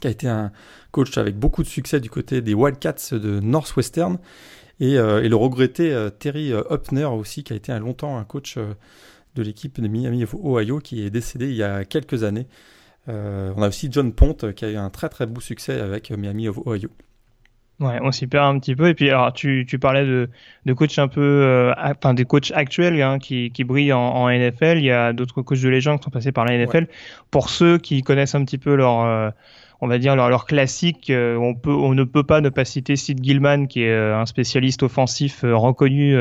[0.00, 0.52] qui a été un
[0.90, 4.18] coach avec beaucoup de succès du côté des Wildcats de Northwestern.
[4.80, 8.56] Et, euh, le regretté Terry Upner aussi, qui a été un longtemps un coach
[9.34, 12.46] de l'équipe de Miami of Ohio, qui est décédé il y a quelques années.
[13.08, 15.80] Euh, on a aussi John Pont euh, qui a eu un très très beau succès
[15.80, 16.90] avec Miami of Ohio.
[17.80, 18.88] Ouais, on s'y perd un petit peu.
[18.88, 20.28] Et puis, alors, tu, tu parlais de,
[20.66, 24.76] de coachs un peu, euh, enfin, des coachs actuels hein, qui, qui brillent en, NFL.
[24.76, 26.88] Il y a d'autres coachs de légende qui sont passés par la NFL.
[27.30, 29.32] Pour ceux qui connaissent un petit peu leur,
[29.80, 31.10] on va dire leur, leur classique.
[31.10, 34.18] Euh, on peut, on ne peut pas ne pas citer Sid Gilman, qui est euh,
[34.18, 36.14] un spécialiste offensif euh, reconnu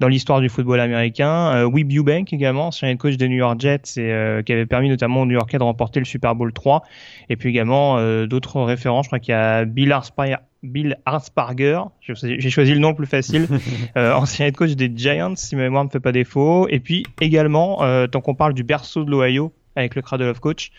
[0.00, 1.64] dans l'histoire du football américain.
[1.66, 5.22] Weeb Eubank également, ancien head coach des New York Jets et qui avait permis notamment
[5.22, 6.82] aux New Yorkais de remporter le Super Bowl 3.
[7.28, 7.96] Et puis également
[8.26, 9.02] d'autres référents.
[9.02, 10.36] Je crois qu'il y a Bill Arsparger.
[10.62, 13.48] Bill Arsparger, j'ai choisi le nom le plus facile,
[13.96, 16.66] ancien head coach des Giants, si ma mémoire ne me fait pas défaut.
[16.68, 20.70] Et puis également, tant qu'on parle du berceau de l'Ohio, avec le Cradle of Coach,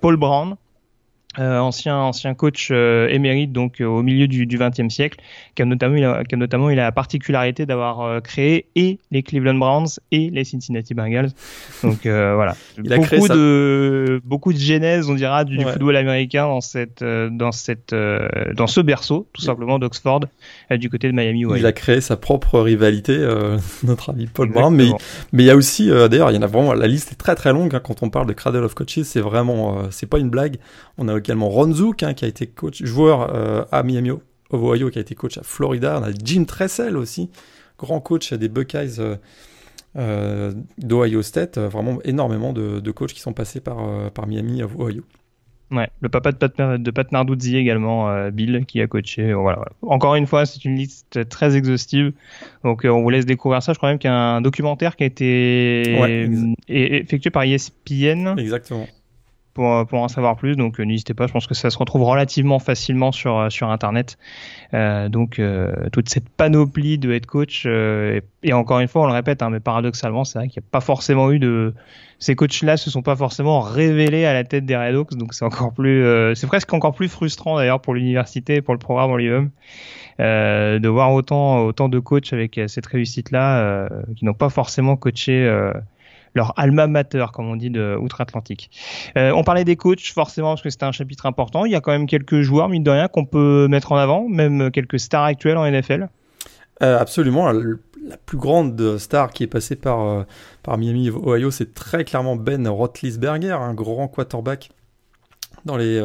[0.00, 0.56] Paul Brown,
[1.38, 5.20] euh, ancien ancien coach euh, émérite donc euh, au milieu du XXe siècle,
[5.54, 8.98] qui a notamment il a, qui a notamment il a la particularité d'avoir créé et
[9.10, 11.28] les Cleveland Browns et les Cincinnati Bengals.
[11.82, 16.46] Donc voilà, il beaucoup a créé de beaucoup de genèse on dira du, football américain
[16.46, 20.20] dans cette dans cette dans ce berceau tout simplement d'Oxford
[20.70, 21.44] du côté de Miami.
[21.56, 23.16] Il a créé sa propre rivalité,
[23.82, 24.88] notre ami Paul Brown, mais
[25.32, 27.34] mais il y a aussi d'ailleurs il y en a vraiment la liste est très
[27.34, 30.30] très longue hein, quand on parle de Cradle of Coaches, c'est vraiment c'est pas une
[30.30, 30.56] blague.
[31.00, 34.20] On a également Ron Zook, hein, qui a été coach, joueur euh, à Miami of
[34.52, 36.00] Ohio, qui a été coach à Florida.
[36.00, 37.30] On a Jim Tressel aussi,
[37.78, 39.16] grand coach des Buckeyes euh,
[39.96, 41.58] euh, d'Ohio State.
[41.58, 45.02] Vraiment énormément de, coachs qui sont passés par, par Miami of Ohio.
[45.70, 49.34] Ouais, le papa de Pat, de Pat Narduzzi également, Bill, qui a coaché.
[49.34, 52.12] Voilà, Encore une fois, c'est une liste très exhaustive.
[52.64, 53.74] Donc, on vous laisse découvrir ça.
[53.74, 58.38] Je crois même qu'il y a un documentaire qui a été effectué par ESPN.
[58.38, 58.86] Exactement
[59.88, 60.56] pour, en savoir plus.
[60.56, 63.70] Donc euh, n'hésitez pas, je pense que ça se retrouve relativement facilement sur, euh, sur
[63.70, 64.18] Internet.
[64.74, 65.40] Euh, donc
[65.92, 69.60] toute cette panoplie de head coach, et, encore une fois, on le répète, hein, mais
[69.60, 71.74] paradoxalement, c'est vrai qu'il n'y a pas forcément eu de...
[72.20, 75.72] Ces coachs-là se sont pas forcément révélés à la tête des Red donc c'est encore
[75.72, 76.04] plus,
[76.34, 79.16] c'est presque encore plus frustrant d'ailleurs pour l'université pour le programme en
[80.18, 85.48] de voir autant autant de coachs avec cette réussite là qui n'ont pas forcément coaché
[86.34, 88.70] leur alma mater, comme on dit, de outre-Atlantique.
[89.16, 91.64] Euh, on parlait des coachs, forcément, parce que c'était un chapitre important.
[91.64, 94.28] Il y a quand même quelques joueurs, mine de rien, qu'on peut mettre en avant,
[94.28, 96.08] même quelques stars actuelles en NFL.
[96.82, 97.50] Euh, absolument.
[97.50, 100.22] La, plus grande star qui est passée par, euh,
[100.62, 104.70] par Miami, Ohio, c'est très clairement Ben Roethlisberger, un grand quarterback
[105.66, 106.00] dans les,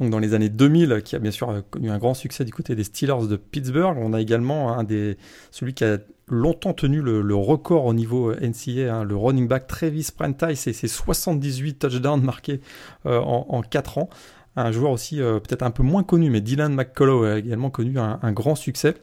[0.00, 2.74] donc dans les années 2000, qui a bien sûr connu un grand succès du côté
[2.74, 3.96] des Steelers de Pittsburgh.
[3.98, 5.16] On a également un des,
[5.50, 5.98] celui qui a
[6.30, 10.72] longtemps tenu le, record au niveau euh, NCA, hein, le running back Travis Prentice et
[10.72, 12.60] ses 78 touchdowns marqués
[13.06, 14.10] euh, en, 4 ans.
[14.56, 17.98] Un joueur aussi euh, peut-être un peu moins connu, mais Dylan McCullough a également connu
[17.98, 18.94] un, grand succès.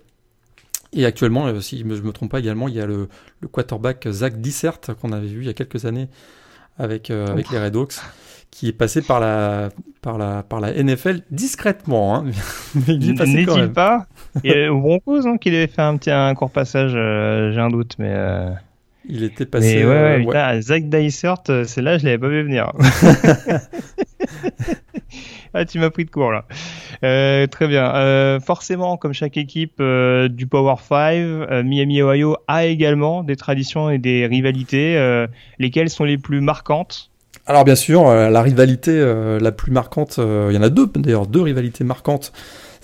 [0.94, 3.10] Et actuellement, si je ne me trompe pas également, il y a le,
[3.42, 6.10] le quarterback Zach Dissert qu'on avait vu il y a quelques années
[6.78, 7.96] avec, avec les Red Hawks
[8.56, 9.70] qui est passé par la,
[10.02, 12.16] par la, par la NFL discrètement.
[12.16, 12.26] Hein.
[12.88, 13.16] N'est-il
[13.74, 14.08] pas
[14.44, 17.70] Et au Broncos hein, qu'il avait fait un petit un court passage, euh, j'ai un
[17.70, 18.12] doute, mais.
[18.12, 18.50] Euh,
[19.08, 19.78] Il était passé.
[19.78, 22.72] Mais ouais, ouais, euh, Zach Dysert, c'est là, je l'avais pas vu venir.
[25.54, 26.46] ah, tu m'as pris de court là.
[27.48, 28.40] très bien.
[28.42, 34.26] forcément, comme chaque équipe du Power 5, Miami Ohio a également des traditions et des
[34.26, 35.28] rivalités.
[35.60, 37.12] lesquelles sont les plus marquantes?
[37.48, 41.42] Alors bien sûr, la rivalité la plus marquante, il y en a deux d'ailleurs, deux
[41.42, 42.34] rivalités marquantes.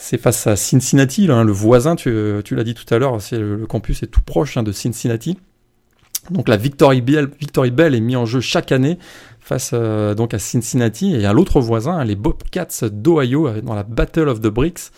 [0.03, 4.01] C'est face à Cincinnati, hein, le voisin, tu, l'as dit tout à l'heure, le, campus
[4.01, 5.37] est tout proche hein, de Cincinnati.
[6.31, 8.97] Donc la Victory Bell, Victory Bell est mise en jeu chaque année
[9.39, 14.27] face donc à Cincinnati et à l'autre voisin, hein, les Bobcats d'Ohio, dans la Battle
[14.27, 14.89] of the Bricks.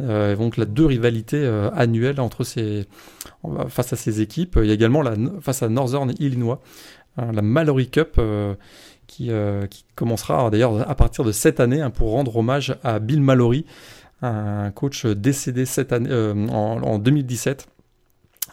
[0.00, 2.16] donc la deux rivalités annuelles
[3.68, 4.58] face à ces équipes.
[4.60, 5.04] Il y a également
[5.40, 6.60] face à Northern Illinois,
[7.16, 8.18] la Mallory Cup
[9.28, 13.66] euh, qui, commencera d'ailleurs à partir de cette année pour rendre hommage à Bill Mallory,
[14.22, 17.66] un coach décédé cette année, euh, en, 2017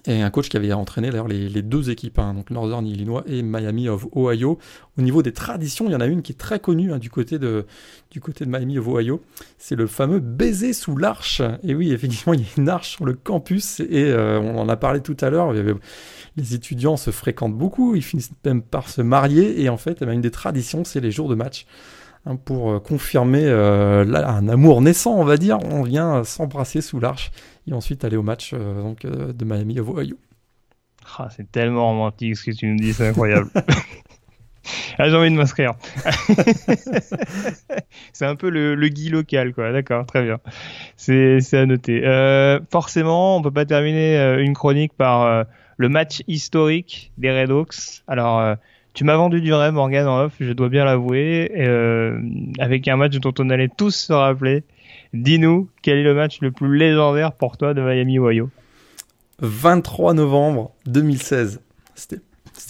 [0.06, 3.42] et un coach qui avait entraîné d'ailleurs les, deux équipes, hein, donc Northern Illinois et
[3.42, 4.58] Miami of Ohio.
[4.98, 7.10] Au niveau des traditions, il y en a une qui est très connue hein, du,
[7.10, 7.66] côté de,
[8.10, 9.22] du côté de Miami of Ohio,
[9.58, 11.42] c'est le fameux baiser sous l'arche.
[11.64, 14.70] Et oui, effectivement, il y a une arche sur le campus et euh, on en
[14.70, 15.54] a parlé tout à l'heure
[16.40, 20.06] les étudiants se fréquentent beaucoup, ils finissent même par se marier, et en fait, eh
[20.06, 21.66] ben, une des traditions, c'est les jours de match.
[22.26, 27.00] Hein, pour euh, confirmer euh, un amour naissant, on va dire, on vient s'embrasser sous
[27.00, 27.32] l'arche
[27.66, 28.94] et ensuite aller au match euh,
[29.34, 30.18] de Miami à Ohio.
[31.18, 33.50] Ah, c'est tellement romantique ce que tu nous dis, c'est incroyable.
[34.98, 35.76] ah, j'ai envie de m'inscrire.
[38.14, 39.72] c'est un peu le, Guy local, quoi.
[39.72, 40.40] D'accord, très bien.
[40.98, 42.02] C'est à noter.
[42.70, 45.46] forcément, on peut pas terminer une chronique par
[45.80, 48.04] le match historique des Red Hawks.
[48.06, 48.56] Alors, euh,
[48.94, 52.20] tu m'as vendu du rêve, Morgan, en off, je dois bien l'avouer, euh,
[52.58, 54.64] avec un match dont on allait tous se rappeler.
[55.14, 58.50] Dis-nous, quel est le match le plus légendaire pour toi de Miami Ohio?
[59.42, 61.62] 23 novembre 2016.
[61.96, 62.22] C'était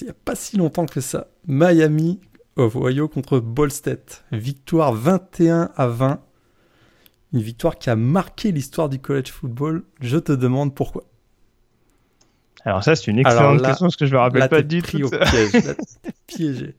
[0.01, 1.27] il n'y a pas si longtemps que ça.
[1.47, 2.19] Miami
[2.57, 3.69] Ohio contre Ball.
[4.31, 6.19] Victoire 21 à 20.
[7.33, 9.83] Une victoire qui a marqué l'histoire du college football.
[10.01, 11.03] Je te demande pourquoi.
[12.65, 15.03] Alors ça, c'est une excellente question parce que je me rappelle pas du tout.
[15.03, 15.75] au piège.
[16.27, 16.75] piégé.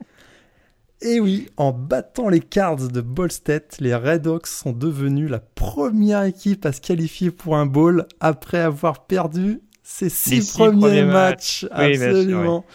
[1.02, 6.24] Et oui, en battant les Cards de State, les Red Hawks sont devenus la première
[6.24, 11.66] équipe à se qualifier pour un bowl après avoir perdu ses six, premiers, matchs.
[11.70, 12.66] Absolument.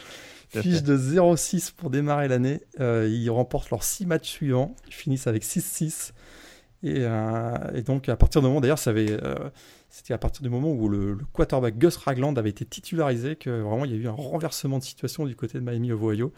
[0.49, 2.61] Fiche de 0-6 pour démarrer l'année.
[2.79, 4.75] Euh, ils remportent leurs six matchs suivants.
[4.87, 6.11] Ils finissent avec 6-6.
[6.85, 9.35] Euh, et, donc, à partir du moment, d'ailleurs, ça avait, euh,
[9.95, 13.85] c'était à partir du moment où le, quarterback Gus Ragland avait été titularisé que vraiment
[13.85, 16.33] il y a eu un renversement de situation du côté de Miami of Ohio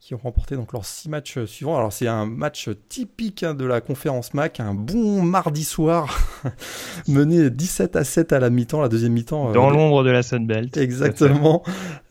[0.00, 1.76] qui ont remporté donc leurs six matchs suivants.
[1.76, 6.18] Alors c'est un match typique hein, de la conférence MAC, un bon mardi soir,
[7.06, 9.50] mené 17 à 7 à la mi-temps, la deuxième mi-temps.
[9.50, 10.78] Euh, Dans l'ombre de la Sunbelt.
[10.78, 11.62] Exactement.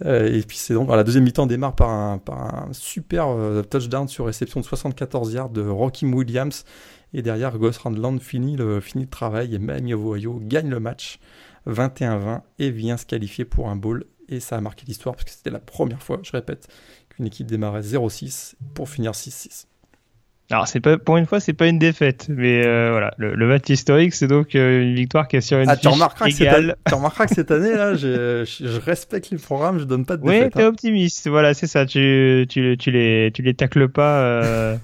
[0.06, 3.64] Euh, et puis c'est donc, la deuxième mi-temps démarre par un, par un super euh,
[3.64, 6.64] touchdown sur réception de 74 yards de Rocky Williams
[7.13, 10.79] et derrière, Gus Randland finit le, finit le travail et Miami of Ohio gagne le
[10.79, 11.19] match
[11.67, 14.05] 21-20 et vient se qualifier pour un bowl.
[14.29, 16.67] Et ça a marqué l'histoire parce que c'était la première fois, je répète,
[17.09, 19.65] qu'une équipe démarrait 0-6 pour finir 6-6.
[20.49, 23.69] Alors c'est pas pour une fois c'est pas une défaite, mais euh, voilà le, match
[23.69, 26.75] historique c'est donc euh, une victoire qui assure une ah, tu remarqueras égale.
[26.83, 30.17] Que tu remarqueras que cette année là, je, je, respecte les programmes, je donne pas
[30.17, 30.43] de défaite.
[30.43, 30.67] Oui, t'es hein.
[30.67, 34.23] optimiste, voilà c'est ça, tu, tu, tu les tu les tacles pas.
[34.23, 34.77] Euh...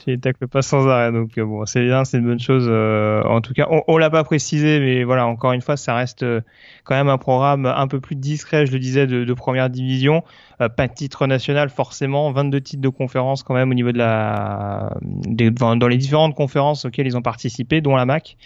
[0.00, 1.12] tu les tacles pas sans arrêt.
[1.12, 2.66] Donc euh, bon, c'est bien, c'est une bonne chose.
[2.68, 5.94] Euh, en tout cas, on, on l'a pas précisé, mais voilà, encore une fois, ça
[5.94, 6.40] reste euh,
[6.84, 10.22] quand même un programme un peu plus discret, je le disais, de, de première division.
[10.58, 14.92] Pas de titre national forcément, 22 titres de conférence quand même au niveau de la,
[15.00, 18.36] dans les différentes conférences auxquelles ils ont participé, dont la MAC.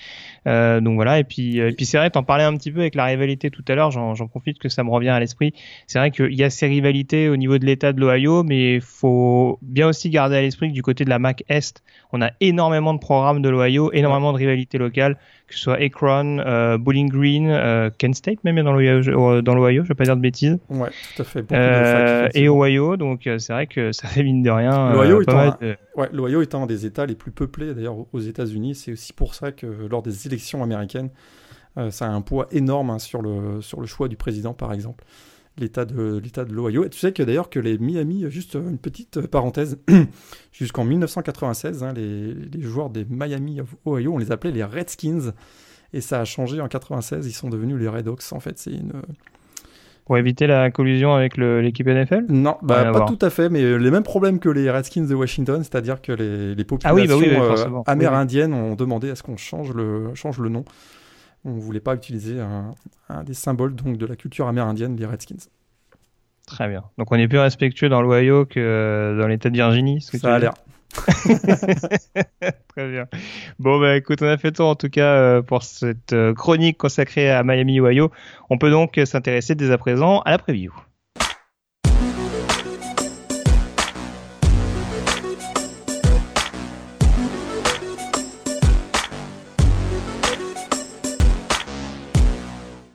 [0.46, 2.94] Euh, donc voilà, et puis, et puis c'est vrai, t'en parlais un petit peu avec
[2.94, 5.54] la rivalité tout à l'heure, j'en profite que ça me revient à l'esprit.
[5.86, 9.58] C'est vrai qu'il y a ces rivalités au niveau de l'État de l'Ohio, mais faut
[9.62, 11.82] bien aussi garder à l'esprit que du côté de la MAC Est,
[12.12, 15.16] on a énormément de programmes de l'Ohio, énormément de rivalités locales,
[15.52, 19.84] que ce soit Akron, euh, Bowling Green, euh, Kent State même dans l'Ohio, dans l'Ohio,
[19.84, 20.58] je vais pas dire de bêtises.
[20.70, 21.44] Ouais, tout à fait.
[21.52, 24.92] Euh, et Ohio, donc euh, c'est vrai que ça fait mine de rien.
[24.94, 29.34] L'Ohio est, étant un des États les plus peuplés d'ailleurs aux États-Unis, c'est aussi pour
[29.34, 31.10] ça que lors des élections américaines,
[31.90, 35.04] ça a un poids énorme hein, sur, le, sur le choix du président par exemple
[35.58, 36.84] l'état de l'état de l'Ohio.
[36.84, 39.78] Et tu sais que d'ailleurs que les Miami, juste une petite parenthèse,
[40.52, 45.32] jusqu'en 1996, hein, les, les, joueurs des Miami of Ohio, on les appelait les Redskins.
[45.92, 47.26] et ça a changé en 96.
[47.26, 48.32] Ils sont devenus les Red Hawks.
[48.32, 48.92] En fait, c'est une
[50.04, 53.90] pour éviter la collusion avec l'équipe NFL Non, bah, pas tout à fait, mais les
[53.90, 58.52] mêmes problèmes que les Redskins de Washington, c'est-à-dire que les, les populations ah euh, amérindiennes
[58.52, 60.64] ont demandé à ce qu'on change le, change le nom.
[61.44, 62.74] On ne voulait pas utiliser un,
[63.08, 65.48] un, des symboles donc, de la culture amérindienne, les Redskins.
[66.46, 66.84] Très bien.
[66.98, 70.00] Donc on est plus respectueux dans l'Ohio que dans l'État de Virginie.
[70.00, 70.54] Ça a l'air.
[72.68, 73.06] Très bien.
[73.58, 76.76] Bon, bah écoute, on a fait tout en tout cas euh, pour cette euh, chronique
[76.78, 78.10] consacrée à Miami, Ohio.
[78.50, 80.72] On peut donc s'intéresser dès à présent à la preview.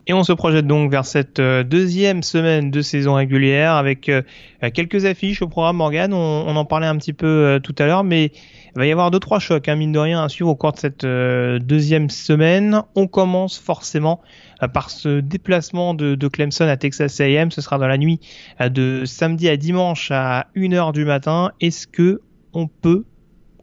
[0.09, 4.21] Et on se projette donc vers cette euh, deuxième semaine de saison régulière avec euh,
[4.73, 6.13] quelques affiches au programme Morgan.
[6.13, 8.31] On, en parlait un petit peu euh, tout à l'heure, mais
[8.75, 10.71] il va y avoir deux trois chocs, hein, mine de rien, à suivre au cours
[10.71, 12.83] de cette deuxième semaine.
[12.95, 14.21] On commence forcément
[14.73, 17.51] par ce déplacement de, de, Clemson à Texas A&M.
[17.51, 18.19] Ce sera dans la nuit
[18.61, 21.51] de samedi à dimanche à 1h du matin.
[21.59, 22.21] Est-ce que
[22.53, 23.03] on peut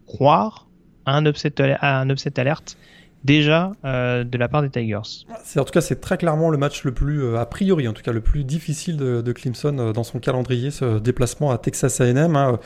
[0.05, 0.67] croire
[1.07, 2.77] à un upset, à un upset alerte
[3.25, 5.25] déjà euh, de la part des Tigers.
[5.57, 8.03] En tout cas c'est très clairement le match le plus euh, a priori en tout
[8.03, 12.37] cas le plus difficile de, Clemson euh, dans son calendrier ce déplacement à Texas A&M.
[12.37, 12.61] Hein.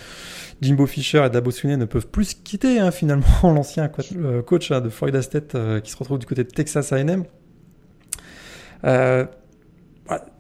[0.61, 4.89] Jimbo Fisher et Dabo Swinney ne peuvent plus quitter hein, finalement l'ancien coach hein, de
[4.89, 7.25] Florida State qui se retrouve du côté de Texas A&M.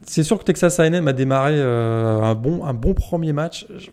[0.02, 3.66] c'est sûr que Texas A&M a démarré un bon premier match.
[3.76, 3.90] Je,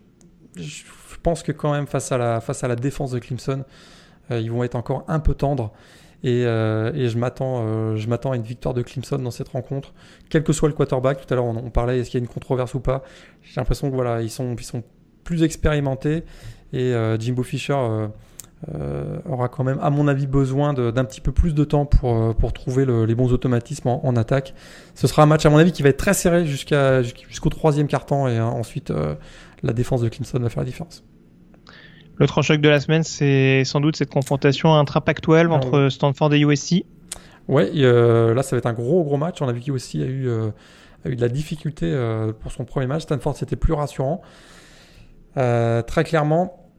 [0.62, 0.84] je,
[1.22, 3.64] pense que quand même face à la face à la défense de Clemson,
[4.30, 5.74] ils vont être encore un peu tendres.
[6.26, 9.94] Euh, et, je m'attends, euh, je m'attends à une victoire de Clemson dans cette rencontre,
[10.30, 11.26] quel que soit le quarterback.
[11.26, 13.04] Tout à l'heure, on, parlait est-ce qu'il y a une controverse ou pas?
[13.44, 14.56] J'ai l'impression que voilà, ils sont,
[15.24, 16.24] plus expérimentés
[16.72, 17.76] et euh, Jimbo Fisher
[19.28, 22.86] aura quand même, à mon avis, besoin d'un petit peu plus de temps pour, trouver
[22.86, 24.56] les bons automatismes en, attaque.
[24.96, 28.28] Ce sera un match, à mon avis, qui va être très serré jusqu'au troisième quart-temps
[28.28, 28.92] et ensuite
[29.62, 31.04] la défense de Clemson va faire la différence.
[32.18, 36.40] L'autre choc de la semaine, c'est sans doute cette confrontation intra-Pac-12 ah entre Stanford et
[36.40, 36.86] USC.
[37.48, 39.42] Ouais, euh, là, ça va être un gros, gros match.
[39.42, 40.50] On a vu qu'USC a eu, euh,
[41.04, 43.04] a eu de la difficulté euh, pour son premier match.
[43.04, 44.22] Stanford, c'était plus rassurant.
[45.36, 46.72] très clairement,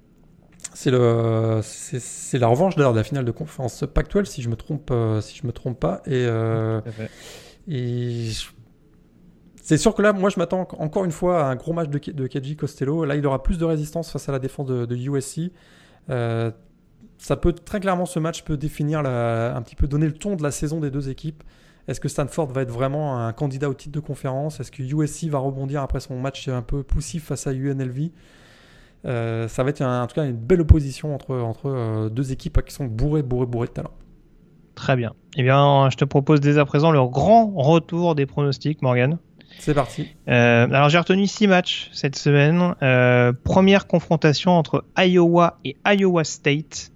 [0.73, 5.37] c'est la revanche d'ailleurs de la finale de conférence Pac-12, si je me trompe, si
[5.37, 6.03] je me trompe pas.
[6.07, 6.27] Et,
[7.69, 8.31] et
[9.67, 12.27] c'est sûr que là, moi, je m'attends encore une fois à un gros match de,
[12.29, 13.05] Keji Costello.
[13.05, 15.51] Là, il aura plus de résistance face à la défense de, USC.
[16.09, 16.53] Euh,
[17.19, 20.45] ça peut très clairement, ce match peut définir un petit peu donner le ton de
[20.45, 21.43] la saison des deux équipes.
[21.89, 24.61] Est-ce que Stanford va être vraiment un candidat au titre de conférence?
[24.61, 28.13] Est-ce que USC va rebondir après son match un peu poussif face à UNLV
[29.05, 32.63] euh, Ça va être en tout cas une belle opposition entre, entre euh, deux équipes
[32.65, 33.95] qui sont bourrées, bourrées, bourrées de talent.
[34.77, 35.13] Très bien.
[35.37, 39.19] Eh bien, je te propose dès à présent le grand retour des pronostics, Morgan.
[39.59, 40.09] C'est parti.
[40.28, 42.74] Euh, alors j'ai retenu six matchs cette semaine.
[42.83, 46.93] Euh, première confrontation entre Iowa et Iowa State.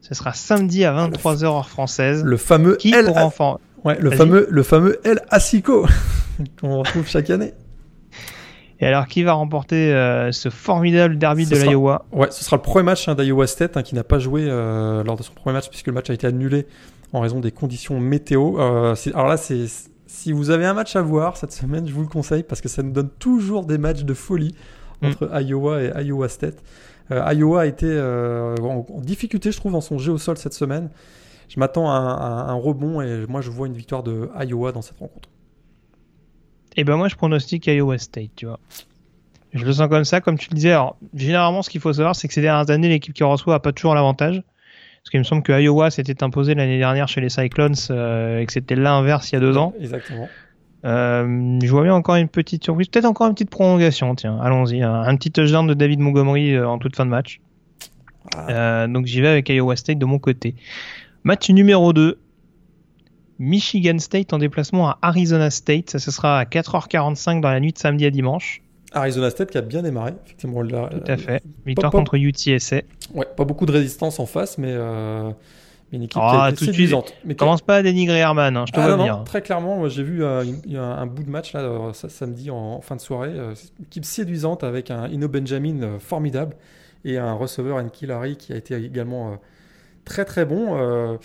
[0.00, 2.22] Ce sera samedi à 23h heure française.
[2.24, 3.60] Le fameux qui pour enfants.
[3.84, 5.86] Ouais, le fameux le fameux El Asico
[6.60, 7.52] qu'on retrouve chaque année.
[8.80, 12.06] Et alors, qui va remporter euh, ce formidable derby de l'Iowa?
[12.10, 15.16] Ouais, ce sera le premier match hein, d'Iowa State hein, qui n'a pas joué lors
[15.16, 16.66] de son premier match puisque le match a été annulé
[17.12, 18.58] en raison des conditions météo.
[18.58, 19.66] alors là, c'est
[20.14, 22.68] si vous avez un match à voir cette semaine, je vous le conseille parce que
[22.68, 24.54] ça nous donne toujours des matchs de folie
[25.02, 25.06] mm.
[25.08, 26.62] entre Iowa et Iowa State.
[27.10, 30.54] Euh, Iowa a été euh, en, difficulté, je trouve, dans son jeu au sol cette
[30.54, 30.88] semaine.
[31.48, 34.98] Je m'attends à, un rebond et moi je vois une victoire de Iowa dans cette
[34.98, 35.28] rencontre.
[36.76, 38.60] Et eh ben moi je pronostique Iowa State, tu vois.
[39.52, 40.72] Je le sens comme ça, comme tu le disais.
[40.72, 43.60] Alors, généralement, ce qu'il faut savoir, c'est que ces dernières années, l'équipe qui reçoit a
[43.60, 44.42] pas toujours l'avantage.
[45.04, 48.46] Parce qu'il me semble que Iowa s'était imposé l'année dernière chez les Cyclones euh, et
[48.46, 49.74] que c'était l'inverse il y a deux ans.
[49.78, 50.30] Exactement.
[50.86, 54.14] Euh, je vois bien encore une petite surprise, peut-être encore une petite prolongation.
[54.14, 54.82] Tiens, allons-y.
[54.82, 57.40] Un, petit touchdown de David Montgomery euh, en toute fin de match.
[58.34, 58.86] Ah.
[58.86, 60.54] donc j'y vais avec Iowa State de mon côté.
[61.22, 62.18] Match numéro 2.
[63.38, 65.90] Michigan State en déplacement à Arizona State.
[65.90, 68.62] Ça, ce sera à 4h45 dans la nuit de samedi à dimanche.
[68.94, 70.64] Arizona State qui a bien démarré, effectivement.
[70.64, 71.42] Tout à fait.
[71.66, 72.82] Victoire contre UTSA.
[73.12, 75.30] Ouais, pas beaucoup de résistance en face, mais, euh,
[75.92, 77.12] une équipe ah, qui a séduisante.
[77.24, 80.02] Mais commence pas à dénigrer Herman, hein, je te ah, vois non, Très clairement, j'ai
[80.02, 80.44] vu euh,
[80.76, 83.32] un, bout de match là, euh, samedi en, fin de soirée.
[83.32, 86.56] une équipe séduisante avec un Ino Benjamin formidable
[87.04, 89.38] et un receveur Enki Larry qui a été également
[90.04, 91.18] très très bon.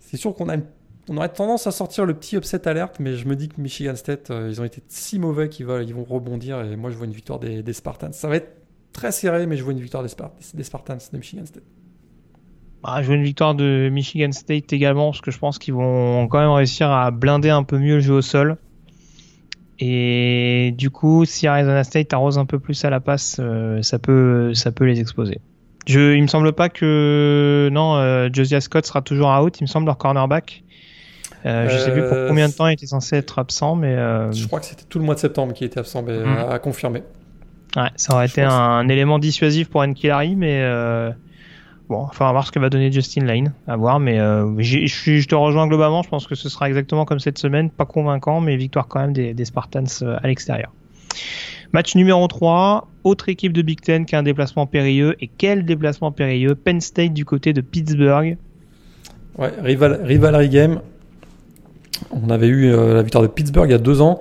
[0.00, 0.64] c'est sûr qu'on a une
[1.08, 3.94] on aurait tendance à sortir le petit upset alerte, mais je me dis que Michigan
[3.94, 7.06] State, euh, ils ont été si mauvais qu'ils ils vont rebondir et moi je vois
[7.06, 8.12] une victoire des, des, Spartans.
[8.12, 8.56] Ça va être
[8.92, 10.08] très serré, mais je vois une victoire des,
[10.64, 11.62] Spartans de Michigan State.
[12.82, 16.28] Ah, je veux une victoire de Michigan State également, parce que je pense qu'ils vont
[16.28, 18.58] quand même réussir à blinder un peu mieux le jeu au sol.
[19.78, 23.98] Et du coup, si Arizona State arrose un peu plus à la passe, euh, ça
[23.98, 25.40] peut, les exposer.
[25.86, 29.60] Je, il me semble pas que non, euh, Josiah Scott sera toujours out.
[29.60, 30.64] Il me semble leur cornerback.
[31.46, 33.94] Euh, je sais plus pour combien de temps il était censé être absent, mais
[34.32, 36.50] je crois que c'était tout le mois de septembre qui était absent, mais mm.
[36.50, 37.02] à confirmer.
[37.76, 40.62] Ouais, ça aurait été un, élément dissuasif pour Nkilari, mais
[41.88, 45.24] Bon, enfin, va voir ce que va donner Justin Lane, à voir, mais euh, je
[45.24, 48.56] te rejoins globalement, je pense que ce sera exactement comme cette semaine, pas convaincant, mais
[48.56, 50.72] victoire quand même des, Spartans euh, à l'extérieur.
[51.72, 55.64] Match numéro 3, autre équipe de Big Ten qui a un déplacement périlleux, et quel
[55.64, 58.36] déplacement périlleux Penn State du côté de Pittsburgh.
[59.38, 60.80] Ouais, rival, rivalry game.
[62.10, 64.20] On avait eu euh, la victoire de Pittsburgh il y a deux ans.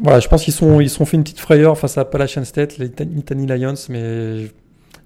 [0.00, 2.78] Voilà, je pense qu'ils sont, ils sont fait une petite frayeur face à Appalachian State,
[2.78, 4.46] les Nittany Lions, mais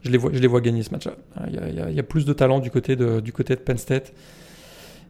[0.03, 1.13] je les vois, je les vois gagner ce match-là.
[1.49, 4.13] Il, y a plus de talent du côté de, du côté de Penn State.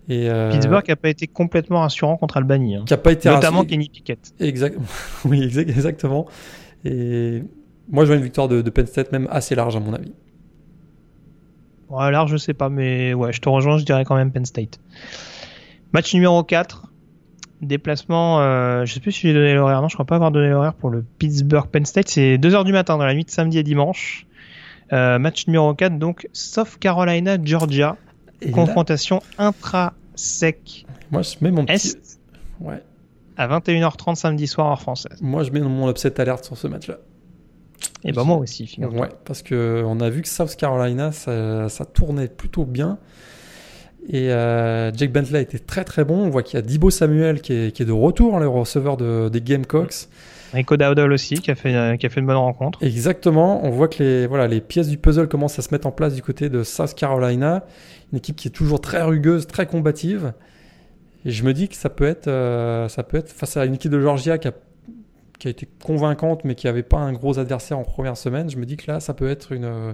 [0.08, 2.76] Et euh, Pittsburgh n'a pas été complètement rassurant contre Albany.
[2.76, 2.84] Hein.
[2.86, 4.32] Qui a pas été Notamment Kenny Pickett.
[4.40, 4.76] Exact...
[5.24, 6.26] oui, exactement.
[6.84, 7.42] Et
[7.88, 10.12] moi, je vois une victoire de, Penn State même assez large, à mon avis.
[11.88, 14.44] Ouais, large, je sais pas, mais ouais, je te rejoins, je dirais quand même Penn
[14.44, 14.80] State.
[15.92, 16.86] Match numéro 4.
[17.60, 20.48] Déplacement, euh, je sais plus si j'ai donné l'horaire, non, je crois pas avoir donné
[20.48, 22.08] l'horaire pour le Pittsburgh Penn State.
[22.08, 24.26] C'est 2h du matin dans la nuit de samedi et dimanche.
[24.92, 27.96] Euh, match numéro 4, donc South Carolina, Georgia.
[28.52, 30.86] confrontation intra-sec.
[31.12, 31.94] Moi, je mets mon petit...
[32.60, 32.82] Ouais.
[33.36, 35.18] À 21h30 samedi soir en française?
[35.20, 36.98] Moi, je mets mon upset alerte sur ce match-là.
[38.04, 39.00] Et ben moi aussi, finalement.
[39.00, 42.98] Ouais, parce que on a vu que South Carolina, ça, tournait plutôt bien.
[44.08, 46.16] Et euh, Jake Bentley était très très bon.
[46.24, 49.40] On voit qu'il y a Dibo Samuel qui est, de retour, le receveur de, des
[49.40, 50.08] Gamecocks.
[50.52, 52.78] Rico Dowdle aussi, qui a, fait, qui a fait une bonne rencontre.
[52.82, 53.64] Exactement.
[53.64, 56.14] On voit que les, voilà, les pièces du puzzle commencent à se mettre en place
[56.14, 57.64] du côté de South Carolina.
[58.12, 60.34] Une équipe qui est toujours très rugueuse, très combative.
[61.24, 63.74] Et je me dis que ça peut être, euh, ça peut être face à une
[63.74, 64.52] équipe de Georgia qui a,
[65.42, 68.48] qui a été convaincante, mais qui n'avait pas un gros adversaire en première semaine.
[68.48, 69.92] Je me dis que là, ça peut être une,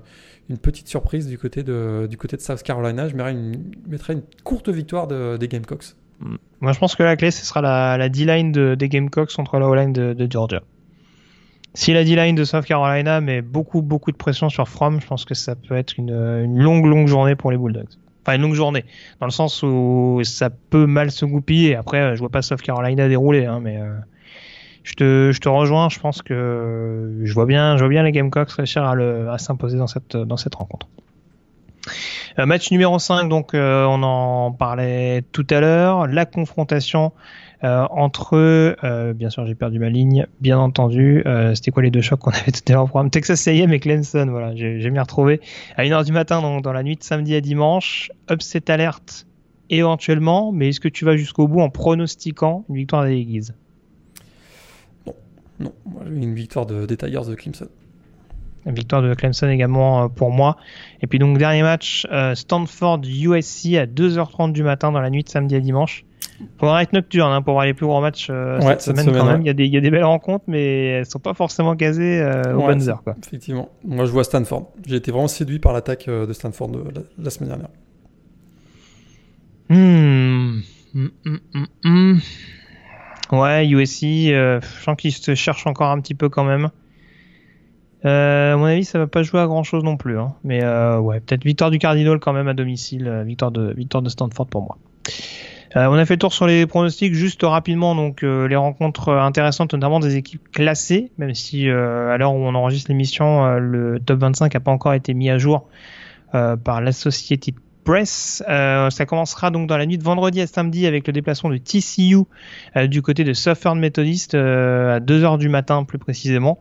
[0.50, 3.08] une petite surprise du côté de, du côté de South Carolina.
[3.08, 5.94] Je mettrais une, mettrais une courte victoire des Gamecocks.
[6.20, 6.36] Mm.
[6.60, 9.58] Moi, je pense que la clé, ce sera la, la D-line de, des Gamecocks contre
[9.58, 10.60] la O-line de, Georgia.
[11.72, 15.24] Si la D-line de South Carolina met beaucoup, beaucoup de pression sur From, je pense
[15.24, 17.96] que ça peut être une, longue, longue journée pour les Bulldogs.
[18.22, 18.84] Enfin, une longue journée,
[19.20, 21.74] dans le sens où ça peut mal se goupiller.
[21.74, 23.94] Après, je vois pas South Carolina dérouler, hein, mais euh,
[24.88, 25.88] je, te, rejoins.
[25.88, 29.86] Je pense que je vois bien, je vois bien les Gamecocks réussir à, s'imposer dans
[29.86, 30.88] cette, rencontre.
[32.38, 37.12] Euh, match numéro 5, donc euh, on en parlait tout à l'heure, la confrontation
[37.64, 38.76] euh, entre,
[39.12, 41.24] bien sûr j'ai perdu ma ligne, bien entendu,
[41.54, 43.10] c'était quoi les deux chocs qu'on avait tout à l'heure au programme?
[43.10, 45.40] Texas A&M et Clemson, voilà, j'ai m'y retrouvé
[45.76, 49.26] à 1h du matin, donc dans la nuit de samedi à dimanche, upset alerte
[49.70, 53.54] éventuellement, mais est-ce que tu vas jusqu'au bout en pronostiquant une victoire des Eagles?
[55.60, 55.72] Non,
[56.06, 57.68] une victoire de, des Tigers de Clemson.
[58.66, 60.56] Victoire de Clemson également euh, pour moi.
[61.02, 65.22] Et puis donc dernier match, euh, Stanford USC à 2h30 du matin dans la nuit
[65.22, 66.04] de samedi à dimanche.
[66.58, 69.40] Faudra être nocturne hein, pour voir les plus gros matchs euh, cette, semaine, quand même.
[69.40, 71.74] Il, y a des, il y, a des, belles rencontres, mais elles sont pas forcément
[71.74, 72.24] casées
[72.54, 73.02] aux bonnes heures.
[73.02, 73.16] Quoi.
[73.26, 73.70] Effectivement.
[73.84, 74.70] Moi, je vois Stanford.
[74.86, 76.84] J'ai été vraiment séduit par l'attaque de Stanford de,
[77.18, 77.70] la, semaine dernière.
[79.68, 80.60] Hmm.
[80.94, 81.08] Hmm,
[81.84, 82.18] hmm,
[83.32, 86.70] ouais, USC, je sens qu'ils se cherchent encore un petit peu quand même.
[88.04, 90.18] Euh, à mon avis, ça va pas jouer à grand chose non plus.
[90.18, 90.34] Hein.
[90.44, 94.02] Mais euh, ouais, peut-être victoire du Cardinal quand même à domicile, euh, victoire de victoire
[94.02, 94.78] de Stanford pour moi.
[95.76, 99.74] Euh, on a fait le tour sur les pronostics juste rapidement, donc les rencontres intéressantes,
[99.74, 104.54] notamment des équipes classées, même si à l'heure où on enregistre l'émission, le top 25
[104.54, 105.68] n'a pas encore été mis à jour
[106.32, 106.80] par
[107.88, 108.42] Press.
[108.46, 112.18] ça commencera donc dans la nuit de vendredi à samedi avec le déplacement de TCU
[112.86, 116.58] du côté de Southern Methodist à 2h du matin plus précisément.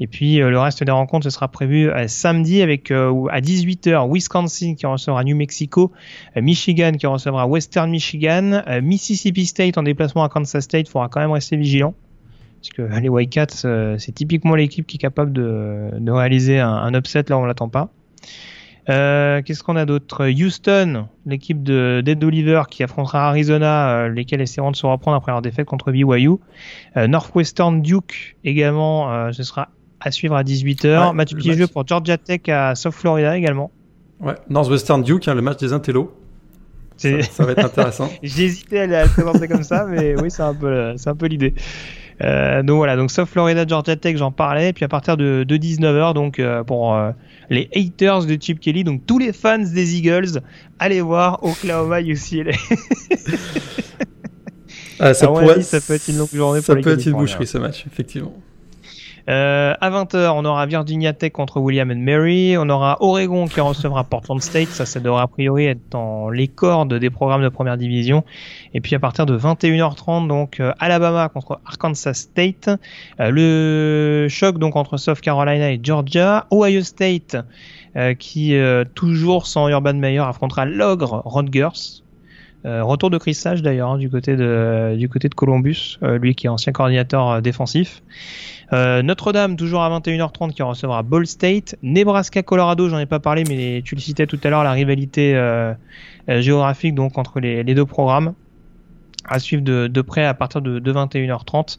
[0.00, 3.40] Et puis euh, le reste des rencontres, ce sera prévu euh, samedi avec euh, à
[3.40, 5.92] 18h Wisconsin qui recevra New Mexico,
[6.36, 10.88] Michigan qui recevra Western Michigan, Mississippi State en déplacement à Kansas State.
[10.88, 11.94] Il faudra quand même rester vigilant.
[12.60, 17.24] Parce que les Wildcats, c'est typiquement l'équipe qui est capable de, réaliser un, un, upset
[17.28, 17.90] là on l'attend pas.
[18.88, 20.28] Euh, Qu'est-ce qu'on a d'autre?
[20.28, 25.42] Houston, l'équipe de d'Ed Oliver qui affrontera Arizona, lesquels essaieront de se reprendre après leur
[25.42, 26.36] défaite contre BYU.
[26.96, 29.68] Euh, Northwestern Duke également, ce sera
[30.00, 31.14] à suivre à 18h.
[31.14, 33.70] match piégeux pour Georgia Tech à South Florida également.
[34.20, 36.12] Ouais, Northwestern Duke, hein, le match des intellos.
[36.96, 38.08] Ça, ça, va être intéressant.
[38.22, 41.54] Hésité à le présenter comme ça, mais oui, c'est un peu, c'est un peu l'idée.
[42.22, 44.72] Euh, donc voilà, donc sauf Florida Georgia Tech, j'en parlais.
[44.72, 47.10] Puis à partir de, 19h, donc euh, pour euh,
[47.50, 50.40] les haters de Chip Kelly, donc tous les fans des Eagles,
[50.78, 52.52] allez voir Oklahoma UCLA.
[55.00, 57.58] ah, ça, pourrait, ça peut être une longue journée ça peut être une boucherie ce
[57.58, 58.34] match, effectivement.
[59.28, 62.56] Euh, à 20h, on aura Virginia Tech contre William and Mary.
[62.58, 64.68] On aura Oregon qui recevra Portland State.
[64.68, 68.24] Ça, ça devrait a priori être dans les cordes des programmes de première division.
[68.74, 72.68] Et puis à partir de 21h30, donc euh, Alabama contre Arkansas State.
[73.20, 76.46] Euh, le choc donc entre South Carolina et Georgia.
[76.50, 77.36] Ohio State
[78.18, 78.56] qui
[78.96, 82.02] toujours sans Urban Meyer affrontera l'ogre Rutgers.
[82.64, 86.46] retour de Chris Sage d'ailleurs hein, du côté de du côté de Columbus, lui qui
[86.46, 88.02] est ancien coordinateur défensif.
[88.72, 91.76] Euh, Notre-Dame, toujours à 21h30, qui recevra Ball State.
[91.82, 95.74] Nebraska-Colorado, j'en ai pas parlé, mais tu le citais tout à l'heure, la rivalité euh,
[96.28, 98.34] euh, géographique donc entre les, deux programmes.
[99.26, 101.78] À suivre de, près à partir de, 21h30.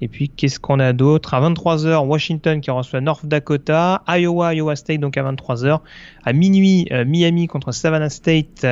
[0.00, 1.34] Et puis, qu'est-ce qu'on a d'autre?
[1.34, 5.80] À 23h, Washington qui reçoit North Dakota, Iowa, Iowa State donc à 23h.
[6.24, 8.66] À minuit, Miami contre Savannah State,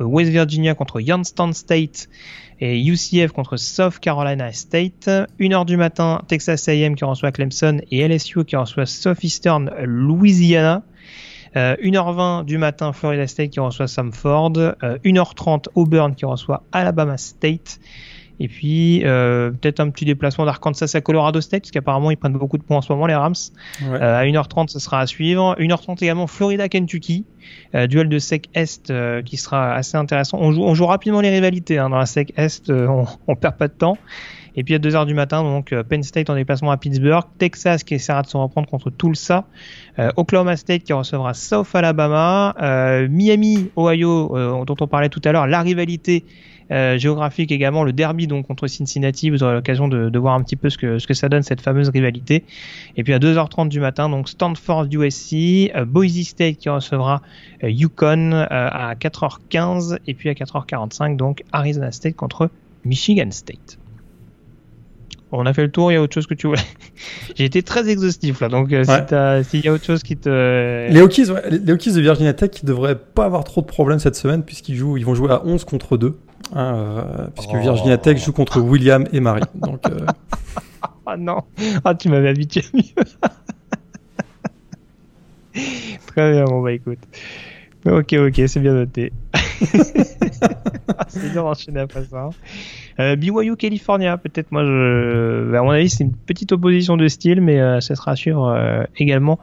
[0.00, 2.08] West Virginia contre Youngstown State
[2.62, 5.10] et UCF contre South Carolina State.
[5.40, 10.82] 1h du matin, Texas A&M qui reçoit Clemson et LSU qui reçoit Southeastern Louisiana.
[11.54, 14.52] 1h20 euh, du matin, Florida State qui reçoit Samford.
[14.82, 17.78] 1h30, euh, Auburn qui reçoit Alabama State.
[18.42, 22.32] Et puis euh, peut-être un petit déplacement d'Arkansas à Colorado State, parce qu'apparemment ils prennent
[22.32, 23.34] beaucoup de points en ce moment les Rams.
[23.82, 25.56] Euh, à 1h30 ce sera à suivre.
[25.60, 27.24] 1h30 également Florida Kentucky,
[27.76, 28.92] euh, duel de SEC Est
[29.24, 30.38] qui sera assez intéressant.
[30.40, 31.90] On joue, on joue rapidement les rivalités hein.
[31.90, 33.96] dans la SEC Est, on, on perd pas de temps.
[34.56, 37.94] Et puis à 2h du matin, donc Penn State en déplacement à Pittsburgh, Texas qui
[37.94, 39.46] essaiera de se reprendre contre Tulsa,
[40.16, 42.54] Oklahoma State qui recevra South Alabama,
[43.08, 46.24] Miami, Ohio, dont on parlait tout à l'heure, la rivalité
[46.72, 50.56] euh, géographique également, le derby donc contre Cincinnati, vous aurez l'occasion de, voir un petit
[50.56, 52.44] peu ce que, ce que ça donne cette fameuse rivalité.
[52.96, 57.20] Et puis à 2h30 du matin, donc Stanford USC, euh, Boise State qui recevra
[57.62, 62.50] euh, Yukon à 4h15 et puis à 4h45 donc Arizona State contre
[62.84, 63.78] Michigan State.
[65.32, 66.60] On a fait le tour, il y a autre chose que tu voulais.
[67.36, 70.88] J'ai été très exhaustif là, donc s'il y a autre chose qui te.
[70.90, 74.16] Les Hokies, les Hokies de Virginia Tech qui devraient pas avoir trop de problèmes cette
[74.16, 76.16] semaine puisqu'ils jouent, ils vont jouer à 11 contre 2.
[76.54, 79.42] Hein, euh, puisque Virginia Tech joue contre William et Marie.
[79.54, 80.04] Donc, euh...
[81.06, 81.42] ah non,
[81.84, 82.82] ah, tu m'avais habitué mieux.
[86.06, 86.98] Très bien, bon bah écoute.
[87.84, 89.12] Ok, ok, c'est bien noté.
[91.08, 92.30] c'est dur d'enchaîner après ça.
[93.00, 97.40] Euh, BYU California, peut-être moi, je, à mon avis, c'est une petite opposition de style,
[97.40, 99.40] mais euh, ça sera à euh, également,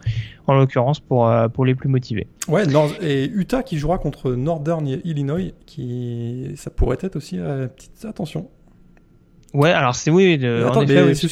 [0.48, 2.28] en l'occurrence, pour, euh, pour les plus motivés.
[2.48, 2.64] Ouais,
[3.02, 8.50] et Utah qui jouera contre Northern Illinois, qui ça pourrait être aussi, petite attention.
[9.54, 11.28] Ouais, alors c'est oui, en effet, c'est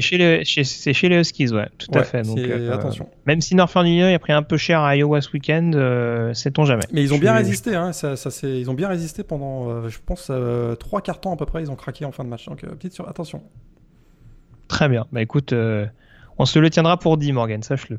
[0.00, 2.22] chez, les, c'est chez les Huskies, ouais, tout à fait.
[2.22, 3.08] Donc, euh, attention.
[3.26, 6.64] Même si Northern Illinois a pris un peu cher à Iowa ce week-end, euh, sait-on
[6.64, 6.84] jamais.
[6.92, 9.98] Mais ils ont bien résisté, hein, ça, ça ils ont bien résisté pendant, euh, je
[10.04, 10.32] pense,
[10.78, 12.46] trois quarts temps à peu près, ils ont craqué en fin de match.
[12.46, 13.06] Donc petite sur...
[13.06, 13.42] attention.
[14.68, 15.06] Très bien.
[15.12, 15.52] Bah écoute,
[16.38, 17.98] on se le tiendra pour dit, Morgan, sache-le.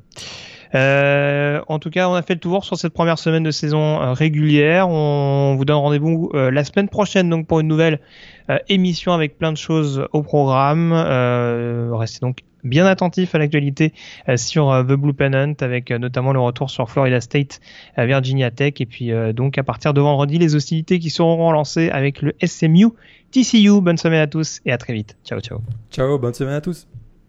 [0.76, 4.02] Euh, en tout cas, on a fait le tour sur cette première semaine de saison
[4.02, 4.90] euh, régulière.
[4.90, 8.00] On vous donne rendez-vous euh, la semaine prochaine donc pour une nouvelle
[8.68, 10.92] émission avec plein de choses au programme.
[10.92, 13.94] restez donc bien attentif à l'actualité
[14.36, 17.62] sur The Blue Pennant avec notamment le retour sur Florida State,
[17.98, 22.22] Virginia Tech et puis donc à partir de vendredi les hostilités qui seront relancées avec
[22.22, 22.88] le SMU
[23.32, 23.80] TCU.
[23.80, 25.16] Bonne semaine à tous et à très vite.
[25.24, 25.62] Ciao ciao.
[25.90, 26.88] Ciao, bonne semaine à tous.